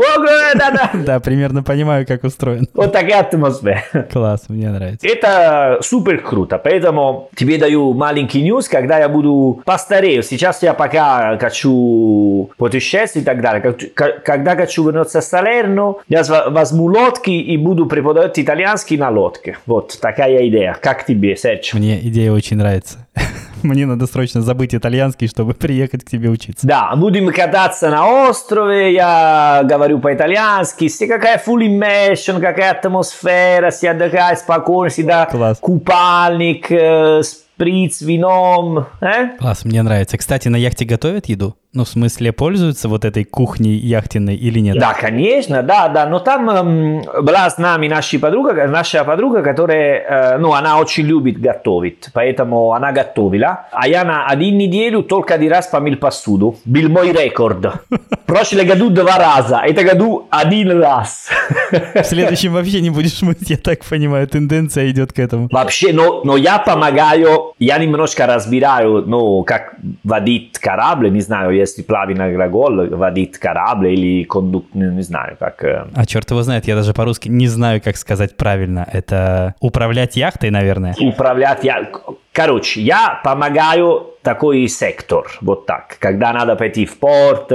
Да, 0.55 0.71
да. 0.71 0.91
Да, 1.09 1.21
примерно 1.21 1.63
понимаю, 1.63 2.05
как 2.07 2.25
устроен. 2.25 2.67
Вот 2.75 2.93
такая 2.93 3.21
атмосфера. 3.21 3.85
Класс, 4.13 4.47
мне 4.49 4.69
нравится. 4.69 5.07
Это 5.07 5.79
супер 5.81 6.21
круто, 6.21 6.59
поэтому 6.59 7.31
тебе 7.37 7.57
даю 7.59 7.95
маленький 7.95 8.43
ньюс, 8.43 8.69
когда 8.69 8.99
я 8.99 9.09
буду 9.09 9.63
постарею. 9.65 10.25
Сейчас 10.25 10.58
я 10.63 10.75
пока 10.75 11.37
хочу 11.39 12.51
путешествовать 12.57 13.23
и 13.23 13.27
так 13.27 13.41
далее. 13.41 13.75
Когда 13.95 14.57
хочу 14.57 14.85
вернуться 14.85 15.21
в 15.21 15.25
Салерно, 15.25 15.97
я 16.09 16.23
возьму 16.49 16.87
лодки 16.87 17.31
и 17.31 17.57
буду 17.57 17.87
преподавать 17.87 18.39
итальянский 18.39 18.97
на 18.97 19.11
лодке. 19.11 19.59
Вот 19.67 19.99
такая 20.01 20.47
идея. 20.49 20.77
Как 20.81 21.07
тебе, 21.07 21.37
Серж? 21.37 21.75
Мне 21.75 21.99
идея 22.01 22.33
очень 22.33 22.57
нравится. 22.57 23.07
Мне 23.63 23.87
надо 23.87 24.07
срочно 24.07 24.41
забыть 24.41 24.75
итальянский, 24.75 25.29
чтобы 25.29 25.55
приехать 25.55 26.05
к 26.05 26.09
тебе 26.09 26.29
учиться. 26.29 26.67
Да, 26.67 26.95
будем 26.97 27.33
кататься 27.33 27.91
на 27.91 28.29
острове, 28.29 28.93
я 28.93 29.63
говорю 29.65 29.99
по-итальянски, 29.99 30.89
все 30.89 31.07
какая 31.07 31.43
full 31.45 31.67
immersion, 31.67 32.41
какая 32.41 32.73
атмосфера, 32.73 33.71
все 33.71 33.91
отдыхают 33.91 34.39
спокойно, 34.39 34.91
всегда 34.91 35.27
Класс. 35.27 35.59
купальник, 35.59 36.71
э, 36.71 37.23
шприц, 37.59 38.03
вином, 38.03 38.87
э? 39.01 39.37
Класс, 39.39 39.65
мне 39.65 39.83
нравится. 39.83 40.17
Кстати, 40.17 40.49
на 40.49 40.57
яхте 40.57 40.85
готовят 40.85 41.27
еду? 41.27 41.57
Ну, 41.75 41.85
в 41.85 41.89
смысле, 41.89 42.33
пользуются 42.33 42.89
вот 42.89 43.05
этой 43.05 43.25
кухней 43.25 43.77
яхтенной 43.77 44.37
или 44.37 44.59
нет? 44.59 44.79
Да, 44.79 44.95
конечно, 44.95 45.63
да, 45.63 45.89
да, 45.89 46.07
но 46.07 46.19
там 46.19 46.49
эм, 46.49 47.03
была 47.23 47.51
с 47.51 47.59
нами 47.59 47.89
наша 47.89 48.19
подруга, 48.19 48.67
наша 48.67 49.05
подруга, 49.05 49.43
которая, 49.43 50.35
э, 50.35 50.39
ну, 50.39 50.55
она 50.55 50.79
очень 50.79 51.05
любит 51.05 51.39
готовить, 51.39 52.09
поэтому 52.15 52.73
она 52.73 52.93
готовила, 52.93 53.67
а 53.71 53.87
я 53.87 54.05
на 54.05 54.27
один 54.27 54.57
неделю 54.57 55.03
только 55.03 55.35
один 55.35 55.51
раз 55.53 55.67
помыл 55.67 55.97
посуду, 55.97 56.57
был 56.65 56.89
мой 56.89 57.13
рекорд. 57.13 57.67
В 57.91 58.27
прошлом 58.31 58.67
году 58.67 58.89
два 58.91 59.19
раза, 59.19 59.61
это 59.65 59.85
году 59.85 60.27
один 60.31 60.71
раз. 60.81 61.29
В 61.71 62.05
следующем 62.05 62.55
вообще 62.55 62.81
не 62.81 62.91
будешь 62.91 63.21
мыть, 63.23 63.51
я 63.51 63.57
так 63.57 63.85
понимаю, 63.85 64.27
тенденция 64.27 64.91
идет 64.91 65.13
к 65.13 65.19
этому. 65.19 65.49
Вообще, 65.51 65.93
но, 65.93 66.23
но 66.25 66.37
я 66.37 66.59
помогаю, 66.59 67.48
я 67.59 67.79
немножко 67.79 68.27
разбираю, 68.27 69.05
ну, 69.07 69.43
как 69.45 69.77
водить 70.05 70.59
корабль, 70.59 71.11
не 71.11 71.21
знаю, 71.21 71.51
если 71.51 71.83
плави 71.83 72.15
на 72.15 72.31
глагол, 72.31 72.87
водить 72.97 73.39
корабль 73.39 73.89
или 73.89 74.25
кондукт, 74.25 74.75
не, 74.75 74.87
не 74.87 75.03
знаю, 75.03 75.37
как... 75.39 75.63
А 75.63 76.07
черт 76.07 76.31
его 76.31 76.43
знает, 76.43 76.67
я 76.67 76.75
даже 76.75 76.93
по-русски 76.93 77.29
не 77.29 77.49
знаю, 77.49 77.81
как 77.83 77.97
сказать 77.97 78.37
правильно. 78.37 78.87
Это 78.93 79.55
управлять 79.61 80.17
яхтой, 80.17 80.51
наверное? 80.51 80.95
управлять. 80.99 81.65
Я... 81.65 81.89
Короче, 82.33 82.81
я 82.81 83.21
помогаю 83.25 84.07
такой 84.29 84.69
сектор, 84.69 85.25
вот 85.41 85.65
так. 85.65 85.97
Когда 86.01 86.35
надо 86.35 86.55
пойти 86.55 86.85
в 86.85 86.99
порт, 86.99 87.51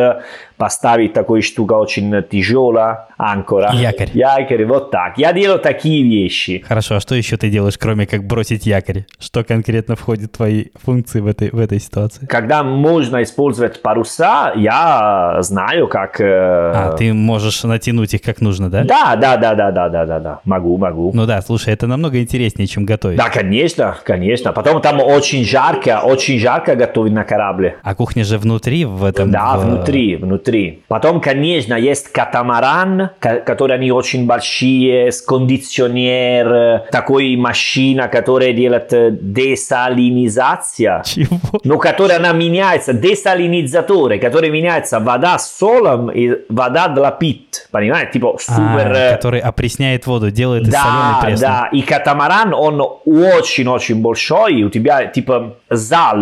поставить 0.58 1.14
такую 1.14 1.42
штуку 1.44 1.76
очень 1.76 2.24
тяжелая, 2.32 3.10
анкора. 3.18 3.72
Якорь. 3.74 4.10
Якорь, 4.14 4.66
вот 4.66 4.90
так. 4.92 5.18
Я 5.18 5.34
делаю 5.34 5.60
такие 5.60 6.04
вещи. 6.04 6.64
Хорошо, 6.68 6.96
а 6.96 7.00
что 7.00 7.14
еще 7.16 7.38
ты 7.38 7.50
делаешь, 7.50 7.78
кроме 7.78 8.08
как 8.08 8.24
бросить 8.26 8.66
якорь? 8.66 9.04
Что 9.20 9.44
конкретно 9.44 9.96
входит 9.96 10.32
в 10.34 10.38
твои 10.38 10.66
функции 10.84 11.20
в 11.20 11.28
этой, 11.28 11.50
в 11.52 11.60
этой 11.60 11.80
ситуации? 11.80 12.26
Когда 12.26 12.64
можно 12.64 13.22
использовать 13.22 13.82
паруса, 13.82 14.54
я 14.56 15.38
знаю, 15.42 15.88
как... 15.88 16.20
э, 16.22 16.26
А, 16.26 16.96
ты 16.98 17.14
можешь 17.14 17.64
натянуть 17.64 18.14
их 18.16 18.22
как 18.22 18.42
нужно, 18.42 18.70
да? 18.70 18.84
Да, 18.84 19.16
да, 19.16 19.38
да, 19.38 19.54
да, 19.54 19.72
да, 19.72 19.90
да, 19.90 20.06
да, 20.06 20.20
да. 20.20 20.40
Могу, 20.46 20.78
могу. 20.78 21.12
Ну 21.14 21.26
да, 21.26 21.42
слушай, 21.42 21.74
это 21.74 21.86
намного 21.88 22.20
интереснее, 22.20 22.68
чем 22.68 22.86
готовить. 22.86 23.18
Да, 23.18 23.30
конечно, 23.30 23.98
конечно. 24.04 24.54
Потом 24.54 24.82
там 24.82 25.00
очень 25.02 25.44
жарко, 25.46 26.02
очень 26.04 26.40
жарко 26.40 26.63
готовить 26.76 27.14
на 27.14 27.24
корабле. 27.24 27.76
А 27.84 27.96
кухня 27.96 28.24
же 28.24 28.38
внутри 28.38 28.86
в 28.86 29.04
этом... 29.04 29.32
Да, 29.32 29.58
в- 29.58 29.66
внутри, 29.66 30.16
внутри. 30.16 30.84
Потом, 30.88 31.22
конечно, 31.22 31.74
есть 31.76 32.12
катамаран, 32.12 33.10
ка- 33.20 33.40
которые 33.42 33.76
они 33.76 33.92
очень 33.92 34.26
большие, 34.26 35.12
с 35.12 35.22
кондиционер, 35.22 36.84
такой 36.92 37.36
машина, 37.36 38.08
которая 38.08 38.54
делает 38.54 38.94
э, 38.94 39.12
десалинизация. 39.12 41.04
Чего? 41.04 41.40
Но 41.64 41.78
которая 41.78 42.20
она 42.20 42.32
меняется, 42.32 42.94
десалинизаторы, 42.94 44.20
который 44.20 44.50
меняется 44.50 45.00
вода 45.00 45.38
с 45.38 45.58
солом 45.58 46.10
и 46.10 46.32
вода 46.50 46.88
для 46.88 47.12
пит. 47.12 47.68
Понимаете? 47.72 48.14
Типа 48.14 48.38
супер... 48.40 48.94
А, 48.96 49.16
который 49.16 49.40
опресняет 49.40 50.08
воду, 50.08 50.32
делает 50.32 50.68
из 50.68 50.74
соленой 50.74 51.14
да, 51.14 51.20
пресной. 51.22 51.48
да, 51.48 51.70
и 51.72 51.82
катамаран, 51.82 52.54
он 52.54 52.82
очень-очень 53.06 54.02
большой, 54.02 54.64
у 54.64 54.70
тебя 54.70 55.06
типа 55.06 55.58
зал 55.70 56.14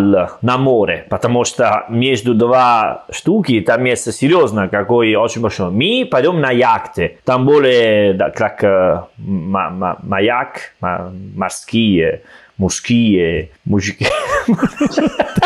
на 0.42 0.58
море, 0.58 1.06
потому 1.10 1.44
что 1.44 1.86
между 1.90 2.34
два 2.34 3.06
штуки 3.12 3.62
там 3.62 3.84
есть 3.86 4.12
серьезно 4.14 4.68
какой 4.68 5.16
очень 5.16 5.42
большой. 5.42 5.72
Мы 5.72 6.08
пойдем 6.10 6.40
на 6.42 6.52
яхте, 6.52 7.18
там 7.26 7.46
более 7.46 8.14
да, 8.14 8.30
как 8.30 8.64
э, 8.64 9.02
ма- 9.18 9.98
маяк, 10.02 10.74
ма- 10.80 11.12
морские, 11.36 12.22
мужские, 12.62 13.50
мужики. 13.66 14.06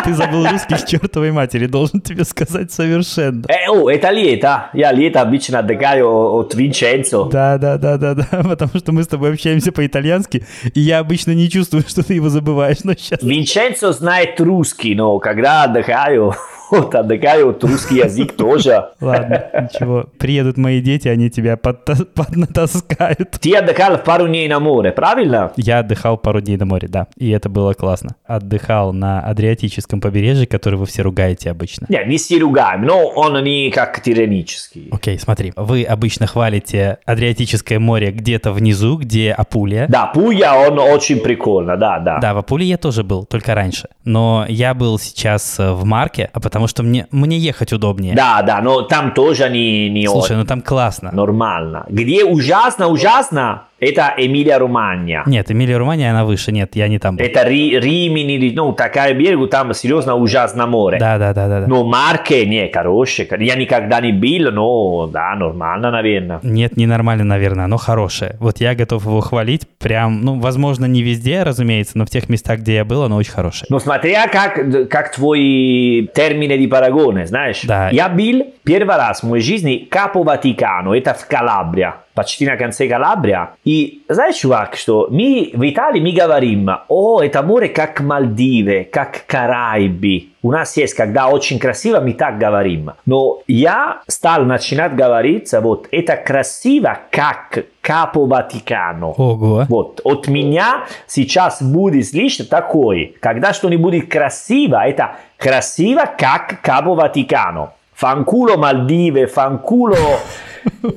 Ты 0.03 0.13
забыл 0.13 0.45
русский 0.47 0.75
к 0.75 0.85
чертовой 0.85 1.31
матери, 1.31 1.65
должен 1.65 2.01
тебе 2.01 2.25
сказать 2.25 2.73
совершенно. 2.73 3.45
Э, 3.47 3.69
о, 3.69 3.89
это 3.89 4.11
лето, 4.11 4.69
я 4.73 4.91
лето 4.91 5.21
обычно 5.21 5.59
отдыхаю 5.59 6.09
от 6.09 6.53
Винченцо. 6.53 7.23
Да, 7.25 7.57
да, 7.57 7.77
да, 7.77 7.97
да, 7.97 8.15
да, 8.15 8.25
потому 8.43 8.71
что 8.77 8.91
мы 8.91 9.03
с 9.03 9.07
тобой 9.07 9.31
общаемся 9.31 9.71
по-итальянски, 9.71 10.45
и 10.73 10.81
я 10.81 10.99
обычно 10.99 11.31
не 11.31 11.49
чувствую, 11.49 11.83
что 11.87 12.03
ты 12.03 12.15
его 12.15 12.27
забываешь, 12.27 12.83
но 12.83 12.93
сейчас... 12.93 13.23
Винченцо 13.23 13.93
знает 13.93 14.39
русский, 14.41 14.93
но 14.93 15.17
когда 15.19 15.63
отдыхаю, 15.63 16.35
вот 16.71 16.93
отдыхаю, 16.95 17.47
вот 17.47 17.63
русский 17.63 17.95
язык 17.97 18.35
тоже. 18.35 18.89
Ладно, 19.01 19.45
ничего. 19.53 20.05
Приедут 20.17 20.57
мои 20.57 20.81
дети, 20.81 21.07
они 21.07 21.29
тебя 21.29 21.57
поднатаскают. 21.57 23.31
Ты 23.39 23.55
отдыхал 23.55 23.97
пару 23.99 24.27
дней 24.27 24.47
на 24.47 24.59
море, 24.59 24.91
правильно? 24.91 25.51
Я 25.55 25.79
отдыхал 25.79 26.17
пару 26.17 26.41
дней 26.41 26.57
на 26.57 26.65
море, 26.65 26.87
да, 26.87 27.07
и 27.17 27.29
это 27.29 27.49
было 27.49 27.73
классно. 27.73 28.15
Отдыхал 28.25 28.93
на 28.93 29.21
Адриатическом 29.21 30.01
побережье, 30.01 30.47
которое 30.47 30.77
вы 30.77 30.85
все 30.85 31.01
ругаете 31.01 31.51
обычно. 31.51 31.85
Нет, 31.89 32.07
не 32.07 32.17
все 32.17 32.39
ругаем, 32.39 32.83
но 32.83 33.07
он 33.07 33.43
не 33.43 33.71
как 33.71 34.01
тиранический. 34.01 34.89
Окей, 34.91 35.19
смотри, 35.19 35.53
вы 35.55 35.83
обычно 35.83 36.27
хвалите 36.27 36.97
Адриатическое 37.05 37.79
море 37.79 38.11
где-то 38.11 38.51
внизу, 38.51 38.97
где 38.97 39.31
Апулия. 39.31 39.87
Да, 39.87 40.07
Пуя, 40.07 40.55
он 40.67 40.79
очень 40.79 41.19
прикольно, 41.19 41.77
да, 41.77 41.99
да. 41.99 42.19
Да, 42.19 42.33
в 42.33 42.37
Апулии 42.37 42.65
я 42.65 42.77
тоже 42.77 43.03
был, 43.03 43.25
только 43.25 43.55
раньше. 43.55 43.87
Но 44.03 44.45
я 44.47 44.73
был 44.73 44.99
сейчас 44.99 45.59
э, 45.59 45.71
в 45.71 45.85
Марке, 45.85 46.29
а 46.33 46.39
потому 46.55 46.67
что 46.69 46.83
мне, 46.83 47.05
мне 47.11 47.37
ехать 47.37 47.73
удобнее. 47.73 48.15
Да, 48.15 48.41
да, 48.41 48.61
но 48.61 48.81
там 48.81 49.11
тоже 49.13 49.49
не, 49.49 49.89
не 49.89 50.07
Слушай, 50.07 50.23
очень 50.23 50.35
ну 50.37 50.45
там 50.45 50.61
классно. 50.61 51.11
нормально. 51.11 51.85
Где 51.89 52.23
ужасно, 52.23 52.87
ужасно, 52.87 53.63
это 53.79 54.13
Эмилия-Романья. 54.17 55.23
Нет, 55.25 55.51
Эмилия 55.51 55.77
Романия, 55.77 56.09
она 56.09 56.23
выше, 56.23 56.51
нет, 56.51 56.75
я 56.75 56.87
не 56.87 56.97
там 56.97 57.17
был. 57.17 57.25
Это 57.25 57.43
Ри, 57.43 57.77
Римини, 57.79 58.53
ну, 58.55 58.71
такая 58.71 59.13
берегу, 59.13 59.47
там 59.47 59.73
серьезно 59.73 60.15
ужасно 60.15 60.65
море. 60.65 60.97
Да, 60.97 61.17
да, 61.17 61.33
да, 61.33 61.47
да. 61.47 61.61
да. 61.61 61.67
Но 61.67 61.83
Марке, 61.83 62.45
не, 62.45 62.71
хорошие. 62.71 63.27
Я 63.39 63.55
никогда 63.55 63.99
не 63.99 64.13
был, 64.13 64.51
но 64.51 65.07
да, 65.07 65.35
нормально, 65.35 65.91
наверное. 65.91 66.39
Нет, 66.41 66.77
ненормально, 66.77 67.25
наверное, 67.25 67.65
оно 67.65 67.77
хорошее. 67.77 68.37
Вот 68.39 68.61
я 68.61 68.75
готов 68.75 69.05
его 69.05 69.19
хвалить. 69.19 69.67
Прям, 69.77 70.21
ну, 70.21 70.39
возможно, 70.39 70.85
не 70.85 71.03
везде, 71.03 71.43
разумеется, 71.43 71.97
но 71.97 72.05
в 72.05 72.09
тех 72.09 72.29
местах, 72.29 72.59
где 72.59 72.75
я 72.75 72.85
был, 72.85 73.03
оно 73.03 73.17
очень 73.17 73.31
хорошее. 73.31 73.67
Но 73.69 73.79
смотря 73.79 74.27
как, 74.27 74.89
как 74.89 75.13
твой 75.13 76.09
термины 76.15 76.53
di 76.53 76.67
paragone, 76.67 77.25
знаешь. 77.25 77.61
Да. 77.63 77.89
Я 77.89 78.07
был 78.07 78.53
первый 78.63 78.95
раз 78.95 79.21
в 79.21 79.27
моей 79.27 79.43
жизни 79.43 79.87
Капо 79.89 80.23
Ватикано, 80.23 80.93
это 80.93 81.13
в 81.13 81.27
Калабрия. 81.27 81.95
Почти 82.15 82.45
на 82.45 82.57
конце 82.57 82.87
Калабрия. 82.87 83.51
И 83.63 84.03
знаешь, 84.09 84.37
чувак, 84.37 84.75
что 84.75 85.07
мы 85.11 85.51
в 85.53 85.69
Италии 85.69 85.99
мы 85.99 86.11
говорим, 86.11 86.69
о, 86.87 87.21
это 87.21 87.43
море 87.43 87.69
как 87.69 87.99
Мальдивы, 87.99 88.87
как 88.91 89.25
Карайби. 89.27 90.29
У 90.41 90.51
нас 90.51 90.77
есть, 90.77 90.93
когда 90.93 91.27
очень 91.27 91.59
красиво, 91.59 91.99
мы 91.99 92.13
так 92.13 92.37
говорим. 92.37 92.91
Но 93.05 93.41
я 93.47 94.01
стал 94.07 94.45
начинать 94.45 94.95
говорить, 94.95 95.51
вот, 95.53 95.87
это 95.91 96.15
красиво, 96.15 96.99
как 97.11 97.65
Капо 97.81 98.25
Ватикано. 98.25 99.07
Ого. 99.09 99.65
Вот, 99.67 100.01
от 100.03 100.27
меня 100.27 100.85
сейчас 101.07 101.61
будет 101.61 102.07
слышно 102.07 102.45
такой, 102.45 103.15
когда 103.19 103.53
что-нибудь 103.53 104.07
красиво, 104.07 104.87
это 104.87 105.15
красиво, 105.37 106.05
как 106.17 106.61
Капо 106.61 106.93
Ватикано. 106.93 107.71
Фанкуло 107.95 108.57
Мальдивы, 108.57 109.25
фанкуло 109.25 109.97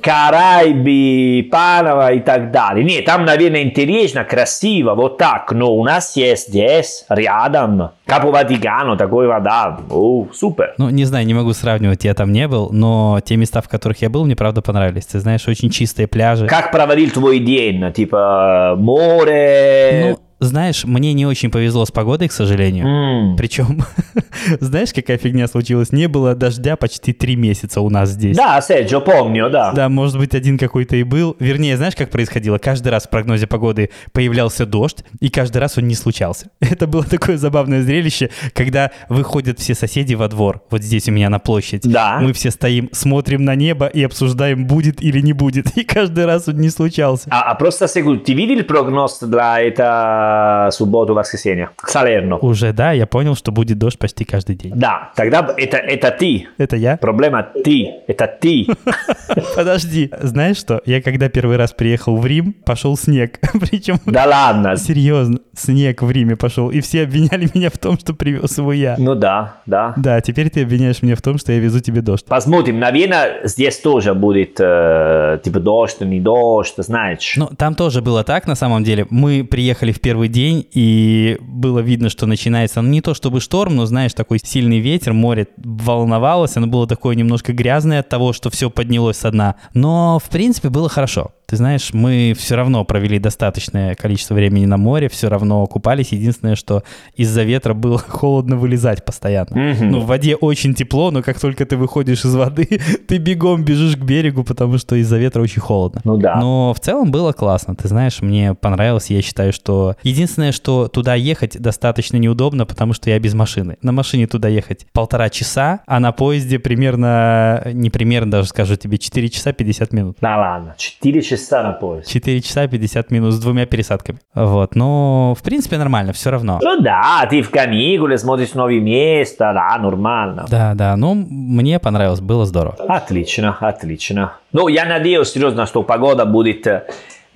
Карайби, 0.03 1.49
Панама 1.51 2.13
и 2.13 2.21
так 2.21 2.51
далее. 2.51 2.85
Нет, 2.85 3.05
там, 3.05 3.25
наверное, 3.25 3.63
интересно, 3.63 4.25
красиво, 4.25 4.95
вот 4.95 5.19
так, 5.19 5.53
но 5.53 5.73
у 5.73 5.85
нас 5.85 6.17
есть 6.17 6.49
здесь, 6.49 7.05
рядом, 7.09 7.91
Капо 8.07 8.31
Ватикано, 8.31 8.97
такой 8.97 9.27
вода, 9.27 9.79
о, 9.91 10.27
супер. 10.33 10.75
Ну, 10.79 10.89
не 10.91 11.05
знаю, 11.05 11.27
не 11.27 11.35
могу 11.35 11.53
сравнивать, 11.53 12.05
я 12.05 12.15
там 12.15 12.33
не 12.33 12.49
был, 12.49 12.71
но 12.73 13.21
те 13.25 13.37
места, 13.37 13.61
в 13.61 13.69
которых 13.69 14.01
я 14.03 14.09
был, 14.09 14.25
мне 14.25 14.35
правда 14.35 14.63
понравились. 14.63 15.07
Ты 15.07 15.21
знаешь, 15.21 15.47
очень 15.47 15.71
чистые 15.71 16.09
пляжи. 16.09 16.47
Как 16.47 16.73
проводил 16.73 17.11
твой 17.11 17.39
день? 17.39 17.93
Типа 17.93 18.75
море? 18.79 20.09
Ну, 20.11 20.19
знаешь, 20.41 20.85
мне 20.85 21.13
не 21.15 21.27
очень 21.27 21.51
повезло 21.51 21.85
с 21.85 21.91
погодой, 21.91 22.29
к 22.29 22.33
сожалению. 22.33 22.87
М. 22.87 23.37
Причем, 23.37 23.83
знаешь, 24.61 24.93
какая 24.93 25.19
фигня 25.19 25.49
случилась? 25.49 25.93
Не 25.93 26.07
было 26.07 26.35
дождя 26.35 26.77
почти 26.77 27.13
три 27.13 27.35
месяца 27.35 27.81
у 27.81 27.91
нас 27.91 28.11
здесь. 28.11 28.37
Да, 28.37 28.61
Серджо, 28.61 29.01
помню, 29.01 29.51
да. 29.51 29.73
Да, 29.73 29.89
может 29.89 30.17
быть, 30.19 30.35
один 30.35 30.57
какой-то 30.57 30.97
и 30.97 31.03
был. 31.03 31.37
Вернее, 31.41 31.77
знаешь, 31.77 31.97
как 31.97 32.11
происходило? 32.11 32.59
Каждый 32.59 32.89
раз 32.89 33.07
в 33.07 33.11
прогнозе 33.11 33.47
погоды 33.47 33.91
появлялся 34.13 34.65
дождь, 34.65 35.05
и 35.21 35.29
каждый 35.29 35.59
раз 35.59 35.77
он 35.77 35.89
не 35.89 35.95
случался. 35.95 36.51
Это 36.61 36.87
было 36.87 37.05
такое 37.05 37.37
забавное 37.37 37.83
зрелище, 37.83 38.31
когда 38.55 38.93
выходят 39.09 39.59
все 39.59 39.75
соседи 39.75 40.15
во 40.15 40.29
двор. 40.29 40.63
Вот 40.71 40.83
здесь 40.83 41.09
у 41.09 41.13
меня 41.13 41.31
на 41.31 41.41
площадь. 41.41 41.83
Да. 41.83 42.19
Мы 42.21 42.33
все 42.33 42.51
стоим, 42.51 42.91
смотрим 42.93 43.45
на 43.45 43.57
небо 43.57 43.87
и 43.87 44.05
обсуждаем, 44.05 44.67
будет 44.67 45.03
или 45.03 45.21
не 45.21 45.33
будет. 45.33 45.77
И 45.77 45.85
каждый 45.85 46.27
раз 46.27 46.49
он 46.49 46.57
не 46.57 46.71
случался. 46.71 47.29
А, 47.31 47.43
а 47.51 47.55
просто 47.55 47.89
секунду, 47.89 48.23
ты 48.25 48.35
видел 48.35 48.65
прогноз 48.65 49.19
для 49.21 49.61
это 49.61 50.28
субботу, 50.73 51.15
воскресенье. 51.15 51.71
Салерно. 51.85 52.39
Уже, 52.39 52.73
да, 52.73 52.93
я 52.93 53.07
понял, 53.07 53.35
что 53.35 53.53
будет 53.53 53.79
дождь 53.79 53.99
почти 53.99 54.25
каждый 54.25 54.57
день. 54.57 54.73
Да, 54.75 55.11
тогда 55.15 55.55
это, 55.57 55.77
это 55.77 56.11
ты. 56.11 56.49
Это 56.59 56.77
я? 56.77 56.97
Проблема 56.97 57.47
ты. 57.65 57.91
Это 58.07 58.27
ты. 58.27 58.67
Подожди, 59.57 60.11
знаешь 60.21 60.57
что? 60.57 60.81
Я 60.85 61.03
когда 61.03 61.29
первый 61.29 61.57
раз 61.57 61.73
приехал 61.73 62.17
в 62.17 62.27
Рим, 62.27 62.55
пошел 62.65 62.97
снег. 62.97 63.39
Причем... 63.61 63.99
Да 64.07 64.25
ладно. 64.27 64.77
Серьезно, 64.77 65.39
снег 65.55 66.03
в 66.03 66.11
Риме 66.11 66.37
пошел. 66.37 66.71
И 66.71 66.81
все 66.81 67.03
обвиняли 67.05 67.49
меня 67.55 67.71
в 67.71 67.79
том, 67.79 67.99
что 67.99 68.15
привез 68.15 68.59
его 68.59 68.73
я. 68.73 68.97
Ну 68.99 69.15
да, 69.15 69.57
да. 69.67 69.95
Да, 69.97 70.21
теперь 70.21 70.51
ты 70.51 70.63
обвиняешь 70.63 71.03
меня 71.03 71.17
в 71.17 71.23
том, 71.23 71.39
что 71.39 71.53
я 71.53 71.59
везу 71.59 71.81
тебе 71.81 72.01
дождь. 72.01 72.25
Посмотрим, 72.27 72.79
наверное, 72.79 73.41
здесь 73.45 73.79
тоже 73.79 74.15
будет 74.15 74.57
э, 74.59 75.39
типа 75.43 75.61
дождь, 75.61 76.01
не 76.01 76.21
дождь, 76.21 76.75
знаешь. 76.79 77.35
Ну, 77.37 77.49
там 77.57 77.75
тоже 77.75 78.03
было 78.03 78.25
так, 78.25 78.47
на 78.47 78.55
самом 78.55 78.83
деле. 78.83 79.07
Мы 79.11 79.45
приехали 79.45 79.93
в 79.93 80.01
первый 80.01 80.18
день, 80.27 80.67
и 80.73 81.39
было 81.41 81.79
видно, 81.79 82.09
что 82.09 82.27
начинается, 82.27 82.83
ну, 82.83 82.89
не 82.89 83.01
то 83.01 83.15
чтобы 83.15 83.41
шторм, 83.41 83.77
но, 83.77 83.87
знаешь, 83.87 84.15
такой 84.15 84.41
сильный 84.43 84.81
ветер, 84.81 85.13
море 85.13 85.47
волновалось, 85.57 86.57
оно 86.57 86.67
было 86.67 86.89
такое 86.89 87.15
немножко 87.15 87.53
грязное 87.53 88.01
от 88.01 88.09
того, 88.09 88.33
что 88.33 88.51
все 88.51 88.71
поднялось 88.71 89.19
со 89.19 89.31
дна. 89.31 89.55
Но, 89.75 90.19
в 90.19 90.29
принципе, 90.29 90.71
было 90.71 90.89
хорошо. 90.89 91.33
Ты 91.51 91.57
знаешь, 91.57 91.95
мы 91.95 92.35
все 92.37 92.57
равно 92.57 92.85
провели 92.85 93.19
достаточное 93.19 93.95
количество 93.95 94.35
времени 94.35 94.67
на 94.67 94.77
море, 94.77 95.09
все 95.09 95.31
равно 95.31 95.67
купались. 95.67 96.13
Единственное, 96.13 96.57
что 96.57 96.83
из-за 97.17 97.43
ветра 97.43 97.73
было 97.73 97.97
холодно 98.07 98.57
вылезать 98.57 99.03
постоянно. 99.03 99.59
Мгм. 99.59 99.91
Ну, 99.91 100.01
в 100.01 100.07
воде 100.07 100.37
очень 100.37 100.75
тепло, 100.75 101.11
но 101.11 101.23
как 101.23 101.41
только 101.41 101.65
ты 101.65 101.79
выходишь 101.79 102.23
из 102.27 102.35
воды, 102.35 102.69
ты 103.09 103.17
бегом 103.17 103.65
бежишь 103.65 103.97
к 103.97 104.01
берегу, 104.01 104.45
потому 104.45 104.77
что 104.77 104.95
из-за 104.97 105.17
ветра 105.17 105.41
очень 105.41 105.63
холодно. 105.63 106.03
Ну 106.05 106.19
да. 106.19 106.39
Но 106.39 106.75
в 106.75 106.81
целом 106.81 107.11
было 107.11 107.33
классно. 107.33 107.75
Ты 107.75 107.89
знаешь, 107.89 108.21
мне 108.21 108.53
понравилось. 108.53 109.09
Я 109.09 109.23
считаю, 109.23 109.55
что 109.55 109.97
единственное, 110.03 110.53
что 110.53 110.89
туда 110.89 111.15
ехать 111.15 111.59
достаточно 111.59 112.19
неудобно, 112.19 112.67
потому 112.67 112.93
что 112.93 113.09
я 113.09 113.19
без 113.19 113.33
машины. 113.33 113.79
На 113.81 113.93
машине 113.93 114.27
туда 114.27 114.49
ехать 114.49 114.87
полтора 114.93 115.31
часа, 115.31 115.81
а 115.87 115.99
на 115.99 116.13
поезде 116.13 116.59
примерно, 116.59 117.63
не 117.73 117.89
примерно 117.89 118.33
даже 118.33 118.49
скажу 118.49 118.77
тебе, 118.77 118.99
4 118.99 119.31
часа 119.31 119.55
50 119.55 119.93
минут. 119.95 120.19
Да 120.21 120.37
ладно, 120.37 120.75
4 120.77 121.23
часа 121.23 121.38
на 121.51 121.73
поезд. 121.73 122.09
4 122.09 122.41
часа 122.41 122.67
50 122.67 123.11
минут 123.11 123.33
с 123.33 123.41
двумя 123.41 123.67
пересадками. 123.67 124.19
Вот, 124.35 124.75
но 124.75 125.35
в 125.39 125.43
принципе 125.43 125.79
нормально, 125.79 126.13
все 126.13 126.31
равно. 126.31 126.59
Ну 126.63 126.81
да, 126.81 127.27
ты 127.29 127.43
в 127.43 127.51
каникулы 127.51 128.19
смотришь 128.19 128.55
новые 128.55 128.81
места, 128.81 129.53
да, 129.53 129.79
нормально. 129.79 130.47
Да, 130.49 130.75
да, 130.75 130.97
ну 130.97 131.15
мне 131.15 131.79
понравилось, 131.79 132.21
было 132.21 132.45
здорово. 132.45 132.77
Отлично, 132.89 133.57
отлично. 133.61 134.33
Ну, 134.53 134.69
я 134.69 134.87
надеюсь, 134.87 135.29
серьезно, 135.29 135.67
что 135.67 135.83
погода 135.83 136.25
будет 136.25 136.67
э, 136.67 136.87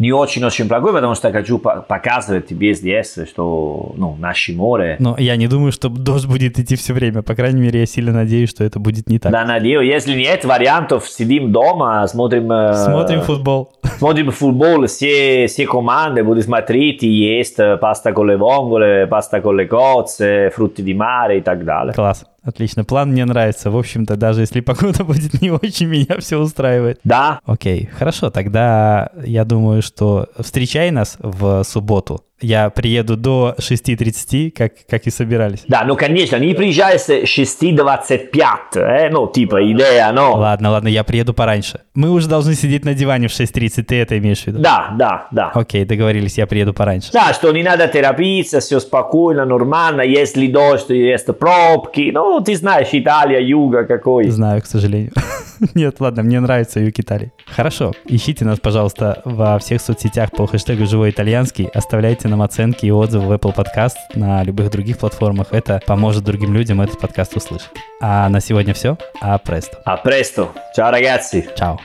не 0.02 0.12
очень-очень 0.12 0.68
плохой, 0.68 0.92
потому 0.92 1.14
что 1.14 1.30
хочу 1.32 1.58
по- 1.58 1.80
показывать 1.88 2.46
тебе 2.48 2.74
здесь, 2.74 3.16
что, 3.28 3.92
ну, 3.96 4.16
наше 4.18 4.52
море. 4.52 4.96
Но 4.98 5.16
я 5.18 5.36
не 5.36 5.46
думаю, 5.48 5.72
что 5.72 5.88
дождь 5.88 6.26
будет 6.26 6.58
идти 6.58 6.76
все 6.76 6.92
время. 6.92 7.22
По 7.22 7.34
крайней 7.34 7.60
мере, 7.62 7.80
я 7.80 7.86
сильно 7.86 8.12
надеюсь, 8.12 8.50
что 8.50 8.64
это 8.64 8.78
будет 8.78 9.08
не 9.08 9.18
так. 9.18 9.32
Да, 9.32 9.44
надеюсь, 9.44 9.88
если 9.88 10.14
нет 10.14 10.44
вариантов, 10.44 11.08
сидим 11.08 11.52
дома, 11.52 12.06
смотрим... 12.08 12.50
э, 12.52 12.74
Смотрим 12.74 13.20
футбол. 13.22 13.72
Смотрим 13.98 14.30
футбол, 14.30 14.86
все, 14.86 15.46
все 15.46 15.66
команды, 15.66 16.24
будем 16.24 16.42
смотреть 16.42 17.02
и 17.04 17.08
есть 17.08 17.58
э, 17.60 17.76
паста 17.76 18.10
con 18.12 18.26
le 18.26 18.36
vongole, 18.36 19.06
паста 19.06 19.40
con 19.40 19.56
le 19.56 19.66
cozze, 19.68 20.50
фрукты 20.50 20.82
di 20.82 20.94
mare 20.94 21.38
и 21.38 21.40
так 21.40 21.64
далее. 21.64 21.92
Класс. 21.94 22.24
Отлично. 22.42 22.84
План 22.84 23.12
мне 23.12 23.24
нравится. 23.24 23.70
В 23.70 23.76
общем-то, 23.76 24.16
даже 24.16 24.40
если 24.40 24.60
погода 24.60 25.04
будет 25.04 25.40
не 25.40 25.50
очень, 25.50 25.86
меня 25.86 26.18
все 26.18 26.38
устраивает. 26.38 27.00
Да, 27.04 27.40
Окей, 27.44 27.86
хорошо. 27.86 28.30
Тогда 28.30 29.10
я 29.24 29.44
думаю, 29.44 29.82
что 29.82 30.28
встречай 30.38 30.90
нас 30.90 31.16
в 31.20 31.62
субботу. 31.64 32.24
Я 32.42 32.70
приеду 32.70 33.16
до 33.16 33.54
6.30, 33.58 34.50
как, 34.50 34.72
как 34.88 35.06
и 35.06 35.10
собирались. 35.10 35.64
да, 35.68 35.84
ну, 35.84 35.96
конечно, 35.96 36.36
не 36.36 36.54
приезжай 36.54 36.98
с 36.98 37.08
6.25, 37.08 38.36
э, 38.74 39.10
ну, 39.10 39.26
типа, 39.28 39.70
идея, 39.72 40.12
но... 40.12 40.34
Ладно, 40.34 40.70
ладно, 40.70 40.88
я 40.88 41.04
приеду 41.04 41.34
пораньше. 41.34 41.80
Мы 41.94 42.10
уже 42.10 42.28
должны 42.28 42.54
сидеть 42.54 42.84
на 42.84 42.94
диване 42.94 43.28
в 43.28 43.32
6.30, 43.32 43.82
ты 43.84 44.00
это 44.00 44.18
имеешь 44.18 44.42
в 44.42 44.46
виду? 44.48 44.58
Да, 44.60 44.94
да, 44.98 45.28
да. 45.30 45.50
Окей, 45.54 45.84
договорились, 45.84 46.38
я 46.38 46.46
приеду 46.46 46.74
пораньше. 46.74 47.10
Да, 47.12 47.32
что 47.32 47.52
не 47.52 47.62
надо 47.62 47.86
торопиться, 47.88 48.60
все 48.60 48.80
спокойно, 48.80 49.44
нормально, 49.44 50.02
если 50.02 50.46
дождь, 50.46 50.90
есть 50.90 51.26
пробки, 51.38 52.10
ну, 52.12 52.40
ты 52.40 52.56
знаешь, 52.56 52.88
Италия, 52.92 53.40
юга 53.40 53.84
какой. 53.84 54.28
Знаю, 54.30 54.62
к 54.62 54.66
сожалению. 54.66 55.12
Нет, 55.74 55.96
ладно, 56.00 56.22
мне 56.22 56.40
нравится 56.40 56.80
юг 56.80 56.94
Италии. 56.98 57.32
Хорошо, 57.46 57.92
ищите 58.06 58.44
нас, 58.44 58.58
пожалуйста, 58.58 59.22
во 59.24 59.58
всех 59.58 59.80
соцсетях 59.80 60.30
по 60.30 60.46
хэштегу 60.46 60.86
«Живой 60.86 61.10
итальянский», 61.10 61.66
оставляйте 61.72 62.28
нам 62.32 62.42
оценки 62.42 62.86
и 62.86 62.90
отзывы 62.90 63.26
в 63.26 63.32
Apple 63.32 63.54
Podcast, 63.54 63.96
на 64.14 64.42
любых 64.42 64.70
других 64.70 64.98
платформах. 64.98 65.48
Это 65.52 65.80
поможет 65.86 66.24
другим 66.24 66.52
людям 66.52 66.80
этот 66.80 66.98
подкаст 66.98 67.36
услышать. 67.36 67.70
А 68.00 68.28
на 68.28 68.40
сегодня 68.40 68.74
все. 68.74 68.98
А 69.20 69.38
престо. 69.38 69.78
A 69.84 70.00
presto, 70.02 70.48
ciao 70.76 70.90
ragazzi. 70.92 71.48
Чао. 71.56 71.78